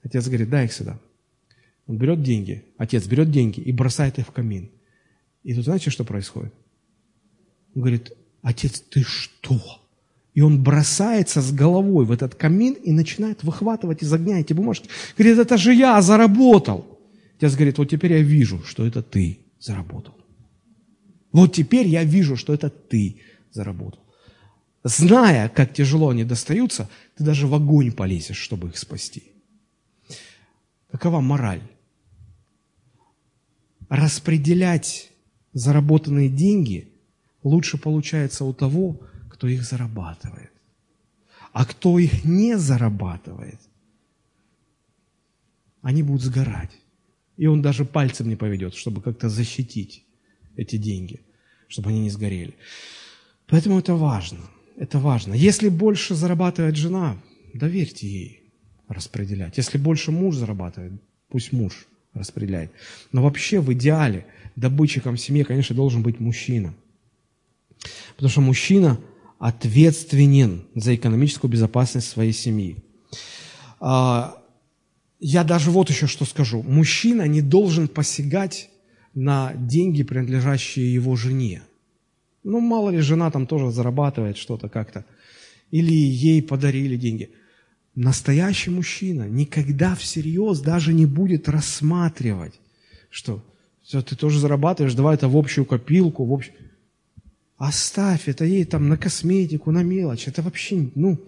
Отец 0.03 0.26
говорит, 0.26 0.49
дай 0.49 0.64
их 0.66 0.72
сюда. 0.72 0.99
Он 1.86 1.97
берет 1.97 2.22
деньги, 2.22 2.64
отец 2.76 3.07
берет 3.07 3.30
деньги 3.30 3.61
и 3.61 3.72
бросает 3.72 4.18
их 4.18 4.28
в 4.28 4.30
камин. 4.30 4.70
И 5.43 5.55
тут 5.55 5.64
знаете, 5.64 5.91
что 5.91 6.05
происходит? 6.05 6.53
Он 7.74 7.82
говорит, 7.82 8.12
отец, 8.43 8.80
ты 8.80 9.03
что? 9.03 9.61
И 10.34 10.41
он 10.41 10.62
бросается 10.62 11.41
с 11.41 11.53
головой 11.53 12.05
в 12.05 12.12
этот 12.12 12.34
камин 12.34 12.74
и 12.74 12.93
начинает 12.93 13.43
выхватывать 13.43 14.03
из 14.03 14.12
огня 14.12 14.41
эти 14.41 14.53
бумажки. 14.53 14.89
Говорит, 15.16 15.39
это 15.39 15.57
же 15.57 15.74
я 15.74 16.01
заработал. 16.01 16.99
Отец 17.36 17.55
говорит, 17.55 17.78
вот 17.78 17.91
теперь 17.91 18.12
я 18.12 18.22
вижу, 18.22 18.62
что 18.64 18.86
это 18.86 19.03
ты 19.03 19.41
заработал. 19.59 20.14
Вот 21.32 21.55
теперь 21.55 21.89
я 21.89 22.05
вижу, 22.05 22.36
что 22.36 22.55
это 22.55 22.70
ты 22.70 23.20
заработал. 23.51 24.01
Зная, 24.84 25.49
как 25.49 25.74
тяжело 25.74 26.11
они 26.11 26.24
достаются, 26.24 26.89
ты 27.16 27.24
даже 27.24 27.47
в 27.47 27.55
огонь 27.55 27.93
полезешь, 27.93 28.39
чтобы 28.39 28.68
их 28.68 28.78
спасти. 28.78 29.24
Какова 30.91 31.20
мораль? 31.20 31.62
Распределять 33.89 35.11
заработанные 35.53 36.28
деньги 36.28 36.93
лучше 37.43 37.78
получается 37.78 38.45
у 38.45 38.53
того, 38.53 39.01
кто 39.30 39.49
их 39.49 39.62
зарабатывает. 39.62 40.51
А 41.53 41.64
кто 41.64 41.99
их 41.99 42.24
не 42.24 42.59
зарабатывает, 42.59 43.61
они 45.82 46.03
будут 46.03 46.22
сгорать. 46.22 46.70
И 47.36 47.47
он 47.47 47.62
даже 47.62 47.84
пальцем 47.84 48.28
не 48.28 48.36
поведет, 48.36 48.74
чтобы 48.74 49.01
как-то 49.01 49.28
защитить 49.28 50.05
эти 50.57 50.76
деньги, 50.76 51.20
чтобы 51.68 51.91
они 51.91 52.01
не 52.01 52.11
сгорели. 52.11 52.55
Поэтому 53.47 53.78
это 53.78 53.95
важно. 53.95 54.41
Это 54.76 54.99
важно. 54.99 55.34
Если 55.34 55.68
больше 55.68 56.14
зарабатывает 56.14 56.76
жена, 56.76 57.16
доверьте 57.55 58.09
ей 58.09 58.53
распределять. 58.89 59.57
Если 59.59 59.78
больше 59.78 60.12
муж 60.12 60.36
зарабатывает, 60.36 60.93
пусть 61.28 61.53
муж 61.53 61.86
распределяет. 62.12 62.72
Но 63.12 63.22
вообще 63.22 63.61
в 63.61 63.72
идеале 63.72 64.26
добытчиком 64.57 65.16
в 65.16 65.20
семье, 65.20 65.45
конечно, 65.45 65.74
должен 65.74 66.03
быть 66.03 66.20
мужчина. 66.20 66.74
Потому 68.14 68.31
что 68.31 68.41
мужчина 68.41 68.99
ответственен 69.39 70.64
за 70.74 70.95
экономическую 70.95 71.51
безопасность 71.51 72.09
своей 72.09 72.33
семьи. 72.33 72.76
А, 73.81 74.43
я 75.20 75.45
даже 75.45 75.70
вот 75.70 75.91
еще 75.91 76.07
что 76.07 76.24
скажу. 76.24 76.62
Мужчина 76.62 77.26
не 77.26 77.43
должен 77.43 77.89
посягать 77.89 78.70
на 79.14 79.53
деньги, 79.55 80.03
принадлежащие 80.03 80.93
его 80.93 81.16
жене. 81.16 81.62
Ну, 82.45 82.61
мало 82.61 82.91
ли, 82.91 83.01
жена 83.01 83.31
там 83.31 83.47
тоже 83.47 83.70
зарабатывает 83.70 84.37
что-то 84.37 84.68
как-то. 84.68 85.05
Или 85.70 85.93
ей 85.93 86.43
подарили 86.43 86.97
деньги. 86.97 87.31
Настоящий 87.95 88.70
мужчина 88.70 89.29
никогда 89.29 89.95
всерьез 89.95 90.61
даже 90.61 90.93
не 90.95 91.05
будет 91.05 91.49
рассматривать, 91.49 92.61
что 93.11 93.43
все, 93.83 94.03
ты 94.03 94.14
тоже 94.14 94.39
зарабатываешь, 94.39 94.95
давай 94.95 95.16
это 95.16 95.29
в 95.29 95.37
общую 95.37 95.64
копилку, 95.64 96.24
в 96.24 96.33
общую... 96.33 96.55
Оставь 97.59 98.28
это 98.28 98.44
ей 98.44 98.64
там 98.64 98.88
на 98.88 98.96
косметику, 98.96 99.72
на 99.72 99.82
мелочь. 99.82 100.28
Это 100.28 100.42
вообще, 100.42 100.90
ну, 100.94 101.18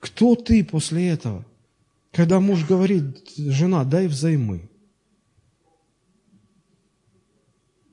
кто 0.00 0.34
ты 0.34 0.64
после 0.64 1.08
этого? 1.08 1.46
Когда 2.10 2.40
муж 2.40 2.64
говорит, 2.64 3.22
жена, 3.36 3.84
дай 3.84 4.06
взаймы. 4.06 4.68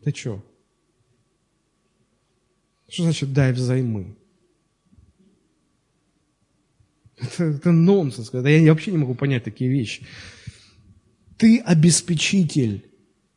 Ты 0.03 0.15
что? 0.15 0.43
Что 2.87 3.03
значит 3.03 3.33
дай 3.33 3.51
взаймы? 3.51 4.15
Это, 7.17 7.43
это 7.43 7.71
нонсенс. 7.71 8.29
Это 8.29 8.47
я 8.47 8.71
вообще 8.71 8.91
не 8.91 8.99
могу 8.99 9.15
понять 9.15 9.43
такие 9.43 9.69
вещи. 9.69 10.05
Ты 11.37 11.59
обеспечитель. 11.59 12.85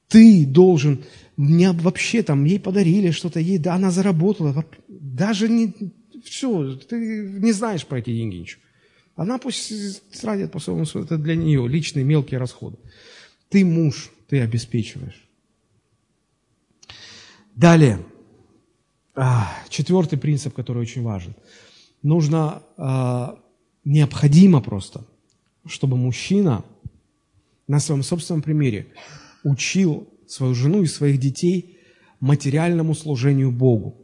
Ты 0.07 0.47
должен... 0.47 1.05
Мне 1.39 1.71
вообще 1.71 2.25
там, 2.25 2.45
ей 2.45 2.59
подарили 2.59 3.13
что-то, 3.13 3.39
ей, 3.39 3.59
да, 3.59 3.77
она 3.77 3.93
заработала. 3.93 4.65
Даже 4.89 5.49
не... 5.49 5.73
Все, 6.25 6.75
ты 6.75 6.97
не 7.41 7.53
знаешь 7.53 7.87
про 7.87 8.01
эти 8.01 8.11
деньги 8.11 8.39
ничего. 8.39 8.61
Она 9.15 9.39
пусть 9.39 10.03
тратит 10.21 10.51
по 10.51 10.59
своему, 10.59 10.83
это 10.83 11.17
для 11.17 11.37
нее 11.37 11.69
личные 11.69 12.05
мелкие 12.05 12.41
расходы. 12.41 12.77
Ты 13.51 13.65
муж, 13.65 14.11
ты 14.27 14.41
обеспечиваешь. 14.41 15.29
Далее. 17.55 18.05
А, 19.15 19.49
четвертый 19.69 20.19
принцип, 20.19 20.55
который 20.55 20.83
очень 20.83 21.05
важен. 21.05 21.37
Нужно, 22.03 22.65
а, 22.77 23.39
необходимо 23.85 24.61
просто, 24.61 25.07
чтобы 25.67 25.97
мужчина 25.97 26.65
на 27.69 27.79
своем 27.79 28.03
собственном 28.03 28.43
примере 28.43 28.89
учил 29.45 30.09
свою 30.29 30.55
жену 30.55 30.83
и 30.83 30.87
своих 30.87 31.19
детей 31.19 31.79
материальному 32.21 32.95
служению 32.95 33.51
Богу. 33.51 33.97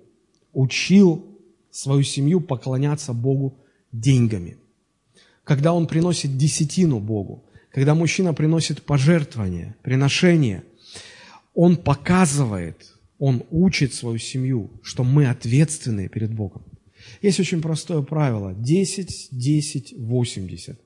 Учил 0.53 1.25
свою 1.71 2.03
семью 2.03 2.41
поклоняться 2.41 3.13
Богу 3.13 3.59
деньгами. 3.93 4.57
Когда 5.43 5.73
он 5.73 5.87
приносит 5.87 6.37
десятину 6.37 7.01
Богу, 7.01 7.45
когда 7.71 7.95
мужчина 7.95 8.33
приносит 8.33 8.83
пожертвование, 8.83 9.75
приношение, 9.83 10.63
он 11.55 11.77
показывает, 11.77 12.95
он 13.19 13.43
учит 13.51 13.95
свою 13.95 14.19
семью, 14.19 14.71
что 14.83 15.05
мы 15.05 15.27
ответственны 15.27 16.09
перед 16.09 16.33
Богом. 16.33 16.63
Есть 17.23 17.41
очень 17.41 17.61
простое 17.61 18.03
правило. 18.03 18.55
10, 18.55 19.29
10, 19.31 19.95
80. 19.99 20.81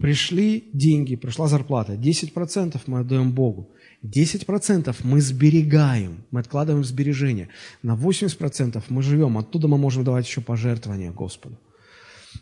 Пришли 0.00 0.68
деньги, 0.72 1.16
пришла 1.16 1.48
зарплата. 1.48 1.94
10% 1.94 2.80
мы 2.86 3.00
отдаем 3.00 3.32
Богу. 3.32 3.70
10% 4.06 4.94
мы 5.02 5.20
сберегаем, 5.20 6.24
мы 6.30 6.40
откладываем 6.40 6.84
сбережения. 6.84 7.48
На 7.82 7.94
80% 7.94 8.82
мы 8.88 9.02
живем, 9.02 9.38
оттуда 9.38 9.68
мы 9.68 9.78
можем 9.78 10.04
давать 10.04 10.26
еще 10.26 10.40
пожертвования 10.40 11.12
Господу. 11.12 11.58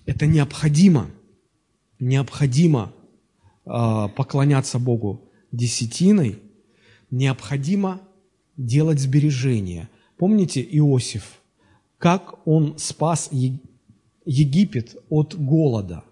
Это 0.06 0.26
необходимо. 0.26 1.10
Необходимо 2.00 2.92
э, 3.64 4.08
поклоняться 4.16 4.78
Богу 4.78 5.30
десятиной, 5.52 6.40
необходимо 7.10 8.00
делать 8.56 8.98
сбережения. 8.98 9.88
Помните 10.16 10.60
Иосиф, 10.62 11.40
как 11.98 12.46
он 12.46 12.76
спас 12.78 13.30
Египет 14.26 14.96
от 15.08 15.34
голода? 15.34 16.04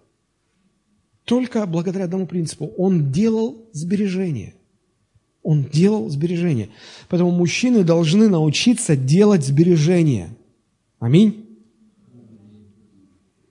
Только 1.24 1.66
благодаря 1.66 2.06
одному 2.06 2.26
принципу. 2.26 2.72
Он 2.76 3.12
делал 3.12 3.68
сбережения. 3.72 4.54
Он 5.42 5.64
делал 5.64 6.08
сбережения. 6.08 6.68
Поэтому 7.08 7.30
мужчины 7.30 7.82
должны 7.84 8.28
научиться 8.28 8.96
делать 8.96 9.44
сбережения. 9.44 10.36
Аминь? 11.00 11.46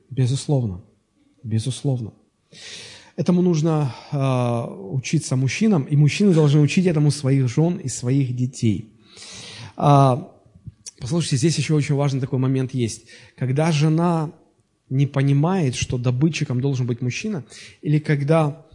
Безусловно. 0.09 0.83
Безусловно. 1.43 2.13
Этому 3.15 3.41
нужно 3.41 3.93
э, 4.11 4.73
учиться 4.93 5.35
мужчинам, 5.35 5.83
и 5.83 5.95
мужчины 5.95 6.33
должны 6.33 6.61
учить 6.61 6.85
этому 6.85 7.11
своих 7.11 7.49
жен 7.49 7.77
и 7.77 7.89
своих 7.89 8.35
детей. 8.35 8.93
А, 9.75 10.31
послушайте, 10.99 11.37
здесь 11.37 11.57
еще 11.57 11.73
очень 11.73 11.95
важный 11.95 12.21
такой 12.21 12.39
момент 12.39 12.73
есть. 12.73 13.07
Когда 13.37 13.71
жена 13.71 14.31
не 14.89 15.07
понимает, 15.07 15.75
что 15.75 15.97
добытчиком 15.97 16.61
должен 16.61 16.87
быть 16.87 17.01
мужчина, 17.01 17.43
или 17.81 17.99
когда 17.99 18.65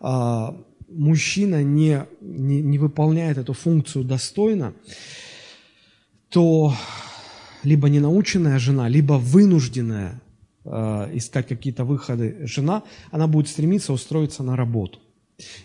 а, 0.00 0.56
мужчина 0.90 1.62
не, 1.62 2.06
не, 2.20 2.60
не 2.62 2.78
выполняет 2.78 3.38
эту 3.38 3.52
функцию 3.52 4.04
достойно, 4.04 4.72
то 6.28 6.74
либо 7.62 7.88
ненаученная 7.88 8.58
жена, 8.58 8.88
либо 8.88 9.14
вынужденная 9.14 10.20
Э, 10.62 11.08
искать 11.14 11.48
какие-то 11.48 11.84
выходы 11.84 12.46
жена, 12.46 12.82
она 13.10 13.26
будет 13.26 13.48
стремиться 13.48 13.92
устроиться 13.92 14.42
на 14.42 14.56
работу. 14.56 14.98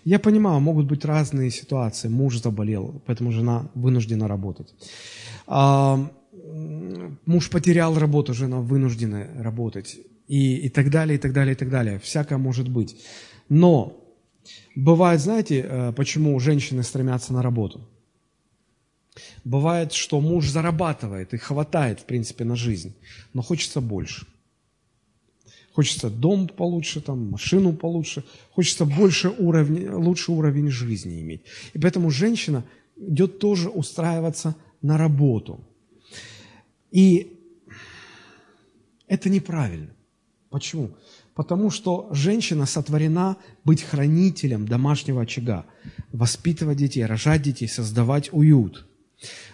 Я 0.06 0.20
понимаю, 0.20 0.62
могут 0.62 0.86
быть 0.86 1.04
разные 1.04 1.52
ситуации. 1.52 2.08
Муж 2.08 2.38
заболел, 2.38 3.02
поэтому 3.06 3.32
жена 3.32 3.70
вынуждена 3.76 4.28
работать. 4.28 4.74
А, 5.48 6.10
муж 7.26 7.50
потерял 7.50 8.00
работу, 8.00 8.34
жена 8.34 8.62
вынуждена 8.62 9.28
работать. 9.38 9.98
И, 10.30 10.56
и 10.66 10.70
так 10.70 10.90
далее, 10.90 11.18
и 11.18 11.20
так 11.20 11.34
далее, 11.34 11.52
и 11.52 11.58
так 11.58 11.70
далее. 11.70 12.00
Всякое 12.00 12.38
может 12.38 12.70
быть. 12.70 12.96
Но 13.50 13.98
бывает, 14.76 15.22
знаете, 15.22 15.66
э, 15.68 15.94
почему 15.94 16.40
женщины 16.40 16.84
стремятся 16.84 17.34
на 17.34 17.42
работу? 17.42 17.88
Бывает, 19.44 19.94
что 19.94 20.20
муж 20.20 20.50
зарабатывает 20.50 21.34
и 21.34 21.38
хватает, 21.38 22.00
в 22.00 22.06
принципе, 22.06 22.44
на 22.44 22.56
жизнь, 22.56 22.94
но 23.34 23.42
хочется 23.42 23.82
больше. 23.82 24.28
Хочется 25.72 26.10
дом 26.10 26.48
получше, 26.48 27.02
там, 27.02 27.32
машину 27.32 27.74
получше, 27.74 28.24
хочется 28.52 28.86
больше 28.86 29.30
уровень, 29.30 29.90
лучше 29.90 30.32
уровень 30.32 30.70
жизни 30.70 31.22
иметь. 31.22 31.42
И 31.74 31.80
поэтому 31.80 32.12
женщина 32.12 32.64
идет 32.96 33.40
тоже 33.40 33.70
устраиваться 33.70 34.56
на 34.82 34.98
работу. 34.98 35.60
И 36.92 37.38
это 39.08 39.30
неправильно. 39.30 39.90
Почему? 40.50 40.92
Потому 41.36 41.70
что 41.70 42.08
женщина 42.12 42.66
сотворена 42.66 43.36
быть 43.66 43.84
хранителем 43.84 44.66
домашнего 44.68 45.22
очага, 45.22 45.66
воспитывать 46.14 46.78
детей, 46.78 47.06
рожать 47.06 47.42
детей, 47.42 47.68
создавать 47.68 48.30
уют. 48.32 48.88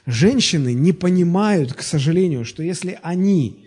Женщины 0.05 0.73
не 0.73 0.91
понимают, 0.93 1.73
к 1.73 1.81
сожалению, 1.81 2.45
что 2.45 2.61
если 2.61 2.99
они 3.01 3.65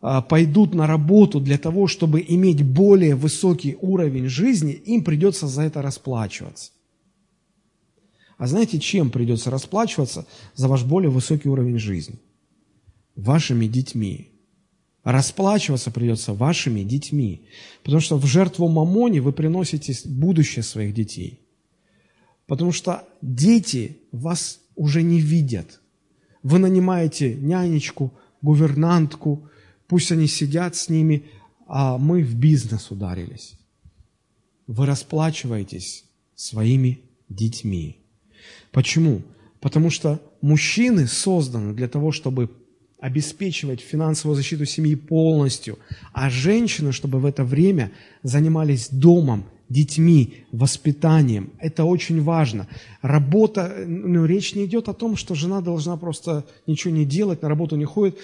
а, 0.00 0.22
пойдут 0.22 0.74
на 0.74 0.86
работу 0.86 1.40
для 1.40 1.58
того, 1.58 1.88
чтобы 1.88 2.24
иметь 2.26 2.62
более 2.62 3.16
высокий 3.16 3.76
уровень 3.80 4.28
жизни, 4.28 4.72
им 4.72 5.02
придется 5.02 5.48
за 5.48 5.62
это 5.62 5.82
расплачиваться. 5.82 6.70
А 8.38 8.46
знаете, 8.46 8.78
чем 8.78 9.10
придется 9.10 9.50
расплачиваться 9.50 10.24
за 10.54 10.68
ваш 10.68 10.84
более 10.84 11.10
высокий 11.10 11.48
уровень 11.48 11.78
жизни? 11.78 12.20
Вашими 13.16 13.66
детьми. 13.66 14.30
Расплачиваться 15.04 15.90
придется 15.90 16.34
вашими 16.34 16.82
детьми. 16.82 17.42
Потому 17.82 18.00
что 18.00 18.16
в 18.16 18.26
жертву 18.26 18.68
мамоне 18.68 19.20
вы 19.20 19.32
приносите 19.32 19.94
будущее 20.08 20.62
своих 20.62 20.94
детей. 20.94 21.40
Потому 22.46 22.72
что 22.72 23.04
дети 23.22 23.98
вас 24.12 24.60
уже 24.76 25.02
не 25.02 25.20
видят. 25.20 25.80
Вы 26.42 26.58
нанимаете 26.58 27.34
нянечку, 27.34 28.12
гувернантку, 28.42 29.50
Пусть 29.90 30.12
они 30.12 30.28
сидят 30.28 30.76
с 30.76 30.88
ними, 30.88 31.24
а 31.66 31.98
мы 31.98 32.22
в 32.22 32.36
бизнес 32.36 32.92
ударились. 32.92 33.54
Вы 34.68 34.86
расплачиваетесь 34.86 36.04
своими 36.36 37.00
детьми. 37.28 37.98
Почему? 38.70 39.22
Потому 39.58 39.90
что 39.90 40.22
мужчины 40.42 41.08
созданы 41.08 41.74
для 41.74 41.88
того, 41.88 42.12
чтобы 42.12 42.52
обеспечивать 43.00 43.80
финансовую 43.80 44.36
защиту 44.36 44.64
семьи 44.64 44.94
полностью, 44.94 45.78
а 46.12 46.30
женщины, 46.30 46.92
чтобы 46.92 47.18
в 47.18 47.26
это 47.26 47.44
время 47.44 47.90
занимались 48.22 48.88
домом, 48.90 49.44
детьми, 49.70 50.44
воспитанием. 50.52 51.50
Это 51.58 51.84
очень 51.84 52.22
важно. 52.22 52.66
Работа, 53.02 53.84
ну, 53.86 54.26
речь 54.26 54.54
не 54.54 54.66
идет 54.66 54.88
о 54.88 54.92
том, 54.92 55.16
что 55.16 55.34
жена 55.34 55.60
должна 55.60 55.96
просто 55.96 56.44
ничего 56.66 56.92
не 56.92 57.06
делать, 57.06 57.40
на 57.40 57.48
работу 57.48 57.76
не 57.76 57.84
ходит, 57.84 58.18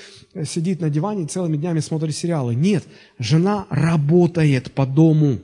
сидит 0.44 0.80
на 0.80 0.90
диване 0.90 1.22
и 1.22 1.26
целыми 1.26 1.56
днями 1.56 1.80
смотрит 1.80 2.14
сериалы. 2.14 2.54
Нет, 2.54 2.84
жена 3.18 3.66
работает 3.70 4.72
по 4.72 4.84
дому. 4.84 5.38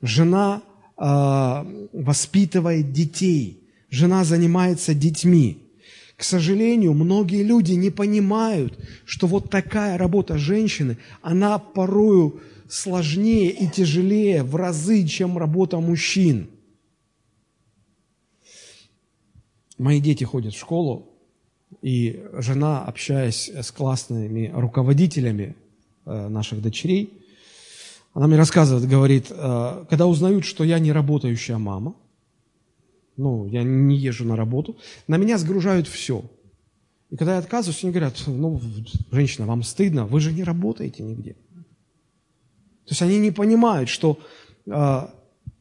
Жена 0.00 0.62
э, 0.96 1.88
воспитывает 1.92 2.92
детей. 2.92 3.60
Жена 3.90 4.24
занимается 4.24 4.94
детьми. 4.94 5.67
К 6.18 6.24
сожалению, 6.24 6.94
многие 6.94 7.44
люди 7.44 7.74
не 7.74 7.90
понимают, 7.90 8.76
что 9.04 9.28
вот 9.28 9.50
такая 9.50 9.96
работа 9.96 10.36
женщины, 10.36 10.98
она 11.22 11.60
порою 11.60 12.40
сложнее 12.68 13.50
и 13.50 13.68
тяжелее 13.68 14.42
в 14.42 14.56
разы, 14.56 15.06
чем 15.06 15.38
работа 15.38 15.78
мужчин. 15.78 16.50
Мои 19.78 20.00
дети 20.00 20.24
ходят 20.24 20.54
в 20.54 20.58
школу, 20.58 21.08
и 21.82 22.20
жена, 22.32 22.82
общаясь 22.82 23.48
с 23.48 23.70
классными 23.70 24.50
руководителями 24.52 25.54
э, 26.04 26.28
наших 26.28 26.60
дочерей, 26.60 27.12
она 28.12 28.26
мне 28.26 28.36
рассказывает, 28.36 28.88
говорит, 28.88 29.26
э, 29.30 29.84
когда 29.88 30.08
узнают, 30.08 30.44
что 30.44 30.64
я 30.64 30.80
не 30.80 30.90
работающая 30.90 31.58
мама, 31.58 31.94
ну, 33.18 33.46
я 33.46 33.62
не 33.62 33.96
езжу 33.96 34.24
на 34.24 34.36
работу, 34.36 34.76
на 35.08 35.16
меня 35.16 35.36
сгружают 35.38 35.88
все. 35.88 36.24
И 37.10 37.16
когда 37.16 37.32
я 37.32 37.38
отказываюсь, 37.38 37.82
они 37.82 37.92
говорят, 37.92 38.14
ну, 38.26 38.60
женщина, 39.10 39.46
вам 39.46 39.62
стыдно, 39.62 40.06
вы 40.06 40.20
же 40.20 40.32
не 40.32 40.44
работаете 40.44 41.02
нигде. 41.02 41.32
То 42.84 42.92
есть 42.92 43.02
они 43.02 43.18
не 43.18 43.30
понимают, 43.30 43.88
что 43.88 44.18
э, 44.66 45.00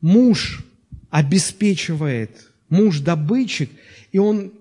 муж 0.02 0.66
обеспечивает, 1.10 2.48
муж 2.70 3.00
добытчик, 3.00 3.70
и 4.12 4.20
он, 4.20 4.52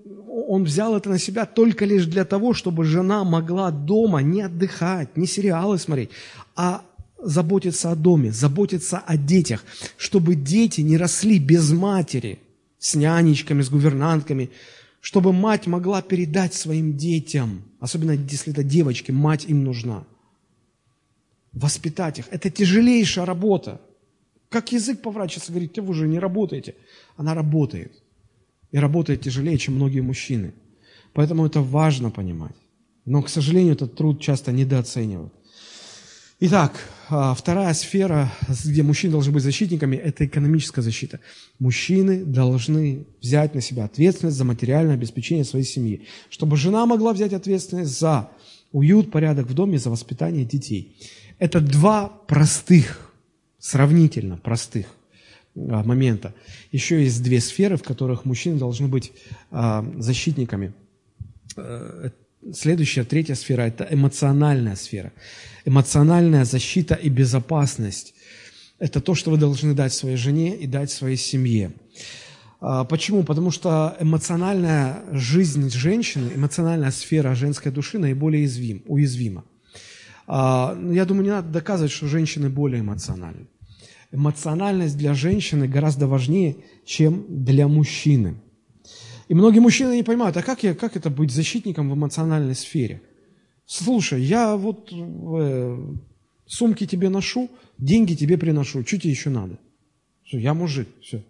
он 0.49 0.65
взял 0.65 0.97
это 0.97 1.11
на 1.11 1.19
себя 1.19 1.45
только 1.45 1.85
лишь 1.85 2.07
для 2.07 2.25
того, 2.25 2.55
чтобы 2.55 2.85
жена 2.85 3.25
могла 3.25 3.71
дома 3.71 4.23
не 4.23 4.43
отдыхать, 4.43 5.17
не 5.17 5.27
сериалы 5.27 5.79
смотреть, 5.79 6.11
а 6.55 6.83
заботиться 7.23 7.91
о 7.91 7.97
доме, 7.97 8.33
заботиться 8.33 8.99
о 8.99 9.17
детях, 9.17 9.65
чтобы 9.97 10.35
дети 10.35 10.81
не 10.81 10.97
росли 10.97 11.39
без 11.39 11.73
матери, 11.73 12.39
с 12.79 12.95
нянечками, 12.95 13.63
с 13.63 13.71
гувернантками, 13.71 14.51
чтобы 15.01 15.33
мать 15.33 15.67
могла 15.67 16.03
передать 16.03 16.55
своим 16.55 16.97
детям, 16.97 17.63
особенно 17.81 18.13
если 18.13 18.53
это 18.53 18.63
девочки, 18.63 19.13
мать 19.13 19.45
им 19.49 19.65
нужна. 19.65 20.05
Воспитать 21.53 22.19
их. 22.19 22.27
Это 22.31 22.51
тяжелейшая 22.51 23.25
работа. 23.25 23.81
Как 24.49 24.73
язык 24.73 25.01
поворачивается, 25.01 25.53
говорит, 25.53 25.79
вы 25.79 25.95
же 25.95 26.07
не 26.07 26.19
работаете. 26.19 26.75
Она 27.17 27.35
работает. 27.35 27.93
И 28.73 28.79
работает 28.79 29.23
тяжелее, 29.23 29.59
чем 29.59 29.77
многие 29.77 30.01
мужчины. 30.01 30.53
Поэтому 31.13 31.47
это 31.47 31.63
важно 31.63 32.11
понимать. 32.11 32.57
Но, 33.05 33.23
к 33.23 33.29
сожалению, 33.29 33.75
этот 33.75 33.95
труд 33.95 34.21
часто 34.21 34.53
недооценивают. 34.53 35.33
Итак, 36.39 36.79
а, 37.09 37.33
вторая 37.33 37.73
сфера, 37.73 38.31
где 38.63 38.83
мужчины 38.83 39.13
должны 39.13 39.33
быть 39.33 39.43
защитниками, 39.43 39.97
это 39.97 40.27
экономическая 40.27 40.83
защита. 40.83 41.19
Мужчины 41.59 42.27
должны 42.27 43.07
взять 43.23 43.55
на 43.55 43.63
себя 43.63 43.85
ответственность 43.85 44.37
за 44.37 44.45
материальное 44.45 44.97
обеспечение 44.97 45.47
своей 45.47 45.65
семьи, 45.65 46.07
чтобы 46.29 46.59
жена 46.59 46.85
могла 46.85 47.15
взять 47.15 47.33
ответственность 47.33 47.99
за 47.99 48.29
уют, 48.71 49.11
порядок 49.11 49.47
в 49.47 49.55
доме, 49.55 49.79
за 49.79 49.89
воспитание 49.89 50.45
детей. 50.45 50.99
Это 51.39 51.59
два 51.63 52.09
простых, 52.09 53.11
сравнительно 53.59 54.37
простых 54.37 54.89
а, 55.55 55.85
момента. 55.85 56.35
Еще 56.71 57.03
есть 57.03 57.23
две 57.23 57.41
сферы, 57.41 57.79
в 57.79 57.83
которых 57.83 58.27
мужчины 58.27 58.59
должны 58.59 58.89
быть 58.89 59.11
а, 59.51 59.91
защитниками. 59.97 60.75
Следующая, 62.55 63.05
третья 63.05 63.35
сфера– 63.35 63.63
это 63.63 63.87
эмоциональная 63.91 64.77
сфера 64.77 65.13
эмоциональная 65.67 66.45
защита 66.45 66.95
и 66.95 67.11
безопасность. 67.11 68.15
Это 68.79 69.01
то, 69.01 69.15
что 69.15 69.31
вы 69.31 69.37
должны 69.37 69.75
дать 69.75 69.93
своей 69.93 70.17
жене 70.17 70.57
и 70.57 70.67
дать 70.67 70.91
своей 70.91 71.17
семье. 71.17 71.73
А, 72.61 72.85
почему? 72.85 73.25
Потому 73.25 73.51
что 73.51 73.97
эмоциональная 74.01 75.03
жизнь 75.13 75.69
женщины, 75.71 76.31
эмоциональная 76.35 76.91
сфера 76.91 77.35
женской 77.35 77.73
души 77.73 77.99
наиболее 77.99 78.43
уязвим, 78.43 78.83
уязвима. 78.87 79.45
А, 80.27 80.75
ну, 80.75 80.93
я 80.93 81.05
думаю, 81.05 81.25
не 81.25 81.31
надо 81.31 81.49
доказывать, 81.49 81.93
что 81.93 82.07
женщины 82.07 82.49
более 82.49 82.81
эмоциональны. 82.81 83.47
Эмоциональность 84.13 84.97
для 84.97 85.15
женщины 85.15 85.67
гораздо 85.67 86.07
важнее, 86.07 86.57
чем 86.85 87.25
для 87.29 87.67
мужчины. 87.67 88.37
И 89.29 89.35
многие 89.35 89.59
мужчины 89.59 89.97
не 89.97 90.03
понимают, 90.03 90.37
а 90.37 90.43
как, 90.43 90.63
я, 90.63 90.75
как 90.75 90.97
это 90.97 91.11
быть 91.11 91.33
защитником 91.33 91.91
в 91.91 91.95
эмоциональной 91.95 92.55
сфере? 92.55 93.03
Слушай, 93.67 94.23
я 94.23 94.57
вот 94.57 94.93
э, 94.93 95.95
сумки 96.47 96.87
тебе 96.87 97.09
ношу, 97.09 97.51
деньги 97.79 98.15
тебе 98.15 98.39
приношу, 98.39 98.87
что 98.87 98.99
тебе 98.99 99.11
еще 99.11 99.31
надо? 99.31 99.59
Все, 100.25 100.39
я 100.39 100.55
мужик, 100.55 100.89
все. 101.03 101.25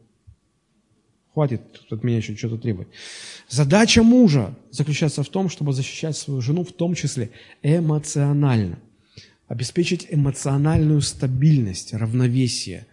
Хватит 1.33 1.61
от 1.91 2.03
меня 2.03 2.19
еще 2.19 2.37
что-то 2.37 2.59
требовать. 2.59 2.89
Задача 3.49 4.03
мужа 4.03 4.55
заключается 4.71 5.23
в 5.23 5.29
том, 5.29 5.49
чтобы 5.49 5.73
защищать 5.73 6.17
свою 6.17 6.41
жену, 6.41 6.65
в 6.65 6.73
том 6.73 6.95
числе 6.95 7.31
эмоционально. 7.63 8.79
Обеспечить 9.49 10.07
эмоциональную 10.11 11.01
стабильность, 11.03 11.95
равновесие. 11.95 12.87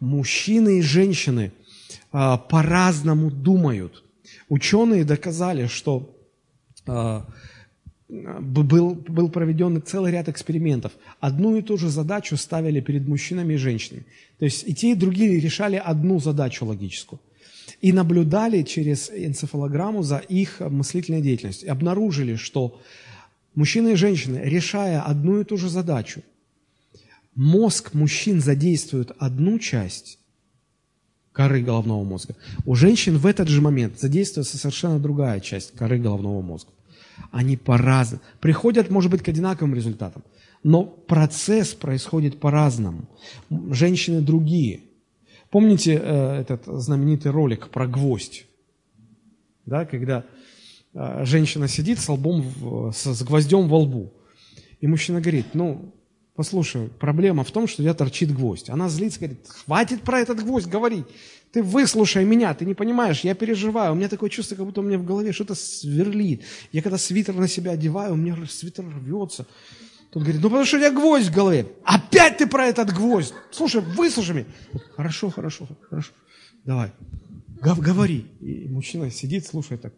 Мужчины 0.00 0.78
и 0.78 0.82
женщины 0.82 1.52
а, 2.10 2.38
по-разному 2.38 3.30
думают. 3.30 4.02
Ученые 4.52 5.06
доказали, 5.06 5.66
что 5.66 6.14
а, 6.86 7.26
был, 8.10 8.94
был 8.94 9.30
проведен 9.30 9.82
целый 9.82 10.12
ряд 10.12 10.28
экспериментов. 10.28 10.92
Одну 11.20 11.56
и 11.56 11.62
ту 11.62 11.78
же 11.78 11.88
задачу 11.88 12.36
ставили 12.36 12.80
перед 12.80 13.08
мужчинами 13.08 13.54
и 13.54 13.56
женщинами. 13.56 14.04
То 14.38 14.44
есть 14.44 14.68
и 14.68 14.74
те, 14.74 14.92
и 14.92 14.94
другие 14.94 15.40
решали 15.40 15.76
одну 15.76 16.20
задачу 16.20 16.66
логическую. 16.66 17.18
И 17.80 17.94
наблюдали 17.94 18.60
через 18.62 19.10
энцефалограмму 19.10 20.02
за 20.02 20.18
их 20.18 20.60
мыслительной 20.60 21.22
деятельностью. 21.22 21.68
И 21.68 21.70
обнаружили, 21.70 22.36
что 22.36 22.78
мужчины 23.54 23.92
и 23.92 23.96
женщины, 23.96 24.38
решая 24.44 25.00
одну 25.00 25.40
и 25.40 25.44
ту 25.44 25.56
же 25.56 25.70
задачу, 25.70 26.20
мозг 27.34 27.94
мужчин 27.94 28.42
задействует 28.42 29.12
одну 29.18 29.58
часть 29.58 30.18
коры 31.32 31.62
головного 31.62 32.04
мозга. 32.04 32.34
У 32.64 32.74
женщин 32.74 33.16
в 33.16 33.26
этот 33.26 33.48
же 33.48 33.60
момент 33.60 33.98
задействуется 33.98 34.58
совершенно 34.58 34.98
другая 34.98 35.40
часть 35.40 35.74
коры 35.74 35.98
головного 35.98 36.42
мозга. 36.42 36.70
Они 37.30 37.56
по-разному. 37.56 38.22
Приходят, 38.40 38.90
может 38.90 39.10
быть, 39.10 39.22
к 39.22 39.28
одинаковым 39.28 39.74
результатам. 39.74 40.22
Но 40.62 40.84
процесс 40.84 41.74
происходит 41.74 42.38
по-разному. 42.38 43.08
Женщины 43.70 44.20
другие. 44.20 44.80
Помните 45.50 46.00
э, 46.02 46.40
этот 46.40 46.64
знаменитый 46.66 47.32
ролик 47.32 47.68
про 47.68 47.86
гвоздь? 47.86 48.46
Да, 49.66 49.84
когда 49.84 50.24
э, 50.94 51.24
женщина 51.24 51.68
сидит 51.68 51.98
с, 51.98 52.08
лбом 52.08 52.42
в, 52.42 52.92
с, 52.92 53.14
с 53.14 53.22
гвоздем 53.22 53.68
во 53.68 53.80
лбу. 53.80 54.12
И 54.80 54.86
мужчина 54.86 55.20
говорит, 55.20 55.46
ну, 55.54 55.94
послушай, 56.34 56.88
проблема 57.00 57.44
в 57.44 57.50
том, 57.50 57.66
что 57.66 57.82
я 57.82 57.94
торчит 57.94 58.32
гвоздь. 58.34 58.70
Она 58.70 58.88
злится, 58.88 59.18
говорит, 59.20 59.46
хватит 59.48 60.02
про 60.02 60.20
этот 60.20 60.42
гвоздь 60.42 60.66
говорить. 60.66 61.06
Ты 61.52 61.62
выслушай 61.62 62.24
меня, 62.24 62.54
ты 62.54 62.64
не 62.64 62.74
понимаешь, 62.74 63.20
я 63.20 63.34
переживаю. 63.34 63.92
У 63.92 63.94
меня 63.94 64.08
такое 64.08 64.30
чувство, 64.30 64.56
как 64.56 64.64
будто 64.64 64.80
у 64.80 64.84
меня 64.84 64.98
в 64.98 65.04
голове 65.04 65.32
что-то 65.32 65.54
сверлит. 65.54 66.42
Я 66.72 66.80
когда 66.80 66.96
свитер 66.96 67.34
на 67.34 67.46
себя 67.46 67.72
одеваю, 67.72 68.14
у 68.14 68.16
меня 68.16 68.36
свитер 68.48 68.86
рвется. 68.86 69.46
Тут 70.10 70.22
говорит, 70.22 70.42
ну 70.42 70.48
потому 70.48 70.64
что 70.64 70.76
у 70.76 70.80
тебя 70.80 70.90
гвоздь 70.90 71.28
в 71.28 71.34
голове. 71.34 71.66
Опять 71.84 72.38
ты 72.38 72.46
про 72.46 72.66
этот 72.66 72.92
гвоздь. 72.92 73.34
Слушай, 73.50 73.82
выслушай 73.82 74.34
меня. 74.34 74.46
Хорошо, 74.96 75.30
хорошо, 75.30 75.68
хорошо. 75.88 76.12
Давай. 76.64 76.92
Говори. 77.60 78.26
И 78.40 78.68
мужчина 78.68 79.10
сидит, 79.10 79.46
слушает 79.46 79.82
так. 79.82 79.94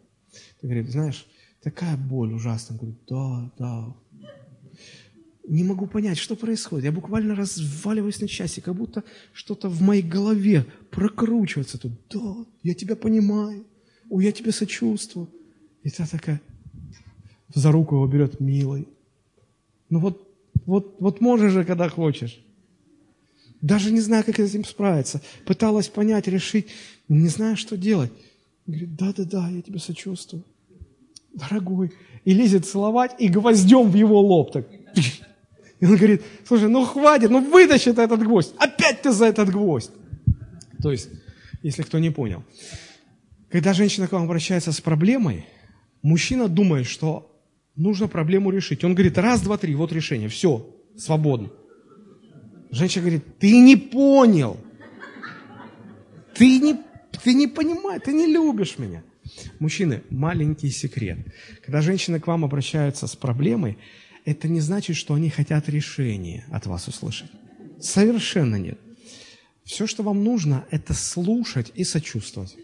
Ты 0.59 0.67
говорит, 0.67 0.89
знаешь, 0.89 1.25
такая 1.63 1.97
боль 1.97 2.33
ужасная. 2.33 2.77
Говорит, 2.77 2.99
да, 3.07 3.51
да, 3.57 3.95
не 5.47 5.63
могу 5.63 5.87
понять, 5.87 6.17
что 6.17 6.35
происходит. 6.35 6.85
Я 6.85 6.91
буквально 6.91 7.35
разваливаюсь 7.35 8.21
на 8.21 8.27
части, 8.27 8.59
как 8.59 8.75
будто 8.75 9.03
что-то 9.33 9.69
в 9.69 9.81
моей 9.81 10.01
голове 10.01 10.65
прокручивается 10.91 11.77
тут. 11.77 11.91
Да, 12.09 12.45
я 12.63 12.73
тебя 12.73 12.95
понимаю. 12.95 13.65
Ой, 14.09 14.25
я 14.25 14.31
тебе 14.31 14.51
сочувствую. 14.51 15.27
И 15.83 15.89
та 15.89 16.07
такая 16.07 16.41
за 17.55 17.71
руку 17.71 17.95
его 17.95 18.07
берет, 18.07 18.39
милый. 18.39 18.87
Ну 19.89 19.99
вот, 19.99 20.27
вот, 20.65 20.95
вот 20.99 21.21
можешь 21.21 21.53
же, 21.53 21.63
когда 21.63 21.89
хочешь. 21.89 22.39
Даже 23.61 23.91
не 23.91 24.01
знаю, 24.01 24.23
как 24.23 24.35
с 24.35 24.49
этим 24.49 24.65
справиться. 24.65 25.21
Пыталась 25.45 25.87
понять, 25.87 26.27
решить, 26.27 26.67
не 27.07 27.29
знаю, 27.29 27.57
что 27.57 27.77
делать. 27.77 28.11
Говорит, 28.67 28.95
да-да-да, 28.95 29.49
я 29.49 29.61
тебе 29.61 29.79
сочувствую. 29.79 30.43
Дорогой. 31.33 31.91
И 32.25 32.33
лезет 32.33 32.65
целовать, 32.65 33.15
и 33.19 33.27
гвоздем 33.27 33.89
в 33.89 33.95
его 33.95 34.19
лоб 34.19 34.51
так. 34.51 34.67
И 35.79 35.85
он 35.85 35.97
говорит, 35.97 36.23
слушай, 36.47 36.69
ну 36.69 36.85
хватит, 36.85 37.29
ну 37.29 37.41
вытащи 37.41 37.91
ты 37.91 38.01
этот 38.01 38.23
гвоздь. 38.23 38.53
Опять 38.57 39.01
ты 39.01 39.11
за 39.11 39.25
этот 39.25 39.49
гвоздь. 39.49 39.91
То 40.81 40.91
есть, 40.91 41.09
если 41.61 41.83
кто 41.83 41.99
не 41.99 42.11
понял. 42.11 42.43
Когда 43.49 43.73
женщина 43.73 44.07
к 44.07 44.11
вам 44.11 44.23
обращается 44.23 44.71
с 44.71 44.81
проблемой, 44.81 45.45
мужчина 46.01 46.47
думает, 46.47 46.87
что 46.87 47.31
нужно 47.75 48.07
проблему 48.07 48.51
решить. 48.51 48.83
Он 48.83 48.93
говорит, 48.93 49.17
раз, 49.17 49.41
два, 49.41 49.57
три, 49.57 49.75
вот 49.75 49.91
решение, 49.91 50.29
все, 50.29 50.69
свободно. 50.97 51.49
Женщина 52.71 53.03
говорит, 53.03 53.37
ты 53.39 53.57
не 53.59 53.75
понял. 53.75 54.57
Ты 56.35 56.59
не, 56.59 56.75
ты 57.23 57.33
не 57.33 57.47
понимаешь, 57.47 58.01
ты 58.03 58.13
не 58.13 58.27
любишь 58.27 58.77
меня. 58.77 59.03
Мужчины, 59.59 60.03
маленький 60.09 60.69
секрет. 60.69 61.19
Когда 61.63 61.81
женщины 61.81 62.19
к 62.19 62.27
вам 62.27 62.43
обращаются 62.43 63.07
с 63.07 63.15
проблемой, 63.15 63.77
это 64.25 64.47
не 64.47 64.59
значит, 64.59 64.95
что 64.95 65.13
они 65.13 65.29
хотят 65.29 65.69
решения 65.69 66.45
от 66.51 66.65
вас 66.65 66.87
услышать. 66.87 67.31
Совершенно 67.79 68.55
нет. 68.55 68.79
Все, 69.63 69.87
что 69.87 70.03
вам 70.03 70.23
нужно, 70.23 70.65
это 70.71 70.93
слушать 70.93 71.71
и 71.75 71.83
сочувствовать. 71.83 72.55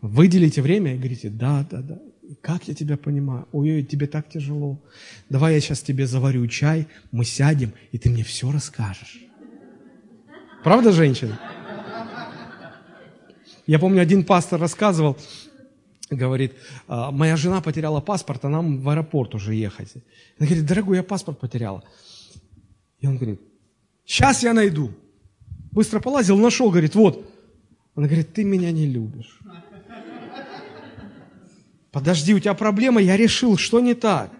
Выделите 0.00 0.62
время 0.62 0.94
и 0.94 0.98
говорите, 0.98 1.30
да, 1.30 1.66
да, 1.70 1.80
да, 1.80 1.98
как 2.40 2.68
я 2.68 2.74
тебя 2.74 2.96
понимаю? 2.96 3.48
Ой, 3.52 3.82
тебе 3.82 4.06
так 4.06 4.28
тяжело. 4.28 4.82
Давай 5.30 5.54
я 5.54 5.60
сейчас 5.60 5.80
тебе 5.80 6.06
заварю 6.06 6.46
чай, 6.46 6.86
мы 7.10 7.24
сядем, 7.24 7.72
и 7.92 7.98
ты 7.98 8.10
мне 8.10 8.24
все 8.24 8.50
расскажешь. 8.50 9.20
Правда, 10.62 10.92
женщина? 10.92 11.38
Я 13.66 13.78
помню, 13.78 14.02
один 14.02 14.24
пастор 14.24 14.60
рассказывал, 14.60 15.16
говорит, 16.10 16.54
«А, 16.86 17.10
моя 17.10 17.36
жена 17.36 17.60
потеряла 17.60 18.00
паспорт, 18.00 18.44
а 18.44 18.48
нам 18.48 18.80
в 18.80 18.88
аэропорт 18.88 19.34
уже 19.34 19.54
ехать. 19.54 19.94
Она 20.38 20.46
говорит, 20.46 20.66
дорогой, 20.66 20.96
я 20.96 21.02
паспорт 21.02 21.38
потеряла. 21.38 21.82
И 23.00 23.06
он 23.06 23.16
говорит, 23.16 23.40
сейчас 24.04 24.42
я 24.42 24.52
найду. 24.52 24.92
Быстро 25.72 26.00
полазил, 26.00 26.38
нашел, 26.38 26.70
говорит, 26.70 26.94
вот. 26.94 27.30
Она 27.94 28.06
говорит, 28.06 28.32
ты 28.32 28.44
меня 28.44 28.70
не 28.72 28.86
любишь. 28.86 29.38
Подожди, 31.90 32.34
у 32.34 32.40
тебя 32.40 32.54
проблема, 32.54 33.00
я 33.00 33.16
решил, 33.16 33.56
что 33.56 33.80
не 33.80 33.94
так? 33.94 34.32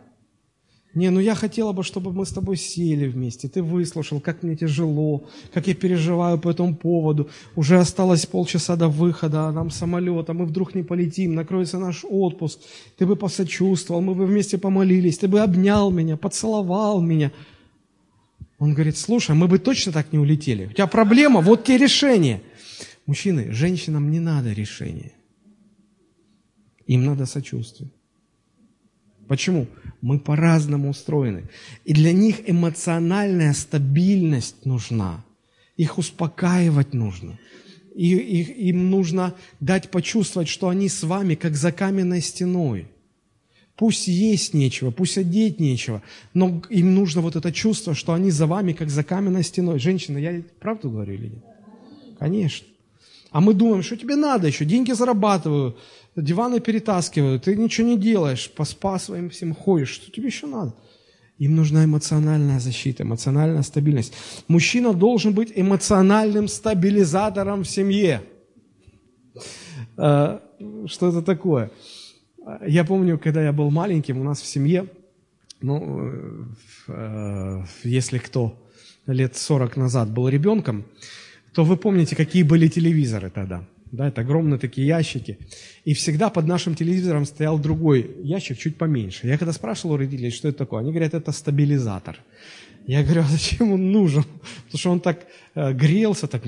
Не, 0.95 1.11
ну 1.11 1.18
я 1.18 1.34
хотела 1.34 1.72
бы, 1.72 1.82
чтобы 1.82 2.12
мы 2.12 2.24
с 2.24 2.30
тобой 2.30 2.57
сели 2.57 3.09
вместе, 3.09 3.49
ты 3.49 3.62
выслушал, 3.62 4.20
как 4.20 4.45
мне 4.45 4.55
тяжело, 4.55 5.24
как 5.53 5.66
я 5.66 5.74
переживаю 5.74 6.38
по 6.38 6.51
этому 6.51 6.76
поводу. 6.76 7.28
Уже 7.57 7.78
осталось 7.78 8.26
полчаса 8.26 8.76
до 8.76 8.88
выхода, 8.88 9.49
а 9.49 9.53
нам 9.53 9.70
самолет, 9.70 10.30
а 10.30 10.34
мы 10.34 10.47
вдруг 10.47 10.74
не 10.76 10.84
полетим, 10.84 11.34
накроется 11.34 11.78
наш 11.78 12.05
отпуск. 12.09 12.61
Ты 12.97 13.07
бы 13.07 13.16
посочувствовал, 13.16 14.03
мы 14.03 14.14
бы 14.14 14.24
вместе 14.24 14.57
помолились, 14.57 15.18
ты 15.18 15.26
бы 15.26 15.40
обнял 15.40 15.90
меня, 15.90 16.16
поцеловал 16.16 17.01
меня. 17.01 17.32
Он 18.61 18.72
говорит, 18.72 18.97
слушай, 18.97 19.34
мы 19.34 19.49
бы 19.49 19.59
точно 19.59 19.90
так 19.90 20.12
не 20.12 20.18
улетели. 20.20 20.66
У 20.66 20.72
тебя 20.72 20.86
проблема, 20.86 21.40
вот 21.40 21.64
тебе 21.64 21.78
решение. 21.78 22.40
Мужчины, 23.07 23.53
женщинам 23.53 24.12
не 24.12 24.20
надо 24.20 24.53
решения. 24.53 25.12
Им 26.86 27.05
надо 27.05 27.26
сочувствие. 27.26 27.90
Почему? 29.29 29.66
Мы 30.01 30.18
по-разному 30.18 30.91
устроены. 30.91 31.45
И 31.85 31.95
для 31.95 32.12
них 32.12 32.49
эмоциональная 32.49 33.53
стабильность 33.55 34.64
нужна. 34.66 35.25
Их 35.77 35.99
успокаивать 35.99 36.95
нужно. 36.95 37.39
И, 37.95 38.14
их, 38.14 38.57
им 38.57 38.91
нужно 38.91 39.35
дать 39.61 39.91
почувствовать, 39.91 40.49
что 40.49 40.68
они 40.68 40.89
с 40.89 41.03
вами, 41.03 41.35
как 41.35 41.57
за 41.57 41.72
каменной 41.72 42.20
стеной. 42.20 42.89
Пусть 43.77 44.07
есть 44.07 44.55
нечего, 44.55 44.93
пусть 44.93 45.18
одеть 45.18 45.59
нечего, 45.59 46.03
но 46.33 46.62
им 46.70 46.95
нужно 46.95 47.22
вот 47.22 47.35
это 47.35 47.51
чувство, 47.53 47.95
что 47.95 48.12
они 48.12 48.31
за 48.31 48.47
вами, 48.47 48.72
как 48.72 48.89
за 48.89 49.03
каменной 49.03 49.43
стеной. 49.43 49.81
Женщина, 49.81 50.18
я 50.18 50.43
правду 50.61 50.91
говорю 50.91 51.14
или 51.14 51.29
нет? 51.29 51.45
Конечно. 52.18 52.68
А 53.33 53.41
мы 53.41 53.53
думаем, 53.53 53.83
что 53.83 53.97
тебе 53.97 54.14
надо 54.14 54.47
еще, 54.47 54.64
деньги 54.64 54.93
зарабатываю, 54.93 55.77
диваны 56.17 56.61
перетаскиваю, 56.61 57.41
ты 57.41 57.57
ничего 57.57 57.89
не 57.89 57.99
делаешь, 57.99 58.51
по 58.51 58.65
спа 58.65 58.99
своим 58.99 59.31
всем 59.31 59.55
ходишь, 59.55 59.91
что 59.91 60.11
тебе 60.11 60.27
еще 60.27 60.47
надо? 60.47 60.75
Им 61.39 61.57
нужна 61.57 61.85
эмоциональная 61.85 62.61
защита, 62.61 63.03
эмоциональная 63.03 63.62
стабильность. 63.62 64.15
Мужчина 64.47 64.93
должен 64.93 65.33
быть 65.33 65.53
эмоциональным 65.55 66.47
стабилизатором 66.47 67.65
в 67.65 67.69
семье. 67.69 68.23
А, 69.97 70.41
что 70.87 71.09
это 71.09 71.23
такое? 71.23 71.71
Я 72.67 72.85
помню, 72.85 73.19
когда 73.19 73.43
я 73.43 73.53
был 73.53 73.71
маленьким, 73.71 74.21
у 74.21 74.25
нас 74.25 74.41
в 74.41 74.47
семье, 74.47 74.87
ну, 75.61 76.47
э, 76.89 77.65
если 77.85 78.19
кто 78.19 78.55
лет 79.07 79.37
40 79.37 79.77
назад 79.77 80.11
был 80.11 80.29
ребенком, 80.29 80.85
то 81.53 81.65
вы 81.65 81.77
помните, 81.77 82.17
какие 82.17 82.43
были 82.43 82.69
телевизоры 82.69 83.31
тогда. 83.31 83.65
Да, 83.95 84.09
это 84.09 84.22
огромные 84.22 84.59
такие 84.59 84.88
ящики. 84.88 85.38
И 85.84 85.95
всегда 85.95 86.28
под 86.28 86.47
нашим 86.47 86.74
телевизором 86.74 87.24
стоял 87.26 87.61
другой 87.61 88.11
ящик, 88.24 88.59
чуть 88.59 88.76
поменьше. 88.76 89.28
Я 89.28 89.38
когда 89.38 89.53
спрашивал 89.53 89.95
у 89.95 89.99
родителей, 89.99 90.30
что 90.30 90.49
это 90.49 90.59
такое, 90.59 90.80
они 90.80 90.90
говорят, 90.90 91.14
это 91.14 91.30
стабилизатор. 91.30 92.16
Я 92.88 93.05
говорю, 93.05 93.20
а 93.20 93.28
зачем 93.28 93.72
он 93.72 93.92
нужен? 93.92 94.24
Потому 94.64 94.78
что 94.78 94.90
он 94.90 95.01
так 95.01 95.26
э, 95.55 95.72
грелся, 95.72 96.26
так 96.26 96.42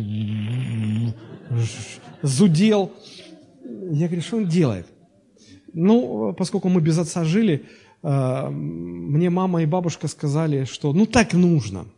зудел. 2.22 2.92
Я 3.92 4.06
говорю, 4.06 4.22
что 4.22 4.36
он 4.38 4.48
делает? 4.48 4.86
Ну, 5.72 6.34
поскольку 6.36 6.68
мы 6.68 6.80
без 6.80 6.98
отца 6.98 7.24
жили, 7.24 7.62
э, 8.02 8.48
мне 8.50 9.30
мама 9.30 9.62
и 9.62 9.66
бабушка 9.66 10.08
сказали, 10.08 10.64
что 10.64 10.92
ну 10.92 11.06
так 11.06 11.32
нужно– 11.32 11.86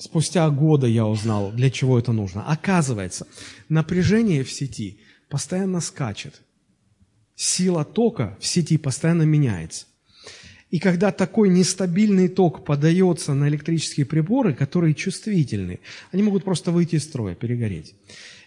Спустя 0.00 0.48
года 0.48 0.86
я 0.86 1.04
узнал, 1.04 1.52
для 1.52 1.70
чего 1.70 1.98
это 1.98 2.12
нужно. 2.12 2.42
Оказывается, 2.46 3.26
напряжение 3.68 4.44
в 4.44 4.50
сети 4.50 4.98
постоянно 5.28 5.82
скачет. 5.82 6.40
Сила 7.36 7.84
тока 7.84 8.38
в 8.40 8.46
сети 8.46 8.78
постоянно 8.78 9.24
меняется. 9.24 9.84
И 10.70 10.78
когда 10.78 11.12
такой 11.12 11.50
нестабильный 11.50 12.28
ток 12.28 12.64
подается 12.64 13.34
на 13.34 13.46
электрические 13.50 14.06
приборы, 14.06 14.54
которые 14.54 14.94
чувствительны, 14.94 15.80
они 16.12 16.22
могут 16.22 16.44
просто 16.44 16.70
выйти 16.70 16.96
из 16.96 17.04
строя, 17.04 17.34
перегореть. 17.34 17.94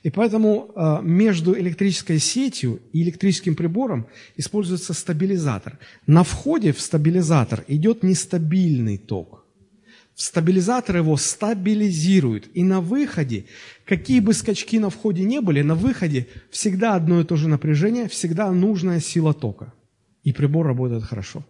И 0.02 0.10
поэтому 0.10 0.72
э, 0.76 1.02
между 1.04 1.56
электрической 1.56 2.18
сетью 2.18 2.82
и 2.94 3.04
электрическим 3.04 3.56
прибором 3.56 4.08
используется 4.38 4.94
стабилизатор. 4.94 5.78
На 6.08 6.24
входе 6.24 6.74
в 6.74 6.82
стабилизатор 6.82 7.64
идет 7.68 8.02
нестабильный 8.02 8.98
ток 8.98 9.43
стабилизатор 10.16 10.98
его 10.98 11.18
стабилизирует. 11.18 12.50
И 12.56 12.64
на 12.64 12.82
выходе, 12.82 13.46
какие 13.86 14.20
бы 14.20 14.34
скачки 14.34 14.80
на 14.80 14.90
входе 14.90 15.24
не 15.24 15.42
были, 15.42 15.62
на 15.62 15.76
выходе 15.76 16.28
всегда 16.52 16.96
одно 16.96 17.22
и 17.22 17.24
то 17.24 17.36
же 17.36 17.48
напряжение, 17.48 18.08
всегда 18.08 18.52
нужная 18.52 19.00
сила 19.00 19.34
тока. 19.34 19.74
И 20.24 20.32
прибор 20.32 20.68
работает 20.68 21.04
хорошо. 21.04 21.44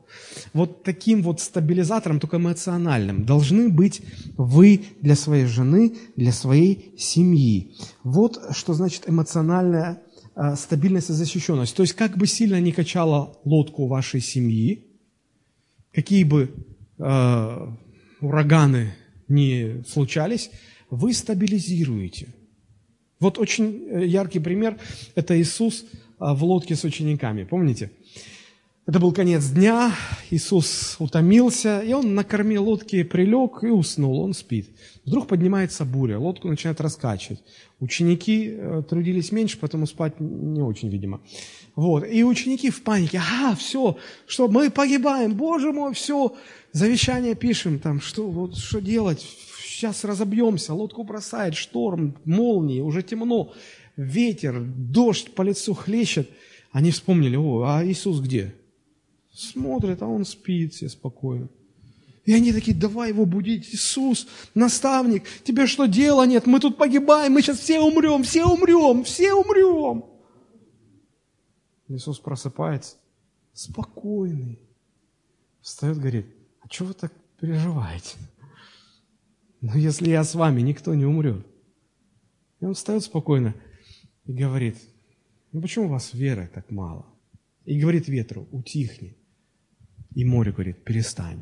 Вот 0.52 0.84
таким 0.84 1.22
вот 1.22 1.40
стабилизатором, 1.40 2.20
только 2.20 2.38
эмоциональным, 2.38 3.24
должны 3.24 3.70
быть 3.70 4.02
вы 4.36 4.82
для 5.00 5.16
своей 5.16 5.46
жены, 5.46 5.96
для 6.16 6.32
своей 6.32 6.96
семьи. 6.98 7.76
Вот 8.04 8.40
что 8.52 8.74
значит 8.74 9.04
эмоциональная 9.08 10.02
э, 10.36 10.56
стабильность 10.56 11.12
и 11.12 11.14
защищенность. 11.14 11.76
То 11.76 11.84
есть, 11.84 11.94
как 11.94 12.18
бы 12.18 12.26
сильно 12.26 12.60
ни 12.60 12.72
качала 12.72 13.38
лодку 13.46 13.86
вашей 13.86 14.22
семьи, 14.22 14.88
какие 15.94 16.24
бы 16.24 16.50
э, 16.98 17.68
ураганы 18.24 18.94
не 19.28 19.84
случались, 19.88 20.50
вы 20.90 21.14
стабилизируете. 21.14 22.28
Вот 23.20 23.38
очень 23.38 23.88
э, 23.90 24.06
яркий 24.06 24.40
пример– 24.40 24.78
это 25.16 25.40
Иисус 25.40 25.86
а, 26.20 26.34
в 26.34 26.44
лодке 26.44 26.76
с 26.76 26.84
учениками. 26.84 27.44
Помните? 27.44 27.92
Это 28.86 29.00
был 29.00 29.14
конец 29.14 29.48
дня, 29.48 29.94
Иисус 30.30 30.98
утомился, 31.00 31.80
и 31.80 31.94
он 31.94 32.16
на 32.16 32.26
корме 32.26 32.60
лодки 32.60 33.04
прилег 33.04 33.64
и 33.64 33.68
уснул, 33.68 34.20
он 34.20 34.34
спит. 34.34 34.68
Вдруг 35.06 35.28
поднимается 35.28 35.86
буря, 35.86 36.20
лодку 36.20 36.50
начинает 36.50 36.82
раскачивать. 36.82 37.42
Ученики 37.80 38.50
э, 38.50 38.84
трудились 38.90 39.32
меньше, 39.32 39.58
поэтому 39.60 39.88
спать 39.88 40.20
не 40.20 40.62
очень, 40.62 40.90
видимо. 40.90 41.22
Вот. 41.76 42.06
И 42.08 42.24
ученики 42.24 42.70
в 42.70 42.84
панике, 42.84 43.20
ага, 43.20 43.56
все, 43.56 43.98
что 44.28 44.48
мы 44.48 44.70
погибаем, 44.70 45.34
Боже 45.34 45.72
мой, 45.72 45.94
все, 45.94 46.36
завещание 46.72 47.34
пишем, 47.34 47.80
там, 47.80 48.00
что, 48.00 48.28
вот, 48.28 48.58
что 48.58 48.80
делать, 48.80 49.26
сейчас 49.66 50.04
разобьемся, 50.04 50.74
лодку 50.74 51.04
бросает, 51.04 51.56
шторм, 51.56 52.16
молнии, 52.26 52.80
уже 52.80 53.02
темно, 53.02 53.54
ветер, 53.98 54.62
дождь 54.62 55.34
по 55.34 55.42
лицу 55.42 55.74
хлещет. 55.74 56.30
Они 56.72 56.92
вспомнили, 56.92 57.36
о, 57.36 57.64
а 57.64 57.86
Иисус 57.86 58.20
где? 58.20 58.54
Смотрят, 59.34 60.04
а 60.04 60.08
он 60.08 60.26
спит 60.26 60.76
все 60.76 60.90
спокойно. 60.90 61.50
И 62.26 62.34
они 62.34 62.54
такие, 62.54 62.78
давай 62.78 63.10
его 63.10 63.26
будить, 63.26 63.74
Иисус, 63.74 64.28
наставник, 64.54 65.24
тебе 65.44 65.66
что 65.66 65.88
дела 65.88 66.26
нет, 66.26 66.46
мы 66.46 66.60
тут 66.60 66.78
погибаем, 66.78 67.34
мы 67.34 67.42
сейчас 67.42 67.60
все 67.60 67.80
умрем, 67.80 68.24
все 68.24 68.46
умрем, 68.46 69.04
все 69.04 69.34
умрем. 69.34 70.13
Иисус 71.94 72.20
просыпается, 72.20 72.98
спокойный, 73.54 74.60
встает, 75.62 75.98
говорит, 75.98 76.28
а 76.62 76.68
что 76.68 76.86
вы 76.86 76.94
так 76.94 77.14
переживаете? 77.40 78.18
Но 79.62 79.76
если 79.76 80.10
я 80.10 80.24
с 80.24 80.36
вами, 80.36 80.62
никто 80.62 80.94
не 80.96 81.06
умрет. 81.06 81.46
И 82.60 82.66
он 82.66 82.74
встает 82.74 83.04
спокойно 83.04 83.56
и 84.26 84.34
говорит, 84.34 84.78
ну 85.52 85.62
почему 85.62 85.86
у 85.86 85.90
вас 85.90 86.14
веры 86.14 86.50
так 86.54 86.72
мало? 86.72 87.06
И 87.66 87.80
говорит 87.80 88.08
ветру, 88.08 88.48
утихни. 88.52 89.16
И 90.16 90.26
море 90.26 90.52
говорит, 90.52 90.84
перестань. 90.84 91.42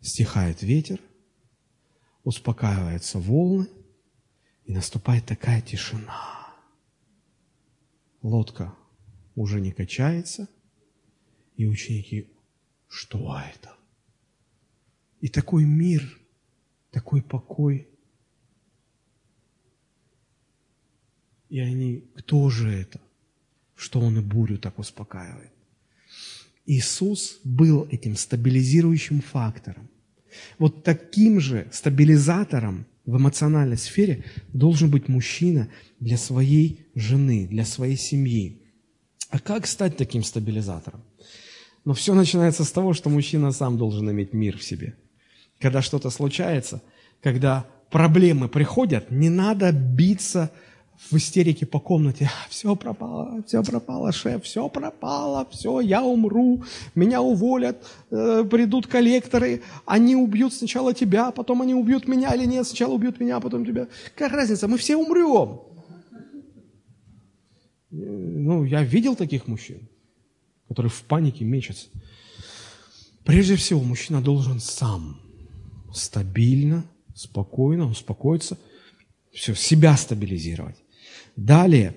Стихает 0.00 0.62
ветер, 0.62 1.00
успокаиваются 2.22 3.18
волны, 3.18 3.68
и 4.64 4.72
наступает 4.72 5.24
такая 5.26 5.62
тишина. 5.62 6.54
Лодка 8.20 8.74
уже 9.36 9.60
не 9.60 9.70
качается, 9.70 10.48
и 11.56 11.66
ученики, 11.66 12.28
что 12.88 13.38
это? 13.38 13.76
И 15.20 15.28
такой 15.28 15.64
мир, 15.64 16.18
такой 16.90 17.22
покой. 17.22 17.88
И 21.48 21.60
они, 21.60 22.04
кто 22.16 22.50
же 22.50 22.70
это? 22.70 23.00
Что 23.74 24.00
он 24.00 24.18
и 24.18 24.20
бурю 24.20 24.58
так 24.58 24.78
успокаивает? 24.78 25.52
Иисус 26.66 27.38
был 27.44 27.86
этим 27.90 28.16
стабилизирующим 28.16 29.20
фактором. 29.20 29.88
Вот 30.58 30.82
таким 30.82 31.40
же 31.40 31.68
стабилизатором 31.72 32.86
в 33.06 33.16
эмоциональной 33.16 33.76
сфере 33.76 34.24
должен 34.52 34.90
быть 34.90 35.08
мужчина 35.08 35.70
для 36.00 36.18
своей 36.18 36.86
жены, 36.94 37.46
для 37.46 37.64
своей 37.64 37.96
семьи. 37.96 38.65
А 39.36 39.38
как 39.38 39.66
стать 39.66 39.98
таким 39.98 40.22
стабилизатором? 40.22 41.02
Но 41.84 41.92
все 41.92 42.14
начинается 42.14 42.64
с 42.64 42.72
того, 42.72 42.94
что 42.94 43.10
мужчина 43.10 43.52
сам 43.52 43.76
должен 43.76 44.10
иметь 44.10 44.32
мир 44.32 44.56
в 44.56 44.62
себе. 44.62 44.96
Когда 45.60 45.82
что-то 45.82 46.08
случается, 46.08 46.80
когда 47.22 47.66
проблемы 47.90 48.48
приходят, 48.48 49.10
не 49.10 49.28
надо 49.28 49.72
биться 49.72 50.50
в 51.10 51.16
истерике 51.18 51.66
по 51.66 51.80
комнате. 51.80 52.30
Все 52.48 52.74
пропало, 52.76 53.42
все 53.46 53.62
пропало, 53.62 54.10
шеф, 54.10 54.42
все 54.44 54.70
пропало, 54.70 55.46
все, 55.50 55.80
я 55.80 56.02
умру, 56.02 56.64
меня 56.94 57.20
уволят, 57.20 57.84
э, 58.10 58.42
придут 58.50 58.86
коллекторы, 58.86 59.60
они 59.84 60.16
убьют 60.16 60.54
сначала 60.54 60.94
тебя, 60.94 61.30
потом 61.30 61.60
они 61.60 61.74
убьют 61.74 62.08
меня 62.08 62.34
или 62.34 62.46
нет, 62.46 62.66
сначала 62.66 62.94
убьют 62.94 63.20
меня, 63.20 63.36
а 63.36 63.40
потом 63.40 63.66
тебя. 63.66 63.88
Какая 64.14 64.34
разница, 64.34 64.66
мы 64.66 64.78
все 64.78 64.96
умрем. 64.96 65.60
Ну, 67.98 68.64
я 68.64 68.82
видел 68.82 69.16
таких 69.16 69.46
мужчин, 69.46 69.88
которые 70.68 70.90
в 70.90 71.02
панике 71.02 71.44
мечутся. 71.44 71.88
Прежде 73.24 73.56
всего, 73.56 73.82
мужчина 73.82 74.20
должен 74.20 74.60
сам 74.60 75.20
стабильно, 75.92 76.84
спокойно 77.14 77.86
успокоиться, 77.86 78.58
все, 79.32 79.54
себя 79.54 79.96
стабилизировать. 79.96 80.76
Далее, 81.36 81.94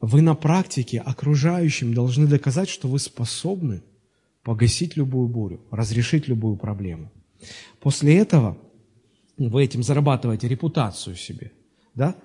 вы 0.00 0.22
на 0.22 0.34
практике 0.34 0.98
окружающим 0.98 1.94
должны 1.94 2.26
доказать, 2.26 2.68
что 2.68 2.88
вы 2.88 2.98
способны 2.98 3.82
погасить 4.42 4.96
любую 4.96 5.28
бурю, 5.28 5.60
разрешить 5.70 6.28
любую 6.28 6.56
проблему. 6.56 7.12
После 7.80 8.16
этого 8.16 8.58
вы 9.36 9.64
этим 9.64 9.82
зарабатываете 9.82 10.48
репутацию 10.48 11.16
себе, 11.16 11.52
да? 11.94 12.16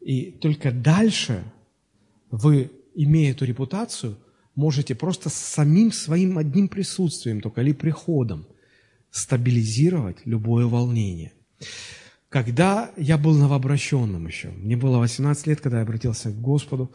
И 0.00 0.32
только 0.32 0.72
дальше 0.72 1.44
вы, 2.34 2.72
имея 2.94 3.30
эту 3.30 3.44
репутацию, 3.44 4.18
можете 4.56 4.94
просто 4.94 5.30
самим 5.30 5.92
своим 5.92 6.38
одним 6.38 6.68
присутствием, 6.68 7.40
только 7.40 7.62
ли 7.62 7.72
приходом, 7.72 8.46
стабилизировать 9.10 10.18
любое 10.24 10.66
волнение. 10.66 11.32
Когда 12.28 12.90
я 12.96 13.18
был 13.18 13.34
новообращенным 13.34 14.26
еще, 14.26 14.48
мне 14.48 14.76
было 14.76 14.98
18 14.98 15.46
лет, 15.46 15.60
когда 15.60 15.78
я 15.78 15.82
обратился 15.84 16.30
к 16.30 16.40
Господу, 16.40 16.90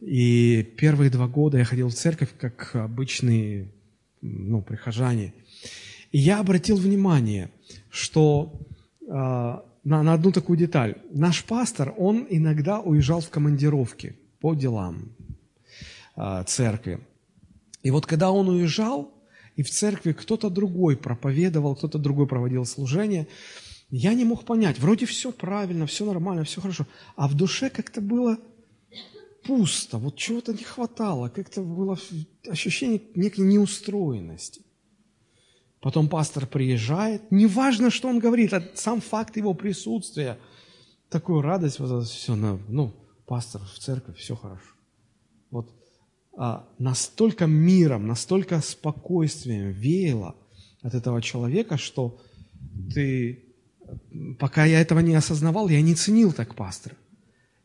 и 0.00 0.62
первые 0.76 1.10
два 1.10 1.26
года 1.26 1.58
я 1.58 1.64
ходил 1.64 1.88
в 1.88 1.94
церковь, 1.94 2.30
как 2.38 2.76
обычные 2.76 3.72
ну, 4.20 4.62
прихожане. 4.62 5.34
И 6.12 6.18
я 6.18 6.38
обратил 6.38 6.76
внимание, 6.76 7.50
что 7.90 8.60
э, 9.00 9.06
на, 9.08 9.62
на 9.84 10.12
одну 10.12 10.30
такую 10.30 10.56
деталь. 10.56 10.94
Наш 11.10 11.42
пастор, 11.44 11.92
он 11.96 12.24
иногда 12.30 12.78
уезжал 12.78 13.20
в 13.20 13.30
командировки 13.30 14.16
по 14.46 14.54
делам 14.54 15.12
э, 16.14 16.44
церкви. 16.46 17.00
И 17.82 17.90
вот 17.90 18.06
когда 18.06 18.30
он 18.30 18.48
уезжал, 18.48 19.10
и 19.56 19.64
в 19.64 19.70
церкви 19.70 20.12
кто-то 20.12 20.50
другой 20.50 20.96
проповедовал, 20.96 21.74
кто-то 21.74 21.98
другой 21.98 22.28
проводил 22.28 22.64
служение– 22.64 23.26
я 23.90 24.14
не 24.14 24.24
мог 24.24 24.44
понять, 24.44 24.78
вроде 24.78 25.06
все 25.06 25.30
правильно, 25.30 25.86
все 25.86 26.04
нормально, 26.04 26.42
все 26.44 26.60
хорошо, 26.60 26.86
а 27.14 27.28
в 27.28 27.34
душе 27.34 27.70
как-то 27.70 28.00
было 28.00 28.36
пусто, 29.44 29.98
вот 29.98 30.16
чего-то 30.16 30.52
не 30.52 30.64
хватало, 30.64 31.28
как-то 31.28 31.62
было 31.62 31.96
ощущение 32.48 33.00
некой 33.14 33.44
неустроенности. 33.44 34.62
Потом 35.80 36.08
пастор 36.08 36.46
приезжает, 36.46 37.30
неважно, 37.30 37.90
что 37.90 38.08
он 38.08 38.18
говорит, 38.18 38.52
а 38.52 38.62
сам 38.74 39.00
факт 39.00 39.36
его 39.36 39.54
присутствия, 39.54 40.38
такую 41.08 41.42
радость, 41.42 41.78
вот 41.78 42.06
все, 42.06 42.34
ну, 42.34 42.92
пастор 43.26 43.62
в 43.62 43.78
церкви, 43.78 44.12
все 44.14 44.36
хорошо. 44.36 44.74
Вот 45.50 45.70
а, 46.36 46.68
настолько 46.78 47.46
миром, 47.46 48.06
настолько 48.06 48.60
спокойствием 48.60 49.70
веяло 49.70 50.36
от 50.82 50.94
этого 50.94 51.20
человека, 51.22 51.76
что 51.76 52.20
ты 52.92 53.42
пока 54.38 54.64
я 54.64 54.80
этого 54.80 55.00
не 55.00 55.14
осознавал, 55.14 55.68
я 55.68 55.80
не 55.80 55.94
ценил 55.94 56.32
так 56.32 56.54
пастора. 56.54 56.96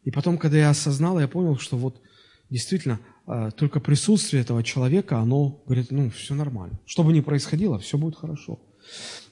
И 0.04 0.12
потом, 0.12 0.38
когда 0.38 0.58
я 0.58 0.70
осознал, 0.70 1.20
я 1.20 1.28
понял, 1.28 1.58
что 1.58 1.78
вот 1.78 2.02
действительно 2.50 3.00
а, 3.28 3.52
только 3.52 3.80
присутствие 3.80 4.42
этого 4.42 4.64
человека, 4.64 5.20
оно 5.20 5.62
говорит, 5.66 5.92
ну, 5.92 6.10
все 6.10 6.34
нормально. 6.34 6.80
Что 6.86 7.04
бы 7.04 7.14
ни 7.14 7.22
происходило, 7.22 7.80
все 7.80 7.98
будет 7.98 8.16
хорошо. 8.16 8.60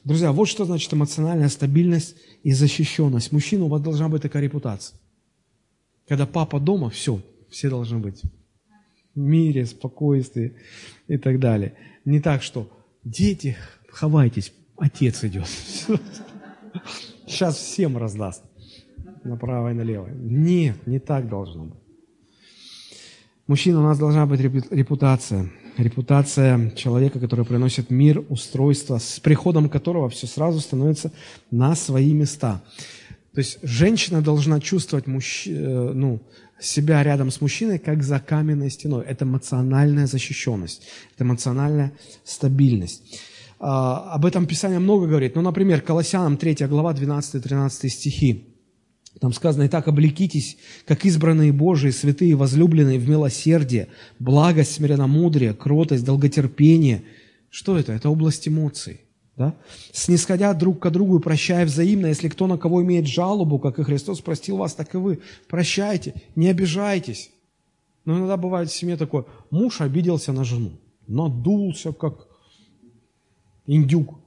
Друзья, 0.03 0.31
вот 0.31 0.47
что 0.47 0.65
значит 0.65 0.93
эмоциональная 0.93 1.49
стабильность 1.49 2.15
и 2.43 2.51
защищенность. 2.51 3.31
Мужчина, 3.31 3.65
у 3.65 3.67
вас 3.67 3.81
должна 3.81 4.09
быть 4.09 4.21
такая 4.21 4.43
репутация. 4.43 4.97
Когда 6.09 6.25
папа 6.25 6.59
дома, 6.59 6.89
все, 6.89 7.21
все 7.49 7.69
должны 7.69 7.99
быть 7.99 8.23
в 9.15 9.19
мире, 9.19 9.65
спокойствии 9.65 10.55
и 11.07 11.17
так 11.17 11.39
далее. 11.39 11.75
Не 12.03 12.19
так, 12.19 12.41
что 12.41 12.69
дети, 13.03 13.55
ховайтесь, 13.89 14.51
отец 14.75 15.23
идет. 15.23 15.47
Сейчас 17.27 17.57
всем 17.57 17.97
раздаст 17.97 18.43
направо 19.23 19.69
и 19.69 19.73
налево. 19.73 20.09
Нет, 20.09 20.87
не 20.87 20.99
так 20.99 21.29
должно 21.29 21.65
быть. 21.65 21.79
Мужчина, 23.47 23.79
у 23.79 23.83
нас 23.83 23.97
должна 23.97 24.25
быть 24.25 24.39
репутация. 24.41 25.51
Репутация 25.77 26.71
человека, 26.71 27.19
который 27.19 27.45
приносит 27.45 27.89
мир, 27.89 28.23
устройство, 28.29 28.97
с 28.97 29.19
приходом 29.19 29.69
которого 29.69 30.09
все 30.09 30.27
сразу 30.27 30.59
становится 30.59 31.11
на 31.51 31.75
свои 31.75 32.13
места. 32.13 32.61
То 33.33 33.39
есть 33.39 33.59
женщина 33.63 34.21
должна 34.21 34.59
чувствовать 34.59 35.07
мужч... 35.07 35.47
Э, 35.47 35.91
ну, 35.93 36.21
себя 36.61 37.03
рядом 37.03 37.31
с 37.31 37.41
мужчиной, 37.41 37.79
как 37.79 38.03
за 38.03 38.19
каменной 38.19 38.69
стеной. 38.69 39.05
Это 39.05 39.25
эмоциональная 39.25 40.07
защищенность, 40.07 40.83
это 41.15 41.23
эмоциональная 41.23 41.93
стабильность. 42.23 43.21
А, 43.59 44.13
об 44.13 44.25
этом 44.25 44.45
Писание 44.45 44.79
много 44.79 45.07
говорит. 45.07 45.35
Ну, 45.35 45.41
например, 45.41 45.81
Колоссянам 45.81 46.37
3 46.37 46.67
глава, 46.67 46.93
12-13 46.93 47.89
стихи. 47.89 48.45
Там 49.19 49.33
сказано, 49.33 49.65
«Итак, 49.67 49.87
облекитесь, 49.87 50.57
как 50.85 51.03
избранные 51.03 51.51
Божии, 51.51 51.89
святые, 51.89 52.35
возлюбленные 52.35 52.99
в 52.99 53.09
милосердие, 53.09 53.89
благость, 54.19 54.73
смиренномудрие, 54.75 55.53
кротость, 55.53 56.05
долготерпение». 56.05 57.03
Что 57.49 57.77
это? 57.77 57.91
Это 57.91 58.09
область 58.09 58.47
эмоций. 58.47 59.01
Да? 59.39 59.55
Снисходя 59.93 60.53
друг 60.53 60.79
к 60.79 60.89
другу 60.89 61.17
и 61.17 61.21
прощая 61.21 61.65
взаимно, 61.65 62.07
если 62.07 62.27
кто 62.27 62.45
на 62.45 62.57
кого 62.57 62.83
имеет 62.83 63.07
жалобу, 63.07 63.57
как 63.57 63.79
и 63.79 63.83
Христос 63.83 64.19
простил 64.19 64.57
вас, 64.57 64.73
так 64.73 64.93
и 64.93 64.97
вы. 64.97 65.21
Прощайте, 65.47 66.13
не 66.35 66.49
обижайтесь. 66.49 67.31
Но 68.03 68.17
иногда 68.17 68.35
бывает 68.35 68.69
в 68.69 68.75
семье 68.75 68.97
такое, 68.97 69.23
муж 69.49 69.79
обиделся 69.79 70.33
на 70.33 70.43
жену, 70.43 70.71
надулся, 71.07 71.93
как 71.93 72.27
индюк, 73.65 74.19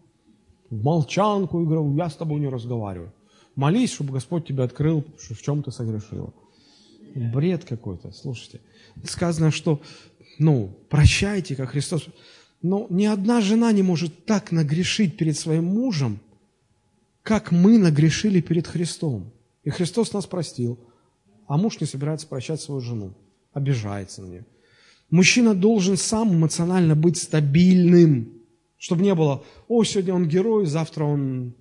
в 0.70 0.82
молчанку 0.82 1.62
играл, 1.62 1.94
я 1.94 2.08
с 2.08 2.16
тобой 2.16 2.40
не 2.40 2.48
разговариваю. 2.48 3.12
Молись, 3.54 3.92
чтобы 3.92 4.14
Господь 4.14 4.46
тебя 4.46 4.64
открыл, 4.64 5.04
в 5.18 5.42
чем 5.42 5.62
ты 5.62 5.72
согрешила. 5.72 6.32
Бред 7.14 7.66
какой-то, 7.66 8.12
слушайте. 8.12 8.62
Сказано, 9.04 9.50
что, 9.50 9.82
ну, 10.38 10.74
прощайте, 10.88 11.54
как 11.54 11.70
Христос. 11.70 12.06
Но 12.62 12.86
ни 12.90 13.04
одна 13.04 13.40
жена 13.40 13.72
не 13.72 13.82
может 13.82 14.24
так 14.24 14.52
нагрешить 14.52 15.16
перед 15.16 15.36
своим 15.36 15.64
мужем, 15.64 16.20
как 17.22 17.52
мы 17.52 17.76
нагрешили 17.76 18.40
перед 18.40 18.66
Христом. 18.66 19.32
И 19.64 19.70
Христос 19.70 20.12
нас 20.12 20.26
простил, 20.26 20.78
а 21.46 21.56
муж 21.56 21.80
не 21.80 21.86
собирается 21.86 22.26
прощать 22.26 22.60
свою 22.60 22.80
жену, 22.80 23.14
обижается 23.52 24.22
на 24.22 24.26
нее. 24.26 24.46
Мужчина 25.10 25.54
должен 25.54 25.96
сам 25.96 26.34
эмоционально 26.34 26.96
быть 26.96 27.18
стабильным, 27.18 28.32
чтобы 28.78 29.02
не 29.02 29.14
было, 29.14 29.44
о, 29.68 29.84
сегодня 29.84 30.14
он 30.14 30.26
герой, 30.26 30.66
завтра 30.66 31.04
он, 31.04 31.54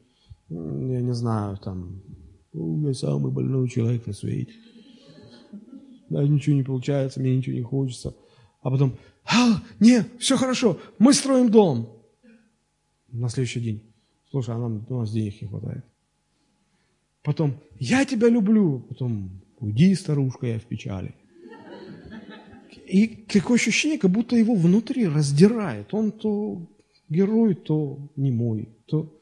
я 0.50 1.02
не 1.02 1.14
знаю, 1.14 1.58
там, 1.58 2.02
я 2.54 2.94
самый 2.94 3.32
больной 3.32 3.70
человек 3.70 4.08
на 4.08 4.14
свете. 4.14 4.54
Да, 6.10 6.24
ничего 6.24 6.56
не 6.56 6.64
получается, 6.64 7.20
мне 7.20 7.36
ничего 7.36 7.56
не 7.56 7.62
хочется. 7.62 8.16
А 8.62 8.70
потом, 8.70 8.98
а, 9.26 9.62
не, 9.80 10.06
все 10.20 10.38
хорошо, 10.38 10.80
мы 11.00 11.14
строим 11.14 11.50
дом. 11.50 12.02
На 13.12 13.30
следующий 13.30 13.60
день, 13.60 13.84
слушай, 14.30 14.56
а 14.56 14.58
нам, 14.58 14.86
у 14.90 15.00
нас 15.00 15.12
денег 15.12 15.42
не 15.42 15.48
хватает. 15.48 15.86
Потом, 17.24 17.60
я 17.80 18.06
тебя 18.06 18.30
люблю. 18.30 18.80
Потом, 18.80 19.42
уйди, 19.60 19.94
старушка, 19.96 20.48
я 20.48 20.60
в 20.60 20.64
печали. 20.64 21.14
И 22.88 23.08
такое 23.08 23.56
ощущение, 23.56 24.00
как 24.00 24.12
будто 24.12 24.36
его 24.36 24.56
внутри 24.56 25.08
раздирает. 25.08 25.94
Он 25.94 26.12
то 26.12 26.68
герой, 27.10 27.56
то 27.56 28.10
не 28.16 28.32
мой, 28.32 28.70
то... 28.86 29.18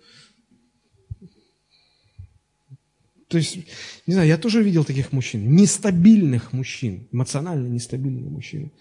То 3.27 3.37
есть, 3.37 3.57
не 4.07 4.13
знаю, 4.13 4.27
я 4.27 4.39
тоже 4.39 4.63
видел 4.63 4.83
таких 4.83 5.11
мужчин, 5.11 5.55
нестабильных 5.55 6.51
мужчин, 6.51 7.07
эмоционально 7.11 7.67
нестабильных 7.67 8.25
мужчин. 8.25 8.71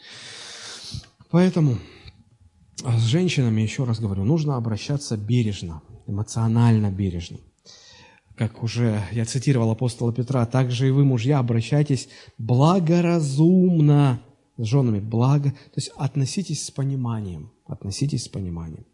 Поэтому 1.30 1.76
с 2.78 3.02
женщинами, 3.02 3.60
еще 3.60 3.84
раз 3.84 4.00
говорю, 4.00 4.24
нужно 4.24 4.56
обращаться 4.56 5.16
бережно, 5.16 5.82
эмоционально 6.06 6.90
бережно. 6.90 7.38
как 8.36 8.62
уже 8.62 9.02
я 9.12 9.24
цитировал 9.24 9.70
апостола 9.70 10.12
Петра, 10.12 10.46
также 10.46 10.88
и 10.88 10.90
вы, 10.92 11.04
мужья, 11.04 11.38
обращайтесь 11.40 12.08
благоразумно 12.38 14.22
с 14.56 14.64
женами, 14.64 15.00
благо, 15.00 15.50
то 15.50 15.76
есть 15.76 15.90
относитесь 15.96 16.64
с 16.64 16.70
пониманием, 16.70 17.50
относитесь 17.66 18.24
с 18.24 18.28
пониманием. 18.28 18.86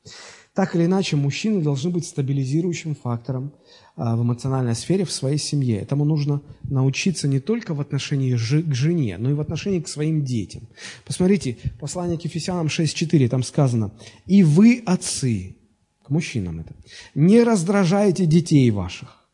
Так 0.55 0.77
или 0.77 0.85
иначе, 0.85 1.17
мужчины 1.17 1.61
должны 1.63 1.91
быть 1.91 2.07
стабилизирующим 2.07 2.95
фактором 2.95 3.53
а, 3.97 4.15
в 4.15 4.23
эмоциональной 4.23 4.77
сфере 4.77 5.05
в 5.05 5.11
своей 5.11 5.39
семье. 5.39 5.81
Этому 5.81 6.05
нужно 6.05 6.43
научиться 6.63 7.27
не 7.27 7.41
только 7.41 7.75
в 7.75 7.81
отношении 7.81 8.35
к 8.35 8.75
жене, 8.75 9.19
но 9.19 9.31
и 9.31 9.35
в 9.35 9.41
отношении 9.41 9.81
к 9.81 9.89
своим 9.89 10.25
детям. 10.25 10.69
Посмотрите, 11.05 11.59
послание 11.81 12.19
к 12.19 12.25
Ефесянам 12.25 12.69
6.4, 12.69 13.29
там 13.29 13.43
сказано, 13.43 13.93
«И 14.27 14.45
вы, 14.45 14.81
отцы, 14.87 15.57
к 16.05 16.11
мужчинам 16.11 16.61
это, 16.61 16.75
не 17.17 17.43
раздражайте 17.43 18.25
детей 18.25 18.71
ваших, 18.71 19.27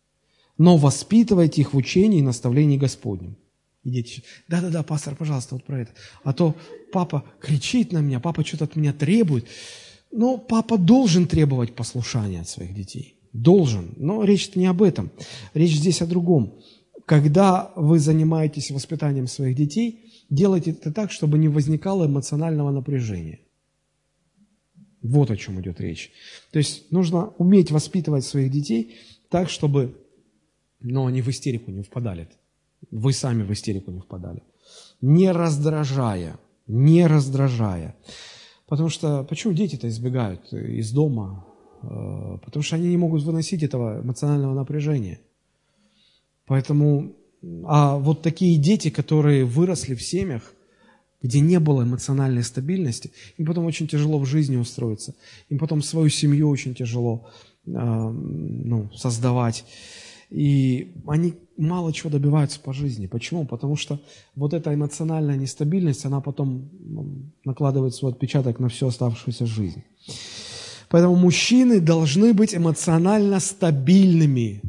но 0.56 0.78
воспитывайте 0.78 1.60
их 1.60 1.74
в 1.74 1.76
учении 1.76 2.20
и 2.20 2.22
наставлении 2.22 2.78
Господнем». 2.78 3.36
И 3.82 3.90
дети, 3.90 4.24
да-да-да, 4.48 4.82
пастор, 4.82 5.16
пожалуйста, 5.16 5.54
вот 5.54 5.64
про 5.64 5.80
это. 5.80 5.92
А 6.22 6.32
то 6.32 6.54
папа 6.92 7.24
кричит 7.40 7.92
на 7.92 7.98
меня, 7.98 8.20
папа 8.20 8.44
что-то 8.44 8.64
от 8.64 8.76
меня 8.76 8.94
требует. 8.94 9.46
Но 10.10 10.38
папа 10.38 10.78
должен 10.78 11.26
требовать 11.26 11.74
послушания 11.74 12.40
от 12.40 12.48
своих 12.48 12.74
детей. 12.74 13.16
Должен. 13.32 13.94
Но 13.96 14.24
речь 14.24 14.54
не 14.56 14.66
об 14.66 14.82
этом. 14.82 15.10
Речь 15.54 15.76
здесь 15.76 16.02
о 16.02 16.06
другом. 16.06 16.58
Когда 17.06 17.72
вы 17.76 17.98
занимаетесь 17.98 18.70
воспитанием 18.70 19.26
своих 19.26 19.56
детей, 19.56 20.24
делайте 20.30 20.72
это 20.72 20.92
так, 20.92 21.12
чтобы 21.12 21.38
не 21.38 21.48
возникало 21.48 22.06
эмоционального 22.06 22.70
напряжения. 22.70 23.40
Вот 25.02 25.30
о 25.30 25.36
чем 25.36 25.60
идет 25.60 25.80
речь. 25.80 26.12
То 26.52 26.58
есть 26.58 26.90
нужно 26.90 27.28
уметь 27.38 27.70
воспитывать 27.70 28.24
своих 28.24 28.50
детей 28.50 28.96
так, 29.28 29.48
чтобы 29.48 29.94
но 30.80 31.06
они 31.06 31.22
в 31.22 31.28
истерику 31.28 31.70
не 31.70 31.82
впадали. 31.82 32.28
Вы 32.90 33.12
сами 33.12 33.42
в 33.42 33.52
истерику 33.52 33.90
не 33.90 34.00
впадали. 34.00 34.42
Не 35.00 35.30
раздражая, 35.32 36.38
не 36.66 37.06
раздражая. 37.06 37.96
Потому 38.70 38.88
что, 38.88 39.24
почему 39.24 39.52
дети-то 39.52 39.88
избегают 39.88 40.52
из 40.52 40.92
дома? 40.92 41.44
Э, 41.82 42.38
потому 42.44 42.62
что 42.62 42.76
они 42.76 42.88
не 42.88 42.96
могут 42.96 43.24
выносить 43.24 43.64
этого 43.64 44.00
эмоционального 44.00 44.54
напряжения. 44.54 45.18
Поэтому, 46.46 47.16
а 47.64 47.96
вот 47.96 48.22
такие 48.22 48.56
дети, 48.58 48.88
которые 48.88 49.44
выросли 49.44 49.96
в 49.96 50.02
семьях, 50.02 50.54
где 51.20 51.40
не 51.40 51.58
было 51.58 51.82
эмоциональной 51.82 52.44
стабильности, 52.44 53.10
им 53.38 53.46
потом 53.46 53.66
очень 53.66 53.88
тяжело 53.88 54.20
в 54.20 54.24
жизни 54.24 54.56
устроиться, 54.56 55.16
им 55.48 55.58
потом 55.58 55.82
свою 55.82 56.08
семью 56.08 56.48
очень 56.48 56.76
тяжело 56.76 57.28
э, 57.66 57.70
ну, 57.72 58.88
создавать. 58.94 59.64
И 60.30 60.94
они 61.06 61.34
мало 61.56 61.92
чего 61.92 62.08
добиваются 62.08 62.60
по 62.60 62.72
жизни. 62.72 63.06
Почему? 63.06 63.46
Потому 63.46 63.76
что 63.76 64.00
вот 64.36 64.54
эта 64.54 64.72
эмоциональная 64.72 65.36
нестабильность, 65.36 66.04
она 66.04 66.20
потом 66.20 66.70
накладывает 67.44 67.94
свой 67.94 68.12
отпечаток 68.12 68.60
на 68.60 68.68
всю 68.68 68.86
оставшуюся 68.86 69.46
жизнь. 69.46 69.82
Поэтому 70.88 71.16
мужчины 71.16 71.80
должны 71.80 72.32
быть 72.32 72.54
эмоционально 72.54 73.40
стабильными. 73.40 74.62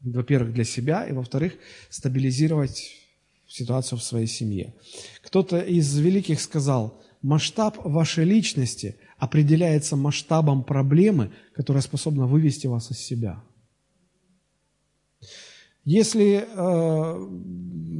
Во-первых, 0.00 0.52
для 0.52 0.64
себя, 0.64 1.06
и 1.06 1.12
во-вторых, 1.12 1.54
стабилизировать 1.88 2.90
ситуацию 3.46 3.98
в 3.98 4.02
своей 4.02 4.26
семье. 4.26 4.74
Кто-то 5.22 5.58
из 5.58 5.96
великих 5.96 6.40
сказал, 6.40 7.00
масштаб 7.22 7.76
вашей 7.84 8.24
личности 8.24 8.96
определяется 9.18 9.96
масштабом 9.96 10.64
проблемы, 10.64 11.32
которая 11.54 11.82
способна 11.82 12.26
вывести 12.26 12.66
вас 12.66 12.90
из 12.90 12.98
себя– 12.98 13.42
если, 15.84 16.46
э, 16.46 17.28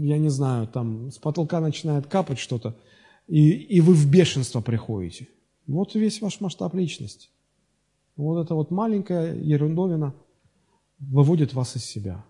я 0.04 0.18
не 0.18 0.28
знаю, 0.28 0.66
там 0.68 1.10
с 1.10 1.18
потолка 1.18 1.60
начинает 1.60 2.06
капать 2.06 2.38
что-то, 2.38 2.76
и, 3.26 3.50
и 3.50 3.80
вы 3.80 3.94
в 3.94 4.10
бешенство 4.10 4.60
приходите, 4.60 5.28
вот 5.66 5.94
весь 5.94 6.20
ваш 6.20 6.40
масштаб 6.40 6.74
личности. 6.74 7.28
Вот 8.16 8.42
эта 8.42 8.54
вот 8.54 8.70
маленькая 8.70 9.34
ерундовина 9.34 10.14
выводит 10.98 11.54
вас 11.54 11.76
из 11.76 11.84
себя. 11.84 12.24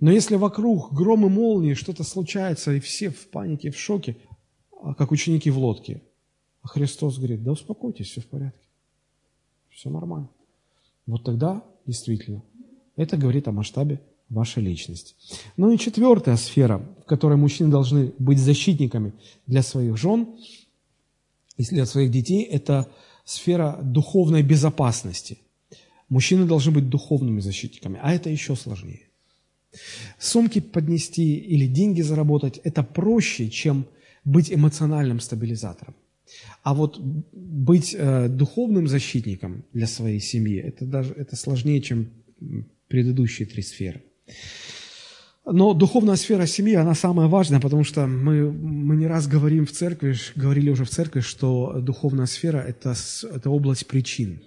Но 0.00 0.10
если 0.10 0.36
вокруг 0.36 0.92
гром 0.92 1.26
и 1.26 1.28
молнии, 1.28 1.74
что-то 1.74 2.02
случается, 2.02 2.72
и 2.72 2.80
все 2.80 3.10
в 3.10 3.28
панике, 3.28 3.70
в 3.70 3.78
шоке, 3.78 4.16
а 4.82 4.94
как 4.94 5.12
ученики 5.12 5.50
в 5.50 5.58
лодке, 5.58 6.02
а 6.62 6.68
Христос 6.68 7.18
говорит, 7.18 7.44
да 7.44 7.52
успокойтесь, 7.52 8.08
все 8.08 8.20
в 8.20 8.26
порядке, 8.26 8.66
все 9.70 9.90
нормально. 9.90 10.28
Вот 11.06 11.22
тогда 11.22 11.62
действительно 11.86 12.42
это 12.96 13.16
говорит 13.16 13.46
о 13.48 13.52
масштабе 13.52 14.00
ваша 14.28 14.60
личность. 14.60 15.16
Ну 15.56 15.70
и 15.70 15.78
четвертая 15.78 16.36
сфера, 16.36 16.78
в 17.02 17.04
которой 17.04 17.36
мужчины 17.36 17.70
должны 17.70 18.12
быть 18.18 18.38
защитниками 18.38 19.12
для 19.46 19.62
своих 19.62 19.96
жен 19.96 20.28
и 21.56 21.64
для 21.64 21.86
своих 21.86 22.10
детей, 22.10 22.42
это 22.42 22.88
сфера 23.24 23.78
духовной 23.82 24.42
безопасности. 24.42 25.38
Мужчины 26.08 26.46
должны 26.46 26.72
быть 26.72 26.88
духовными 26.88 27.40
защитниками, 27.40 27.98
а 28.02 28.12
это 28.12 28.30
еще 28.30 28.56
сложнее. 28.56 29.08
Сумки 30.18 30.60
поднести 30.60 31.36
или 31.36 31.66
деньги 31.66 32.02
заработать– 32.02 32.60
это 32.64 32.82
проще, 32.82 33.48
чем 33.50 33.86
быть 34.24 34.52
эмоциональным 34.52 35.20
стабилизатором. 35.20 35.94
А 36.62 36.74
вот 36.74 36.98
быть 37.00 37.94
э, 37.94 38.28
духовным 38.28 38.88
защитником 38.88 39.64
для 39.72 39.86
своей 39.86 40.20
семьи– 40.20 40.58
это 40.64 40.86
даже 40.86 41.12
это 41.14 41.36
сложнее, 41.36 41.80
чем 41.80 42.10
предыдущие 42.88 43.46
три 43.46 43.62
сферы. 43.62 44.02
Но 45.46 45.74
духовная 45.74 46.16
сфера 46.16 46.46
семьи, 46.46 46.74
она 46.74 46.94
самая 46.94 47.28
важная, 47.28 47.60
потому 47.60 47.84
что 47.84 48.06
мы, 48.06 48.50
мы 48.50 48.96
не 48.96 49.06
раз 49.06 49.26
говорим 49.26 49.66
в 49.66 49.72
церкви, 49.72 50.14
говорили 50.36 50.70
уже 50.70 50.84
в 50.84 50.90
церкви, 50.90 51.20
что 51.20 51.80
духовная 51.80 52.26
сфера 52.26 52.58
это,– 52.58 52.94
это 53.34 53.50
область 53.50 53.86
причин. 53.86 54.40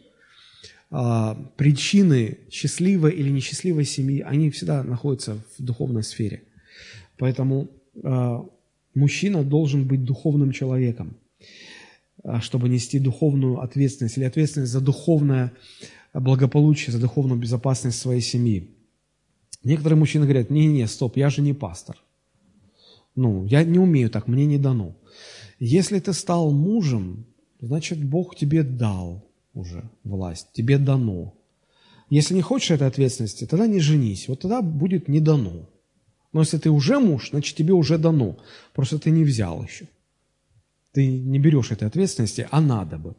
А, 0.90 1.36
причины 1.56 2.40
счастливой 2.50 3.12
или 3.12 3.30
несчастливой 3.30 3.86
семьи, 3.86 4.22
они 4.22 4.50
всегда 4.50 4.84
находятся 4.84 5.38
в 5.58 5.64
духовной 5.64 6.02
сфере. 6.02 6.44
Поэтому 7.20 7.70
а, 8.04 8.44
мужчина 8.96 9.44
должен 9.44 9.86
быть 9.86 10.04
духовным 10.04 10.52
человеком, 10.52 11.16
а, 12.24 12.42
чтобы 12.42 12.70
нести 12.70 12.98
духовную 12.98 13.60
ответственность 13.60 14.18
или 14.18 14.26
ответственность 14.26 14.72
за 14.72 14.82
духовное 14.82 15.52
благополучие, 16.14 16.92
за 16.92 17.00
духовную 17.00 17.40
безопасность 17.40 18.00
своей 18.00 18.22
семьи. 18.22 18.72
Некоторые 19.64 19.98
мужчины 19.98 20.26
говорят, 20.26 20.50
не-не, 20.50 20.88
стоп, 20.88 21.18
я 21.18 21.30
же 21.30 21.42
не 21.42 21.54
пастор. 21.54 21.98
Ну, 23.16 23.46
я 23.46 23.64
не 23.64 23.80
умею 23.80 24.10
так, 24.10 24.28
мне 24.28 24.46
не 24.46 24.58
дано. 24.58 24.96
Если 25.60 26.00
ты 26.00 26.14
стал 26.14 26.52
мужем, 26.52 27.26
значит, 27.60 28.04
Бог 28.04 28.36
тебе 28.36 28.64
дал 28.64 29.26
уже 29.54 29.90
власть, 30.04 30.50
тебе 30.54 30.78
дано. 30.78 31.34
Если 32.10 32.36
не 32.36 32.42
хочешь 32.42 32.72
этой 32.72 32.88
ответственности, 32.88 33.46
тогда 33.46 33.68
не 33.68 33.80
женись, 33.80 34.28
вот 34.28 34.42
тогда 34.42 34.62
будет 34.62 35.08
не 35.08 35.20
дано. 35.20 35.68
Но 36.32 36.42
если 36.42 36.58
ты 36.58 36.70
уже 36.70 37.00
муж, 37.00 37.32
значит, 37.32 37.56
тебе 37.56 37.74
уже 37.74 37.98
дано, 37.98 38.38
просто 38.74 39.00
ты 39.00 39.10
не 39.10 39.24
взял 39.24 39.64
еще. 39.64 39.88
Ты 40.92 41.08
не 41.08 41.40
берешь 41.40 41.72
этой 41.72 41.88
ответственности, 41.88 42.48
а 42.52 42.62
надо 42.62 42.98
бы. 42.98 43.16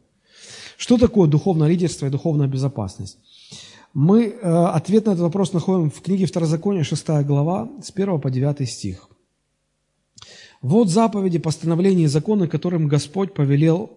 Что 0.77 0.97
такое 0.97 1.27
духовное 1.27 1.67
лидерство 1.67 2.07
и 2.07 2.09
духовная 2.09 2.47
безопасность? 2.47 3.17
Мы 3.93 4.27
э, 4.27 4.65
ответ 4.75 5.05
на 5.05 5.11
этот 5.11 5.21
вопрос 5.21 5.53
находим 5.53 5.89
в 5.89 6.01
книге 6.01 6.25
Второзакония, 6.25 6.83
6 6.83 7.07
глава, 7.25 7.69
с 7.81 7.91
1 7.91 8.19
по 8.21 8.29
9 8.29 8.69
стих. 8.69 9.09
«Вот 10.61 10.89
заповеди, 10.89 11.39
постановления 11.39 12.03
и 12.03 12.07
законы, 12.07 12.47
которым 12.47 12.87
Господь 12.87 13.33
повелел 13.33 13.89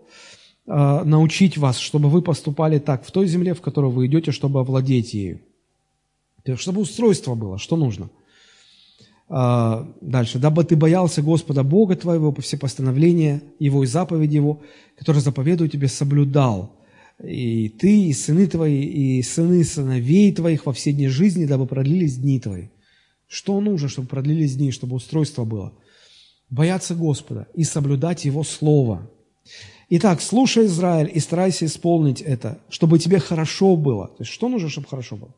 э, 0.66 1.04
научить 1.04 1.58
вас, 1.58 1.78
чтобы 1.78 2.08
вы 2.08 2.22
поступали 2.22 2.78
так 2.78 3.04
в 3.04 3.10
той 3.10 3.26
земле, 3.26 3.52
в 3.54 3.60
которую 3.60 3.90
вы 3.90 4.06
идете, 4.06 4.32
чтобы 4.32 4.60
овладеть 4.60 5.14
ею». 5.14 5.40
Чтобы 6.56 6.80
устройство 6.80 7.34
было, 7.34 7.58
что 7.58 7.76
нужно– 7.76 8.10
Дальше. 9.32 10.38
«Дабы 10.38 10.62
ты 10.64 10.76
боялся 10.76 11.22
Господа 11.22 11.62
Бога 11.62 11.96
твоего 11.96 12.32
по 12.32 12.42
все 12.42 12.58
постановления 12.58 13.40
Его 13.58 13.82
и 13.82 13.86
заповеди 13.86 14.36
Его, 14.36 14.60
которые 14.98 15.22
заповедую 15.22 15.70
тебе, 15.70 15.88
соблюдал, 15.88 16.70
и 17.22 17.68
ты, 17.68 18.08
и 18.08 18.12
сыны 18.12 18.46
твои, 18.46 18.82
и 18.82 19.22
сыны 19.22 19.64
сыновей 19.64 20.32
твоих 20.32 20.66
во 20.66 20.72
все 20.72 20.92
дни 20.92 21.08
жизни, 21.08 21.46
дабы 21.46 21.66
продлились 21.66 22.16
дни 22.16 22.40
твои. 22.40 22.68
Что 23.26 23.60
нужно, 23.60 23.88
чтобы 23.88 24.08
продлились 24.08 24.56
дни, 24.56 24.72
чтобы 24.72 24.96
устройство 24.96 25.44
было? 25.44 25.72
Бояться 26.50 26.94
Господа 26.94 27.48
и 27.54 27.64
соблюдать 27.64 28.24
Его 28.24 28.44
Слово. 28.44 29.10
Итак, 29.88 30.20
слушай, 30.20 30.66
Израиль, 30.66 31.10
и 31.12 31.20
старайся 31.20 31.66
исполнить 31.66 32.20
это, 32.20 32.60
чтобы 32.68 32.98
тебе 32.98 33.18
хорошо 33.18 33.76
было. 33.76 34.08
То 34.08 34.16
есть, 34.20 34.32
что 34.32 34.48
нужно, 34.48 34.68
чтобы 34.68 34.88
хорошо 34.88 35.16
было? 35.16 35.34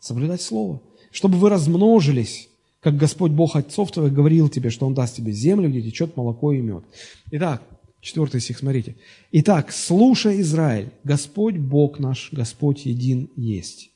Соблюдать 0.00 0.40
Слово. 0.40 0.80
Чтобы 1.10 1.38
вы 1.38 1.50
размножились, 1.50 2.48
как 2.80 2.96
Господь 2.96 3.32
Бог 3.32 3.56
отцов 3.56 3.90
твоих 3.90 4.12
говорил 4.12 4.48
тебе, 4.48 4.70
что 4.70 4.86
Он 4.86 4.94
даст 4.94 5.16
тебе 5.16 5.32
землю, 5.32 5.68
где 5.68 5.82
течет 5.82 6.16
молоко 6.16 6.52
и 6.52 6.60
мед. 6.60 6.84
Итак, 7.32 7.62
Четвертый 8.00 8.40
стих, 8.40 8.58
смотрите. 8.58 8.96
«Итак, 9.32 9.72
слушай, 9.72 10.40
Израиль, 10.40 10.90
Господь 11.02 11.56
Бог 11.56 11.98
наш, 11.98 12.32
Господь 12.32 12.86
един 12.86 13.30
есть. 13.36 13.90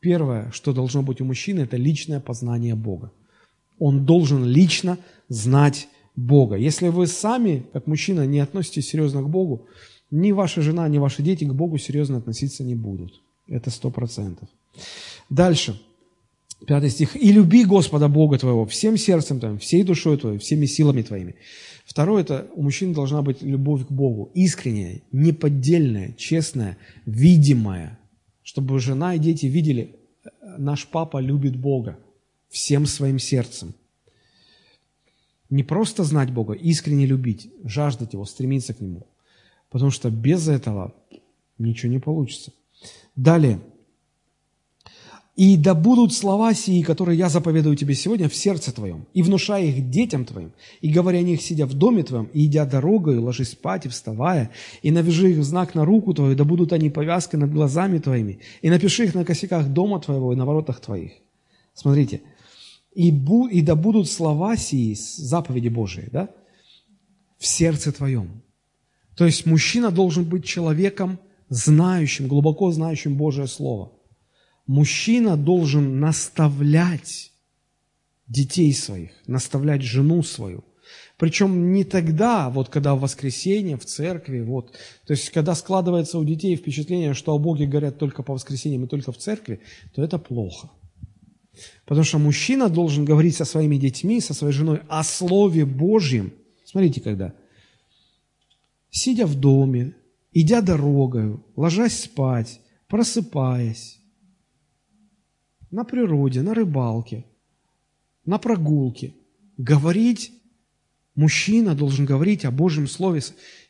Первое, 0.00 0.50
что 0.52 0.72
должно 0.72 1.02
быть 1.02 1.20
у 1.20 1.24
мужчины, 1.24 1.60
это 1.60 1.76
личное 1.76 2.20
познание 2.20 2.74
Бога. 2.74 3.12
Он 3.78 4.06
должен 4.06 4.44
лично 4.44 4.98
знать 5.28 5.88
Бога. 6.14 6.56
Если 6.56 6.88
вы 6.88 7.06
сами, 7.06 7.64
как 7.72 7.86
мужчина, 7.86 8.26
не 8.26 8.38
относитесь 8.38 8.88
серьезно 8.88 9.22
к 9.22 9.28
Богу, 9.28 9.66
ни 10.10 10.32
ваша 10.32 10.62
жена, 10.62 10.88
ни 10.88 10.98
ваши 10.98 11.22
дети 11.22 11.44
к 11.44 11.52
Богу 11.52 11.78
серьезно 11.78 12.18
относиться 12.18 12.62
не 12.62 12.74
будут. 12.74 13.20
Это 13.48 13.70
сто 13.70 13.90
процентов. 13.90 14.48
Дальше. 15.28 15.80
Пятый 16.66 16.90
стих. 16.90 17.16
«И 17.16 17.32
люби 17.32 17.64
Господа 17.64 18.08
Бога 18.08 18.38
твоего 18.38 18.64
всем 18.64 18.96
сердцем 18.96 19.40
твоим, 19.40 19.58
всей 19.58 19.82
душой 19.82 20.16
твоей, 20.16 20.38
всеми 20.38 20.66
силами 20.66 21.02
твоими». 21.02 21.34
Второе– 21.86 22.22
это 22.24 22.48
у 22.54 22.62
мужчин 22.62 22.92
должна 22.92 23.22
быть 23.22 23.42
любовь 23.42 23.86
к 23.86 23.92
Богу. 23.92 24.30
Искренняя, 24.34 25.02
неподдельная, 25.12 26.12
честная, 26.14 26.76
видимая. 27.06 27.98
Чтобы 28.42 28.80
жена 28.80 29.14
и 29.14 29.20
дети 29.20 29.46
видели, 29.46 29.94
наш 30.58 30.88
папа 30.88 31.18
любит 31.18 31.56
Бога 31.56 31.96
всем 32.48 32.86
своим 32.86 33.20
сердцем. 33.20 33.72
Не 35.48 35.62
просто 35.62 36.02
знать 36.02 36.32
Бога, 36.32 36.54
искренне 36.54 37.06
любить, 37.06 37.52
жаждать 37.62 38.14
Его, 38.14 38.24
стремиться 38.24 38.74
к 38.74 38.80
Нему. 38.80 39.06
Потому 39.70 39.92
что 39.92 40.10
без 40.10 40.48
этого 40.48 40.92
ничего 41.56 41.92
не 41.92 42.00
получится. 42.00 42.52
Далее– 43.14 43.60
и 45.36 45.58
да 45.58 45.74
будут 45.74 46.14
слова 46.14 46.54
сии, 46.54 46.82
которые 46.82 47.18
я 47.18 47.28
заповедую 47.28 47.76
тебе 47.76 47.94
сегодня, 47.94 48.26
в 48.28 48.34
сердце 48.34 48.72
твоем, 48.72 49.06
и 49.12 49.22
внушая 49.22 49.64
их 49.64 49.90
детям 49.90 50.24
твоим, 50.24 50.52
и 50.80 50.90
говоря 50.90 51.18
о 51.18 51.22
них, 51.22 51.42
сидя 51.42 51.66
в 51.66 51.74
доме 51.74 52.02
твоем, 52.02 52.30
и 52.32 52.46
идя 52.46 52.64
дорогою, 52.64 53.22
ложись 53.22 53.50
спать 53.50 53.84
и 53.84 53.90
вставая, 53.90 54.50
и 54.80 54.90
навяжи 54.90 55.32
их 55.32 55.38
в 55.38 55.44
знак 55.44 55.74
на 55.74 55.84
руку 55.84 56.14
твою, 56.14 56.34
да 56.34 56.44
будут 56.44 56.72
они 56.72 56.88
повязкой 56.88 57.36
над 57.36 57.52
глазами 57.52 57.98
твоими, 57.98 58.38
и 58.62 58.70
напиши 58.70 59.04
их 59.04 59.14
на 59.14 59.26
косяках 59.26 59.68
дома 59.68 60.00
твоего 60.00 60.32
и 60.32 60.36
на 60.36 60.46
воротах 60.46 60.80
твоих. 60.80 61.12
Смотрите, 61.74 62.22
и, 62.94 63.10
бу, 63.10 63.46
и 63.46 63.60
да 63.60 63.76
будут 63.76 64.08
слова 64.08 64.56
сии, 64.56 64.96
заповеди 64.96 65.68
Божии, 65.68 66.08
да, 66.10 66.30
в 67.38 67.46
сердце 67.46 67.92
твоем. 67.92 68.40
То 69.14 69.26
есть 69.26 69.44
мужчина 69.44 69.90
должен 69.90 70.24
быть 70.24 70.46
человеком, 70.46 71.18
знающим, 71.50 72.26
глубоко 72.26 72.70
знающим 72.72 73.16
Божие 73.16 73.46
Слово 73.46 73.92
мужчина 74.66 75.36
должен 75.36 76.00
наставлять 76.00 77.32
детей 78.26 78.72
своих, 78.72 79.10
наставлять 79.26 79.82
жену 79.82 80.22
свою. 80.22 80.64
Причем 81.18 81.72
не 81.72 81.84
тогда, 81.84 82.50
вот 82.50 82.68
когда 82.68 82.94
в 82.94 83.00
воскресенье, 83.00 83.76
в 83.76 83.84
церкви, 83.84 84.40
вот. 84.40 84.72
То 85.06 85.14
есть, 85.14 85.30
когда 85.30 85.54
складывается 85.54 86.18
у 86.18 86.24
детей 86.24 86.54
впечатление, 86.56 87.14
что 87.14 87.32
о 87.32 87.38
Боге 87.38 87.66
говорят 87.66 87.98
только 87.98 88.22
по 88.22 88.34
воскресеньям 88.34 88.84
и 88.84 88.88
только 88.88 89.12
в 89.12 89.16
церкви, 89.16 89.60
то 89.94 90.02
это 90.02 90.18
плохо. 90.18 90.70
Потому 91.86 92.04
что 92.04 92.18
мужчина 92.18 92.68
должен 92.68 93.04
говорить 93.04 93.34
со 93.34 93.46
своими 93.46 93.76
детьми, 93.76 94.20
со 94.20 94.34
своей 94.34 94.52
женой 94.52 94.80
о 94.88 95.02
Слове 95.02 95.64
Божьем. 95.64 96.34
Смотрите, 96.64 97.00
когда. 97.00 97.32
Сидя 98.90 99.26
в 99.26 99.34
доме, 99.34 99.94
идя 100.32 100.60
дорогою, 100.60 101.44
ложась 101.56 102.00
спать, 102.00 102.60
просыпаясь, 102.88 103.95
на 105.70 105.84
природе, 105.84 106.42
на 106.42 106.54
рыбалке, 106.54 107.24
на 108.24 108.38
прогулке. 108.38 109.14
Говорить, 109.56 110.32
мужчина 111.14 111.74
должен 111.74 112.04
говорить 112.04 112.44
о 112.44 112.50
Божьем 112.50 112.86
Слове. 112.86 113.20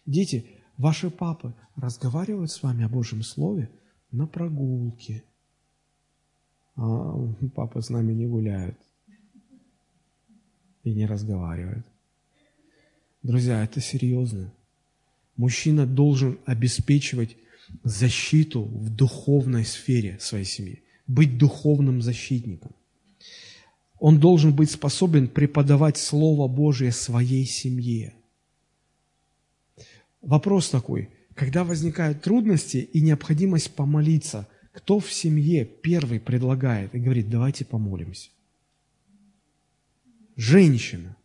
Дети, 0.05 0.47
ваши 0.77 1.11
папы 1.11 1.55
разговаривают 1.77 2.51
с 2.51 2.63
вами 2.63 2.85
о 2.85 2.89
Божьем 2.89 3.23
Слове 3.23 3.71
на 4.11 4.27
прогулке. 4.27 5.25
А 6.77 7.17
папы 7.55 7.81
с 7.81 7.89
нами 7.89 8.13
не 8.13 8.27
гуляют 8.27 8.79
и 10.85 10.95
не 10.95 11.07
разговаривают. 11.07 11.87
Друзья, 13.23 13.65
это 13.65 13.81
серьезно. 13.81 14.53
Мужчина 15.37 15.87
должен 15.87 16.39
обеспечивать 16.45 17.37
защиту 17.83 18.63
в 18.63 18.95
духовной 18.95 19.65
сфере 19.65 20.19
своей 20.21 20.45
семьи 20.45 20.83
быть 21.07 21.39
духовным 21.39 22.03
защитником. 22.03 22.73
Он 23.99 24.21
должен 24.21 24.55
быть 24.55 24.71
способен 24.71 25.29
преподавать 25.29 25.97
Слово 25.97 26.49
Божие 26.49 26.93
своей 26.93 27.47
семье. 27.47 28.15
Вопрос 30.21 30.69
такой, 30.69 31.11
когда 31.35 31.65
возникают 31.65 32.23
трудности 32.23 32.79
и 32.79 33.01
необходимость 33.01 33.75
помолиться, 33.75 34.49
кто 34.73 34.99
в 34.99 35.11
семье 35.11 35.65
первый 35.65 36.21
предлагает 36.21 36.95
и 36.95 36.99
говорит, 36.99 37.31
давайте 37.31 37.65
помолимся? 37.65 38.31
Женщина. 40.37 41.17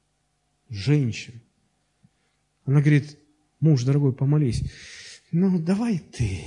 Женщина. 0.69 1.39
Она 2.65 2.79
говорит, 2.79 3.17
муж, 3.59 3.83
дорогой, 3.83 4.13
помолись. 4.13 4.63
Ну, 5.31 5.59
давай 5.59 5.99
ты. 5.99 6.45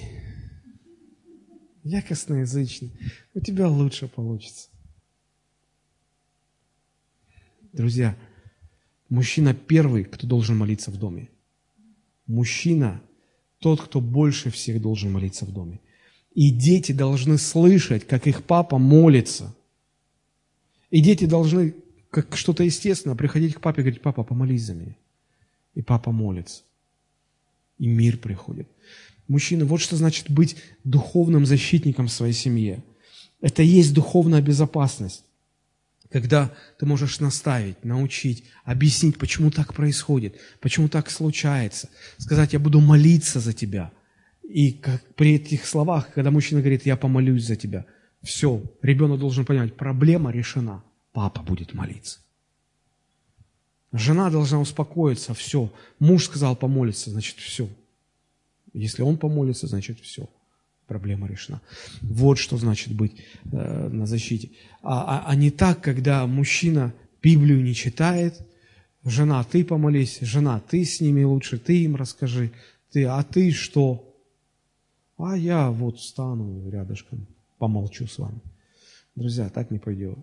Я 1.85 2.01
косноязычный. 2.01 2.93
У 3.35 3.41
тебя 3.41 3.69
лучше 3.69 4.09
получится. 4.09 4.71
Друзья, 7.75 8.17
мужчина 9.11 9.55
первый, 9.55 10.05
кто 10.05 10.27
должен 10.27 10.57
молиться 10.57 10.91
в 10.91 10.99
доме. 10.99 11.29
Мужчина 12.27 13.03
тот, 13.59 13.83
кто 13.83 14.01
больше 14.01 14.51
всех 14.51 14.81
должен 14.81 15.13
молиться 15.13 15.45
в 15.45 15.53
доме. 15.53 15.81
И 16.35 16.51
дети 16.51 16.93
должны 16.93 17.37
слышать, 17.37 18.07
как 18.07 18.27
их 18.27 18.45
папа 18.45 18.79
молится. 18.79 19.55
И 20.91 21.03
дети 21.03 21.27
должны, 21.27 21.75
как 22.11 22.35
что-то 22.37 22.63
естественно, 22.65 23.15
приходить 23.15 23.55
к 23.55 23.61
папе 23.61 23.83
и 23.83 23.85
говорить, 23.85 24.01
папа, 24.01 24.25
помолись 24.25 24.63
за 24.63 24.75
меня. 24.75 24.97
И 25.75 25.83
папа 25.83 26.13
молится. 26.13 26.63
И 27.79 27.87
мир 27.87 28.17
приходит. 28.17 28.69
Мужчина, 29.29 29.65
вот 29.65 29.81
что 29.81 29.97
значит 29.97 30.31
быть 30.31 30.57
духовным 30.85 31.47
защитником 31.47 32.09
в 32.09 32.13
своей 32.13 32.35
семье. 32.35 32.85
Это 33.41 33.63
и 33.63 33.67
есть 33.67 33.95
духовная 33.95 34.43
безопасность. 34.43 35.25
Когда 36.11 36.53
ты 36.79 36.87
можешь 36.87 37.21
наставить, 37.21 37.85
научить, 37.85 38.45
объяснить, 38.65 39.19
почему 39.19 39.51
так 39.51 39.75
происходит, 39.75 40.37
почему 40.61 40.89
так 40.89 41.11
случается. 41.11 41.89
Сказать, 42.19 42.53
я 42.53 42.59
буду 42.59 42.81
молиться 42.81 43.41
за 43.41 43.53
тебя. 43.53 43.91
И 44.43 44.73
как 44.73 45.03
при 45.15 45.35
этих 45.35 45.67
словах, 45.67 46.13
когда 46.15 46.31
мужчина 46.31 46.61
говорит, 46.61 46.87
я 46.87 46.97
помолюсь 46.97 47.45
за 47.45 47.57
тебя, 47.57 47.87
все, 48.23 48.63
ребенок 48.83 49.19
должен 49.19 49.45
понимать, 49.45 49.77
проблема 49.77 50.31
решена, 50.31 50.85
папа 51.13 51.43
будет 51.43 51.75
молиться. 51.75 52.21
Жена 53.93 54.31
должна 54.31 54.61
успокоиться, 54.61 55.35
все, 55.35 55.73
муж 55.99 56.25
сказал 56.25 56.57
помолиться, 56.57 57.11
значит 57.11 57.39
все, 57.39 57.69
если 58.75 59.03
он 59.03 59.17
помолится, 59.17 59.67
значит 59.67 60.01
все, 60.01 60.29
проблема 60.87 61.29
решена. 61.29 61.63
Вот 62.03 62.39
что 62.39 62.59
значит 62.59 62.95
быть 62.95 63.13
э, 63.51 63.89
на 63.89 64.07
защите. 64.07 64.51
А, 64.83 65.19
а, 65.19 65.31
а 65.31 65.35
не 65.37 65.51
так, 65.51 65.81
когда 65.81 66.27
мужчина 66.27 66.93
Библию 67.23 67.63
не 67.63 67.75
читает, 67.75 68.47
жена, 69.05 69.43
ты 69.45 69.65
помолись, 69.65 70.19
жена, 70.21 70.61
ты 70.61 70.85
с 70.85 71.01
ними 71.01 71.23
лучше, 71.23 71.59
ты 71.59 71.85
им 71.85 71.97
расскажи, 71.97 72.51
ты, 72.93 73.05
а 73.05 73.23
ты 73.23 73.51
что? 73.53 74.15
А 75.17 75.37
я 75.37 75.71
вот 75.71 75.99
встану 75.99 76.69
рядышком, 76.69 77.27
помолчу 77.59 78.07
с 78.07 78.19
вами. 78.19 78.41
Друзья, 79.15 79.49
так 79.49 79.71
не 79.71 79.79
пойдет. 79.79 80.19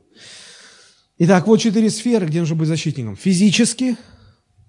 Итак, 1.18 1.48
вот 1.48 1.58
четыре 1.58 1.90
сферы, 1.90 2.26
где 2.28 2.40
нужно 2.40 2.56
быть 2.56 2.68
защитником. 2.68 3.16
Физически, 3.16 3.96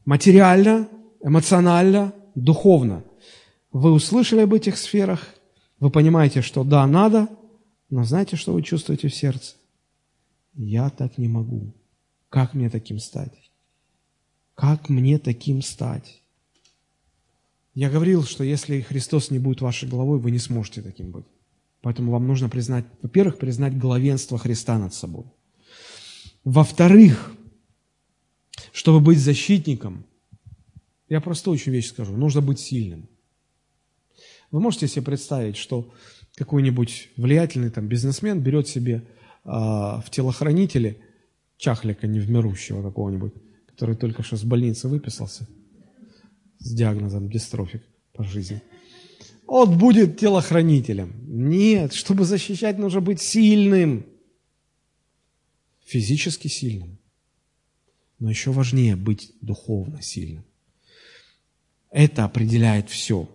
материально, 0.05 0.89
эмоционально, 1.23 2.15
духовно. 2.35 3.05
Вы 3.73 3.93
услышали 3.93 4.41
об 4.41 4.53
этих 4.53 4.77
сферах, 4.77 5.27
вы 5.81 5.91
понимаете, 5.91 6.43
что 6.43 6.63
да, 6.63 6.87
надо, 6.87 7.29
но 7.89 8.05
знаете, 8.05 8.37
что 8.37 8.53
вы 8.53 8.63
чувствуете 8.63 9.09
в 9.09 9.15
сердце? 9.15 9.57
Я 10.55 10.91
так 10.91 11.19
не 11.19 11.29
могу. 11.29 11.75
Как 12.29 12.55
мне 12.55 12.69
таким 12.69 12.99
стать? 12.99 13.51
Как 14.55 14.89
мне 14.89 15.19
таким 15.19 15.63
стать? 15.63 16.23
Я 17.75 17.89
говорил, 17.89 18.25
что 18.25 18.45
если 18.45 18.83
Христос 18.83 19.31
не 19.31 19.39
будет 19.39 19.63
вашей 19.63 19.89
главой, 19.89 20.19
вы 20.19 20.31
не 20.31 20.39
сможете 20.39 20.83
таким 20.83 21.11
быть. 21.11 21.25
Поэтому 21.81 22.13
вам 22.13 22.27
нужно 22.27 22.51
признать, 22.51 22.85
во-первых, 23.01 23.39
признать 23.39 23.79
главенство 23.79 24.37
Христа 24.37 24.79
над 24.79 24.93
собой. 24.93 25.25
Во-вторых, 26.45 27.35
чтобы 28.73 29.01
быть 29.01 29.19
защитником, 29.19 30.05
я 31.09 31.21
простую 31.21 31.55
очень 31.55 31.73
вещь 31.73 31.89
скажу, 31.89 32.15
нужно 32.17 32.43
быть 32.43 32.61
сильным. 32.61 33.09
Вы 34.53 34.61
можете 34.61 34.87
себе 34.87 35.07
представить, 35.07 35.57
что 35.57 35.93
какой-нибудь 36.37 37.09
влиятельный 37.17 37.71
там, 37.71 37.89
бизнесмен 37.89 38.41
берет 38.41 38.69
себе 38.69 39.03
а, 39.45 40.01
в 40.03 40.11
телохранители 40.11 41.01
чахлика 41.57 42.07
невмирущего 42.07 42.83
какого-нибудь, 42.83 43.33
который 43.67 43.97
только 43.97 44.23
что 44.23 44.37
с 44.37 44.45
больницы 44.45 44.89
выписался 44.89 45.49
с 46.59 46.73
диагнозом 46.73 47.31
дистрофик 47.31 47.83
по 48.13 48.25
жизни. 48.25 48.63
он 49.47 49.79
будет 49.79 50.19
телохранителем. 50.19 51.15
Нет, 51.27 51.95
чтобы 51.95 52.25
защищать, 52.25 52.79
нужно 52.79 53.01
быть 53.01 53.23
сильным. 53.23 54.05
Физически 55.85 56.49
сильным. 56.49 56.99
Но 58.19 58.29
еще 58.29 58.53
важнее 58.53 58.97
быть 58.97 59.33
духовно 59.41 60.03
сильным. 60.03 60.45
Это 61.91 62.25
определяет 62.25 62.91
все. 62.91 63.29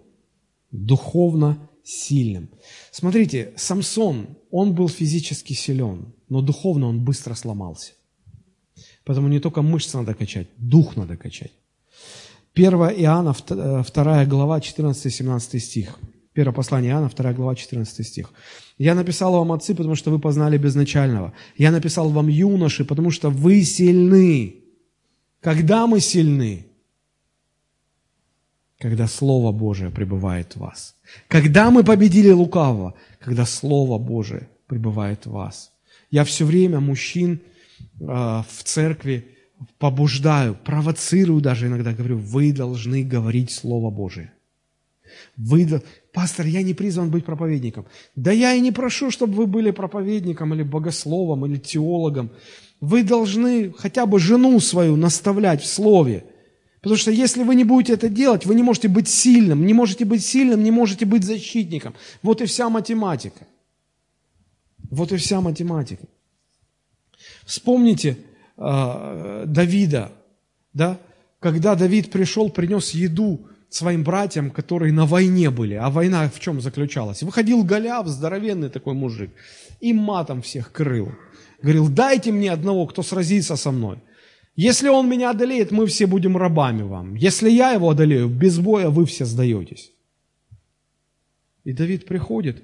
Духовно 0.71 1.69
сильным. 1.83 2.49
Смотрите, 2.91 3.53
Самсон, 3.55 4.37
он 4.51 4.73
был 4.73 4.89
физически 4.89 5.53
силен, 5.53 6.13
но 6.29 6.41
духовно 6.41 6.87
он 6.87 7.03
быстро 7.03 7.33
сломался. 7.35 7.93
Поэтому 9.05 9.29
не 9.29 9.39
только 9.39 9.61
мышцы 9.61 9.97
надо 9.97 10.13
качать, 10.13 10.47
дух 10.57 10.95
надо 10.97 11.15
качать. 11.15 11.51
1 12.53 12.73
Иоанна, 12.73 13.33
2 13.43 14.25
глава, 14.25 14.59
14-17 14.59 15.59
стих. 15.59 15.99
Первое 16.33 16.53
послание 16.53 16.91
Иоанна, 16.91 17.09
2 17.09 17.33
глава, 17.33 17.55
14 17.55 18.05
стих. 18.05 18.33
«Я 18.77 18.95
написал 18.95 19.33
вам, 19.33 19.51
отцы, 19.51 19.73
потому 19.73 19.95
что 19.95 20.11
вы 20.11 20.19
познали 20.19 20.57
безначального. 20.57 21.33
Я 21.57 21.71
написал 21.71 22.09
вам, 22.09 22.27
юноши, 22.27 22.85
потому 22.85 23.11
что 23.11 23.29
вы 23.29 23.63
сильны». 23.63 24.63
Когда 25.39 25.87
мы 25.87 25.99
сильны? 25.99 26.67
Когда 28.79 29.07
Слово 29.07 29.51
Божие 29.51 29.89
пребывает 29.89 30.55
в 30.55 30.59
вас. 30.59 30.95
Когда 31.27 31.71
мы 31.71 31.83
победили 31.83 32.29
лукавого? 32.29 32.93
Когда 33.19 33.45
Слово 33.45 33.97
Божие 33.97 34.49
пребывает 34.67 35.25
в 35.25 35.31
вас. 35.31 35.71
Я 36.11 36.23
все 36.23 36.45
время 36.45 36.79
мужчин 36.79 37.41
э, 37.99 38.05
в 38.05 38.63
церкви 38.63 39.37
побуждаю, 39.79 40.55
провоцирую 40.55 41.41
даже 41.41 41.67
иногда, 41.67 41.93
говорю, 41.93 42.17
вы 42.17 42.53
должны 42.53 43.03
говорить 43.03 43.51
Слово 43.51 43.89
Божие. 43.89 44.31
Вы, 45.35 45.81
пастор, 46.13 46.45
я 46.45 46.61
не 46.61 46.73
призван 46.73 47.09
быть 47.09 47.25
проповедником. 47.25 47.85
Да 48.15 48.31
я 48.31 48.53
и 48.53 48.61
не 48.61 48.71
прошу, 48.71 49.09
чтобы 49.11 49.33
вы 49.33 49.47
были 49.47 49.71
проповедником 49.71 50.53
или 50.53 50.63
богословом 50.63 51.45
или 51.45 51.57
теологом. 51.57 52.29
Вы 52.81 53.03
должны 53.03 53.71
хотя 53.71 54.05
бы 54.05 54.19
жену 54.19 54.59
свою 54.59 54.95
наставлять 54.95 55.61
в 55.61 55.67
слове. 55.67 56.25
Потому 56.81 56.97
что 56.97 57.11
если 57.11 57.43
вы 57.43 57.55
не 57.55 57.63
будете 57.63 57.93
это 57.93 58.09
делать, 58.09 58.45
вы 58.45 58.55
не 58.55 58.63
можете 58.63 58.87
быть 58.87 59.07
сильным. 59.07 59.65
Не 59.65 59.73
можете 59.73 60.05
быть 60.05 60.23
сильным, 60.23 60.63
не 60.63 60.71
можете 60.71 61.05
быть 61.05 61.23
защитником. 61.23 61.95
Вот 62.21 62.41
и 62.41 62.45
вся 62.45 62.69
математика. 62.69 63.47
Вот 64.89 65.11
и 65.11 65.17
вся 65.17 65.41
математика. 65.41 66.05
Вспомните, 67.45 68.17
э, 68.57 69.43
Давида, 69.47 70.11
да, 70.73 70.99
когда 71.39 71.75
Давид 71.75 72.11
пришел, 72.11 72.49
принес 72.49 72.91
еду 72.91 73.47
своим 73.69 74.03
братьям, 74.03 74.51
которые 74.51 74.93
на 74.93 75.05
войне 75.05 75.49
были. 75.49 75.73
А 75.75 75.89
война 75.89 76.29
в 76.29 76.39
чем 76.39 76.61
заключалась? 76.61 77.23
Выходил 77.23 77.63
Голиаф, 77.63 78.07
здоровенный 78.07 78.69
такой 78.69 78.93
мужик, 78.93 79.31
и 79.81 79.93
матом 79.93 80.41
всех 80.41 80.71
крыл. 80.71 81.11
Говорил, 81.61 81.89
дайте 81.89 82.31
мне 82.31 82.51
одного, 82.51 82.85
кто 82.85 83.03
сразится 83.03 83.55
со 83.55 83.71
мной. 83.71 83.99
Если 84.57 84.89
он 84.89 85.07
меня 85.07 85.29
одолеет, 85.29 85.69
мы 85.69 85.85
все 85.85 86.07
будем 86.07 86.35
рабами 86.35 86.81
вам. 86.81 87.13
Если 87.13 87.47
я 87.47 87.73
его 87.73 87.91
одолею, 87.91 88.27
без 88.27 88.57
боя 88.57 88.89
вы 88.89 89.05
все 89.05 89.23
сдаетесь. 89.23 89.93
И 91.63 91.73
Давид 91.73 92.07
приходит, 92.07 92.63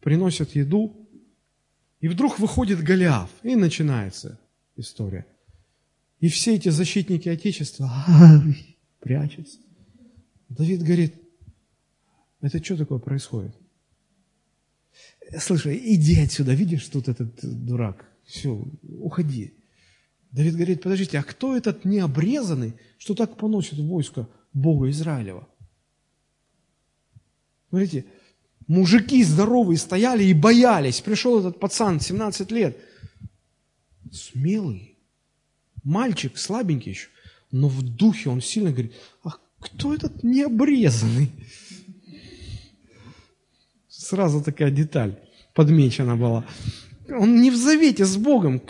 приносит 0.00 0.56
еду, 0.56 1.08
и 2.00 2.08
вдруг 2.08 2.40
выходит 2.40 2.82
Голиаф, 2.82 3.30
и 3.44 3.54
начинается 3.54 4.40
история. 4.76 5.26
И 6.18 6.28
все 6.28 6.56
эти 6.56 6.70
защитники 6.70 7.28
Отечества 7.28 7.88
прячутся. 9.00 9.58
Давид 10.48 10.82
говорит, 10.82 11.14
это 12.40 12.62
что 12.64 12.76
такое 12.76 12.98
происходит? 12.98 13.54
Слушай, 15.38 15.80
иди 15.84 16.20
отсюда, 16.20 16.54
видишь, 16.54 16.88
тут 16.88 17.06
этот 17.06 17.38
дурак. 17.42 18.10
Все, 18.24 18.60
уходи. 18.82 19.57
Давид 20.32 20.54
говорит, 20.54 20.82
подождите, 20.82 21.18
а 21.18 21.22
кто 21.22 21.56
этот 21.56 21.84
необрезанный, 21.84 22.74
что 22.98 23.14
так 23.14 23.36
поносит 23.36 23.78
войско 23.78 24.28
Бога 24.52 24.90
Израилева? 24.90 25.48
Смотрите, 27.70 28.06
мужики 28.66 29.22
здоровые 29.24 29.78
стояли 29.78 30.24
и 30.24 30.34
боялись. 30.34 31.00
Пришел 31.00 31.40
этот 31.40 31.58
пацан, 31.60 32.00
17 32.00 32.50
лет, 32.50 32.78
смелый, 34.12 34.98
мальчик, 35.82 36.36
слабенький 36.36 36.92
еще, 36.92 37.08
но 37.50 37.68
в 37.68 37.82
духе 37.82 38.30
он 38.30 38.40
сильно 38.40 38.70
говорит, 38.70 38.94
а 39.24 39.30
кто 39.60 39.94
этот 39.94 40.22
необрезанный? 40.22 41.32
Сразу 43.88 44.42
такая 44.42 44.70
деталь 44.70 45.18
подмечена 45.54 46.16
была. 46.16 46.46
Он 47.08 47.40
не 47.40 47.50
в 47.50 47.56
завете 47.56 48.04
с 48.04 48.16
Богом. 48.16 48.62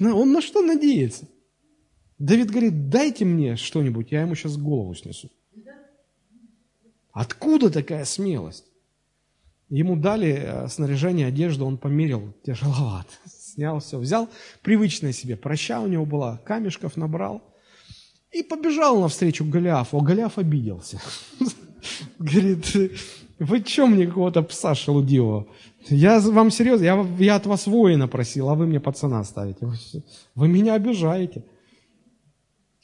Он 0.00 0.32
на 0.32 0.40
что 0.40 0.62
надеется? 0.62 1.28
Давид 2.18 2.50
говорит, 2.50 2.88
дайте 2.90 3.24
мне 3.24 3.56
что-нибудь, 3.56 4.12
я 4.12 4.22
ему 4.22 4.34
сейчас 4.34 4.56
голову 4.56 4.94
снесу. 4.94 5.30
Откуда 7.12 7.70
такая 7.70 8.04
смелость? 8.04 8.66
Ему 9.68 9.96
дали 9.96 10.42
э, 10.42 10.68
снаряжение, 10.68 11.26
одежду, 11.26 11.64
он 11.64 11.78
померил, 11.78 12.34
тяжеловато. 12.44 13.10
Снял 13.26 13.80
все, 13.80 13.98
взял 13.98 14.28
привычное 14.62 15.12
себе, 15.12 15.36
проща 15.36 15.80
у 15.80 15.86
него 15.86 16.04
была, 16.04 16.38
камешков 16.38 16.96
набрал 16.96 17.42
и 18.32 18.42
побежал 18.42 19.00
навстречу 19.00 19.44
Голиафу. 19.44 19.98
А 19.98 20.02
Голиаф 20.02 20.38
обиделся. 20.38 21.00
Говорит, 22.18 22.66
вы 23.40 23.64
что 23.64 23.86
мне 23.86 24.06
какого-то 24.06 24.42
пса 24.42 24.74
шелудивого? 24.74 25.46
Я 25.88 26.20
вам 26.20 26.50
серьезно, 26.50 26.84
я, 26.84 27.06
я 27.18 27.36
от 27.36 27.46
вас 27.46 27.66
воина 27.66 28.06
просил, 28.06 28.50
а 28.50 28.54
вы 28.54 28.66
мне 28.66 28.80
пацана 28.80 29.24
ставите. 29.24 29.66
Вы 30.34 30.46
меня 30.46 30.74
обижаете. 30.74 31.42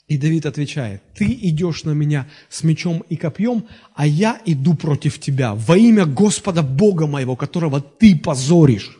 И 0.09 0.17
Давид 0.17 0.47
отвечает, 0.47 1.03
ты 1.15 1.27
идешь 1.27 1.85
на 1.85 1.91
меня 1.91 2.27
с 2.49 2.65
мечом 2.65 3.05
и 3.11 3.17
копьем, 3.17 3.67
а 3.95 4.07
я 4.07 4.41
иду 4.47 4.75
против 4.75 5.19
тебя 5.21 5.55
во 5.55 5.77
имя 5.77 6.07
Господа 6.07 6.63
Бога 6.63 7.07
моего, 7.07 7.37
которого 7.37 7.83
ты 7.83 8.17
позоришь. 8.19 8.97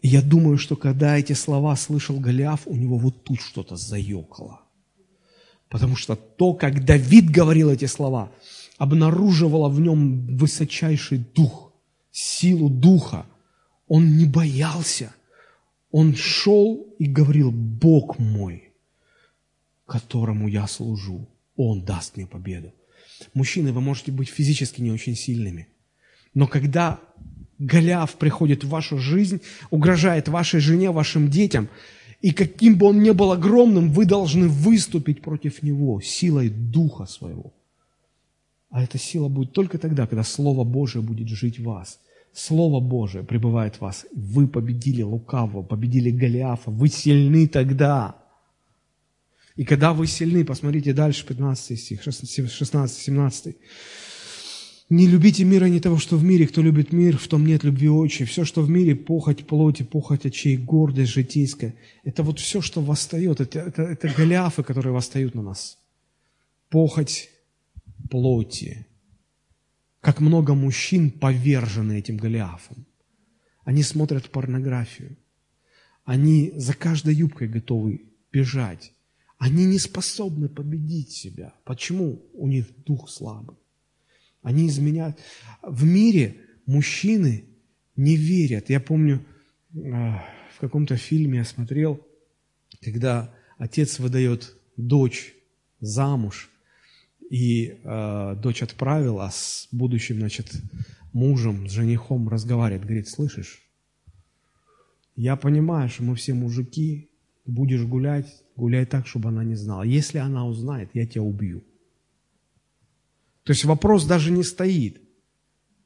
И 0.00 0.08
я 0.08 0.22
думаю, 0.22 0.56
что 0.56 0.76
когда 0.76 1.18
эти 1.18 1.34
слова 1.34 1.76
слышал 1.76 2.18
Голиаф, 2.20 2.62
у 2.66 2.76
него 2.76 2.96
вот 2.96 3.22
тут 3.24 3.40
что-то 3.40 3.76
заёкало. 3.76 4.63
Потому 5.74 5.96
что 5.96 6.14
то, 6.14 6.54
как 6.54 6.84
Давид 6.84 7.28
говорил 7.30 7.68
эти 7.70 7.86
слова– 7.86 8.30
обнаруживала 8.78 9.68
в 9.68 9.80
нем 9.80 10.36
высочайший 10.36 11.18
дух, 11.18 11.72
силу 12.10 12.68
духа. 12.68 13.26
Он 13.86 14.16
не 14.16 14.26
боялся. 14.26 15.14
Он 15.90 16.14
шел 16.14 16.94
и 16.98 17.06
говорил, 17.06 17.52
Бог 17.52 18.18
мой, 18.18 18.72
которому 19.86 20.48
я 20.48 20.66
служу, 20.66 21.28
Он 21.56 21.84
даст 21.84 22.16
мне 22.16 22.26
победу. 22.26 22.72
Мужчины, 23.32 23.72
вы 23.72 23.80
можете 23.80 24.10
быть 24.10 24.28
физически 24.28 24.80
не 24.80 24.90
очень 24.90 25.14
сильными, 25.14 25.68
но 26.34 26.48
когда 26.48 26.98
Голиаф 27.60 28.16
приходит 28.16 28.64
в 28.64 28.68
вашу 28.68 28.98
жизнь, 28.98 29.40
угрожает 29.70 30.26
вашей 30.26 30.58
жене, 30.58 30.90
вашим 30.90 31.30
детям, 31.30 31.68
и 32.26 32.30
каким 32.32 32.76
бы 32.78 32.86
он 32.86 33.02
ни 33.02 33.12
был 33.12 33.32
огромным, 33.32 33.92
вы 33.92 34.06
должны 34.06 34.48
выступить 34.48 35.22
против 35.22 35.62
него 35.62 36.00
силой 36.00 36.48
духа 36.48 37.06
своего– 37.06 37.52
а 38.74 38.82
эта 38.82 38.98
сила 38.98 39.28
будет 39.28 39.52
только 39.52 39.78
тогда, 39.78 40.04
когда 40.08 40.24
Слово 40.24 40.64
Божие 40.64 41.00
будет 41.00 41.28
жить 41.28 41.60
в 41.60 41.62
вас. 41.62 42.00
Слово 42.32 42.80
Божие 42.80 43.22
пребывает 43.22 43.76
в 43.76 43.82
вас. 43.82 44.04
Вы 44.12 44.48
победили 44.48 45.02
лукавого, 45.02 45.62
победили 45.62 46.10
Голиафа. 46.10 46.72
Вы 46.72 46.88
сильны 46.88 47.46
тогда. 47.46 48.16
И 49.54 49.64
когда 49.64 49.92
вы 49.92 50.08
сильны, 50.08 50.44
посмотрите 50.44 50.92
дальше, 50.92 51.24
15 51.24 51.78
стих, 51.78 52.02
16, 52.02 52.90
17. 52.98 53.56
Не 54.94 55.08
любите 55.08 55.44
мира 55.44 55.64
не 55.64 55.80
того, 55.80 55.98
что 55.98 56.16
в 56.16 56.22
мире. 56.22 56.46
Кто 56.46 56.62
любит 56.62 56.92
мир, 56.92 57.18
в 57.18 57.26
том 57.26 57.44
нет 57.44 57.64
любви 57.64 57.88
очи. 57.88 58.24
Все, 58.24 58.44
что 58.44 58.62
в 58.62 58.70
мире, 58.70 58.94
похоть 58.94 59.44
плоти, 59.44 59.82
похоть 59.82 60.24
очей, 60.24 60.56
гордость 60.56 61.10
житейская. 61.10 61.74
Это 62.04 62.22
вот 62.22 62.38
все, 62.38 62.60
что 62.60 62.80
восстает. 62.80 63.40
Это, 63.40 63.58
это, 63.58 63.82
это 63.82 64.08
голиафы, 64.16 64.62
которые 64.62 64.92
восстают 64.92 65.34
на 65.34 65.42
нас. 65.42 65.78
Похоть 66.68 67.28
плоти. 68.08 68.86
Как 70.00 70.20
много 70.20 70.54
мужчин 70.54 71.10
повержены 71.10 71.98
этим 71.98 72.16
Голиафом. 72.16 72.86
Они 73.64 73.82
смотрят 73.82 74.30
порнографию. 74.30 75.16
Они 76.04 76.52
за 76.54 76.72
каждой 76.72 77.16
юбкой 77.16 77.48
готовы 77.48 78.12
бежать. 78.30 78.92
Они 79.38 79.64
не 79.64 79.80
способны 79.80 80.48
победить 80.48 81.10
себя. 81.10 81.52
Почему? 81.64 82.22
У 82.32 82.46
них 82.46 82.66
дух 82.86 83.10
слабый. 83.10 83.56
Они 84.44 84.68
изменяют. 84.68 85.18
В 85.62 85.84
мире 85.84 86.36
мужчины 86.66 87.46
не 87.96 88.16
верят. 88.16 88.70
Я 88.70 88.78
помню, 88.78 89.26
а, 89.74 90.24
в 90.54 90.60
каком-то 90.60 90.96
фильме 90.96 91.38
я 91.38 91.44
смотрел, 91.44 92.00
когда 92.80 93.34
отец 93.58 93.98
выдает 93.98 94.56
дочь 94.76 95.34
замуж– 95.80 96.50
И 97.30 97.80
э, 97.82 98.36
дочь 98.42 98.62
отправила, 98.62 99.26
а 99.26 99.30
с 99.30 99.66
будущим, 99.72 100.18
значит, 100.18 100.52
мужем, 101.12 101.68
с 101.68 101.72
женихом 101.72 102.28
разговаривает, 102.28 102.84
говорит, 102.84 103.08
слышишь, 103.08 103.62
я 105.16 105.36
понимаю, 105.36 105.88
что 105.88 106.02
мы 106.02 106.14
все 106.14 106.34
мужики, 106.34 107.10
будешь 107.46 107.82
гулять, 107.82 108.26
гуляй 108.56 108.86
так, 108.86 109.06
чтобы 109.06 109.30
она 109.30 109.42
не 109.44 109.56
знала. 109.56 109.82
Если 109.82 110.18
она 110.18 110.46
узнает, 110.46 110.90
я 110.94 111.06
тебя 111.06 111.22
убью. 111.22 111.62
То 113.44 113.52
есть 113.52 113.64
вопрос 113.64 114.04
даже 114.06 114.30
не 114.30 114.42
стоит, 114.42 115.00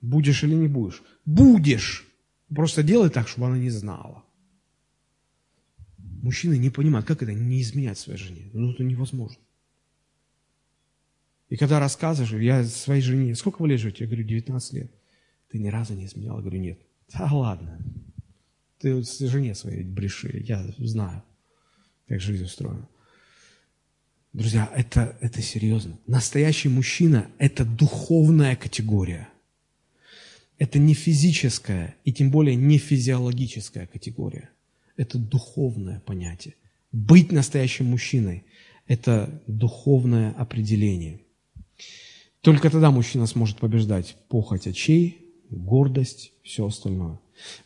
будешь 0.01 0.45
или 0.45 0.55
не 0.55 0.69
будешь. 0.69 1.03
Будешь. 1.25 2.07
Просто 2.49 2.83
делай 2.83 3.11
так, 3.11 3.29
чтобы 3.29 3.49
она 3.49 3.59
не 3.59 3.71
знала. 3.71 4.25
Мужчины 5.99 6.57
не 6.57 6.71
понимают, 6.71 7.07
как 7.07 7.23
это 7.23 7.33
не 7.33 7.61
изменять 7.61 7.99
своей 7.99 8.19
жене. 8.19 8.51
Ну, 8.53 8.73
это 8.73 8.85
невозможно. 8.85 9.43
И 11.49 11.57
когда 11.57 11.81
рассказываешь, 11.81 12.33
я 12.43 12.65
своей 12.65 13.03
жене, 13.03 13.35
сколько 13.35 13.63
вы 13.63 13.69
лет 13.69 13.81
живете? 13.81 14.05
Я 14.05 14.11
говорю, 14.11 14.25
19 14.25 14.73
лет. 14.75 14.93
Ты 15.51 15.59
ни 15.59 15.69
разу 15.69 15.95
не 15.95 16.07
изменял? 16.07 16.37
Я 16.37 16.43
говорю, 16.43 16.61
нет. 16.61 16.81
Да 17.13 17.29
ладно. 17.33 17.79
Ты 18.79 18.95
вот 18.95 19.09
жене 19.09 19.55
своей 19.55 19.83
бреши, 19.83 20.43
я 20.47 20.65
знаю, 20.79 21.23
как 22.07 22.21
жизнь 22.21 22.45
устроена. 22.45 22.89
Друзья, 24.33 24.71
это, 24.75 25.17
это 25.21 25.41
серьезно. 25.41 25.99
Настоящий 26.07 26.69
мужчина– 26.69 27.31
это 27.39 27.65
духовная 27.65 28.57
категория. 28.57 29.29
Это 30.59 30.79
не 30.79 30.95
физическая 30.95 31.97
и 32.05 32.13
тем 32.13 32.31
более 32.31 32.55
не 32.55 32.79
физиологическая 32.79 33.87
категория. 33.87 34.51
Это 34.97 35.19
духовное 35.19 36.01
понятие. 36.01 36.55
Быть 36.93 37.33
настоящим 37.33 37.87
мужчиной– 37.87 38.45
это 38.87 39.43
духовное 39.47 40.33
определение. 40.33 41.21
Только 42.43 42.71
тогда 42.71 42.91
мужчина 42.91 43.27
сможет 43.27 43.59
побеждать 43.59 44.17
похоть 44.29 44.67
очей, 44.67 45.19
гордость, 45.51 46.33
все 46.43 46.67
остальное. 46.67 47.19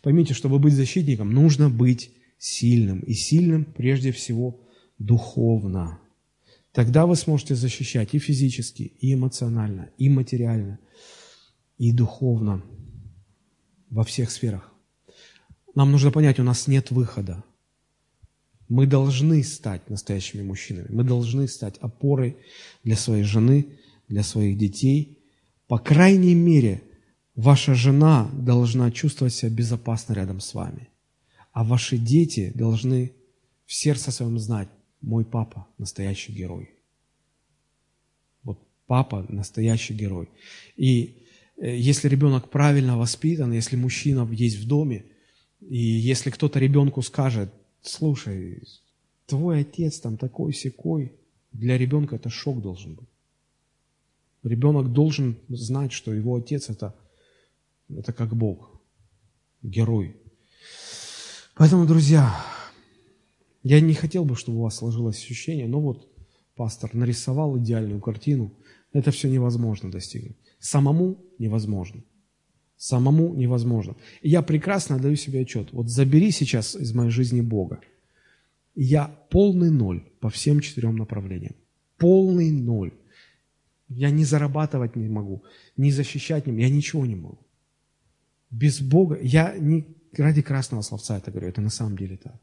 Поймите, 0.02 0.34
чтобы 0.34 0.59
быть 0.59 0.74
защитником, 0.74 1.32
нужно 1.32 1.70
быть 1.70 2.10
сильным. 2.39 3.01
И 3.01 3.14
сильным 3.14 3.64
прежде 3.64 4.12
всего 4.12 4.60
духовно. 4.98 5.98
Тогда 6.72 7.04
вы 7.04 7.16
сможете 7.16 7.54
защищать 7.54 8.14
и 8.14 8.18
физически, 8.18 8.82
и 8.82 9.12
эмоционально, 9.12 9.90
и 9.98 10.08
материально, 10.08 10.78
и 11.76 11.92
духовно 11.92 12.64
во 13.90 14.04
всех 14.04 14.30
сферах. 14.30 14.72
Нам 15.74 15.92
нужно 15.92 16.10
понять, 16.10 16.40
у 16.40 16.42
нас 16.42 16.66
нет 16.66 16.90
выхода. 16.90 17.44
Мы 18.68 18.86
должны 18.86 19.42
стать 19.44 19.90
настоящими 19.90 20.42
мужчинами. 20.42 20.86
Мы 20.88 21.04
должны 21.04 21.46
стать 21.46 21.76
опорой 21.78 22.38
для 22.84 22.96
своей 22.96 23.22
жены, 23.22 23.66
для 24.08 24.22
своих 24.22 24.56
детей. 24.56 25.18
По 25.66 25.78
крайней 25.78 26.34
мере, 26.34 26.82
ваша 27.34 27.74
жена 27.74 28.30
должна 28.32 28.90
чувствовать 28.90 29.34
себя 29.34 29.50
безопасно 29.50 30.14
рядом 30.14 30.40
с 30.40 30.54
вами. 30.54 30.88
А 31.52 31.64
ваши 31.64 31.98
дети 31.98 32.50
должны 32.54 33.12
в 33.66 33.74
сердце 33.74 34.10
своем 34.10 34.38
знать, 34.38 34.68
мой 35.02 35.24
папа– 35.24 35.66
настоящий 35.78 36.32
герой. 36.32 36.70
Вот 38.44 38.58
папа– 38.86 39.26
настоящий 39.28 39.94
герой. 39.94 40.28
И 40.76 41.26
э, 41.58 41.76
если 41.76 42.08
ребенок 42.08 42.50
правильно 42.50 42.96
воспитан, 42.96 43.52
если 43.52 43.76
мужчина 43.76 44.28
есть 44.32 44.58
в 44.58 44.66
доме, 44.66 45.04
и 45.60 45.76
если 45.76 46.30
кто-то 46.30 46.58
ребенку 46.58 47.02
скажет, 47.02 47.52
слушай, 47.82 48.62
твой 49.26 49.60
отец 49.60 50.00
там 50.00 50.16
такой 50.16 50.52
секой, 50.52 51.12
для 51.52 51.76
ребенка 51.76 52.16
это 52.16 52.30
шок 52.30 52.62
должен 52.62 52.94
быть. 52.94 53.08
Ребенок 54.42 54.92
должен 54.92 55.36
знать, 55.48 55.92
что 55.92 56.12
его 56.12 56.36
отец 56.36 56.68
это, 56.68 56.94
это 57.88 58.12
как 58.12 58.34
Бог, 58.34 58.80
герой. 59.62 60.16
Поэтому, 61.54 61.86
друзья, 61.86 62.34
я 63.62 63.80
не 63.80 63.94
хотел 63.94 64.24
бы, 64.24 64.36
чтобы 64.36 64.59
у 64.59 64.62
вас 64.62 64.76
сложилось 64.76 65.18
ощущение, 65.18 65.68
но 65.68 65.80
вот 65.80 66.09
пастор 66.56 66.94
нарисовал 66.94 67.59
идеальную 67.59 68.01
картину. 68.01 68.52
Это 68.93 69.10
все 69.10 69.28
невозможно 69.28 69.90
достигнуть. 69.90 70.36
Самому 70.59 71.18
невозможно. 71.39 72.02
Самому 72.76 73.34
невозможно. 73.34 73.97
И 74.22 74.28
я 74.28 74.43
прекрасно 74.43 74.98
даю 74.98 75.16
себе 75.16 75.40
отчет. 75.43 75.72
Вот 75.72 75.89
забери 75.89 76.30
сейчас 76.32 76.74
из 76.74 76.93
моей 76.93 77.10
жизни 77.10 77.40
Бога. 77.40 77.80
Я 78.74 79.06
полный 79.30 79.70
ноль 79.70 80.02
по 80.20 80.28
всем 80.28 80.60
четырем 80.60 80.97
направлениям. 80.97 81.55
Полный 81.98 82.51
ноль. 82.51 82.93
Я 83.89 84.10
не 84.10 84.24
зарабатывать 84.24 84.97
не 84.97 85.09
могу, 85.09 85.44
не 85.76 85.93
защищать 85.93 86.47
не 86.47 86.52
могу, 86.52 86.62
я 86.62 86.70
ничего 86.70 87.06
не 87.06 87.14
могу. 87.14 87.39
Без 88.51 88.80
Бога, 88.80 89.18
я 89.22 89.55
не 89.59 89.84
ради 90.16 90.43
красного 90.43 90.82
словца 90.82 91.18
это 91.18 91.30
говорю, 91.30 91.48
это 91.48 91.60
на 91.60 91.70
самом 91.70 91.97
деле 91.97 92.16
так. 92.16 92.40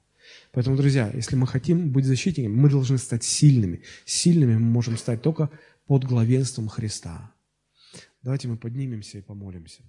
Поэтому, 0.51 0.77
друзья, 0.77 1.11
если 1.13 1.35
мы 1.35 1.47
хотим 1.47 1.91
быть 1.91 2.05
защитниками, 2.05 2.53
мы 2.53 2.69
должны 2.69 2.97
стать 2.97 3.23
сильными. 3.23 3.83
Сильными 4.05 4.55
мы 4.55 4.71
можем 4.71 4.97
стать 4.97 5.21
только 5.21 5.49
под 5.85 6.05
главенством 6.05 6.67
Христа. 6.67 7.33
Давайте 8.21 8.47
мы 8.47 8.57
поднимемся 8.57 9.17
и 9.17 9.21
помолимся. 9.21 9.81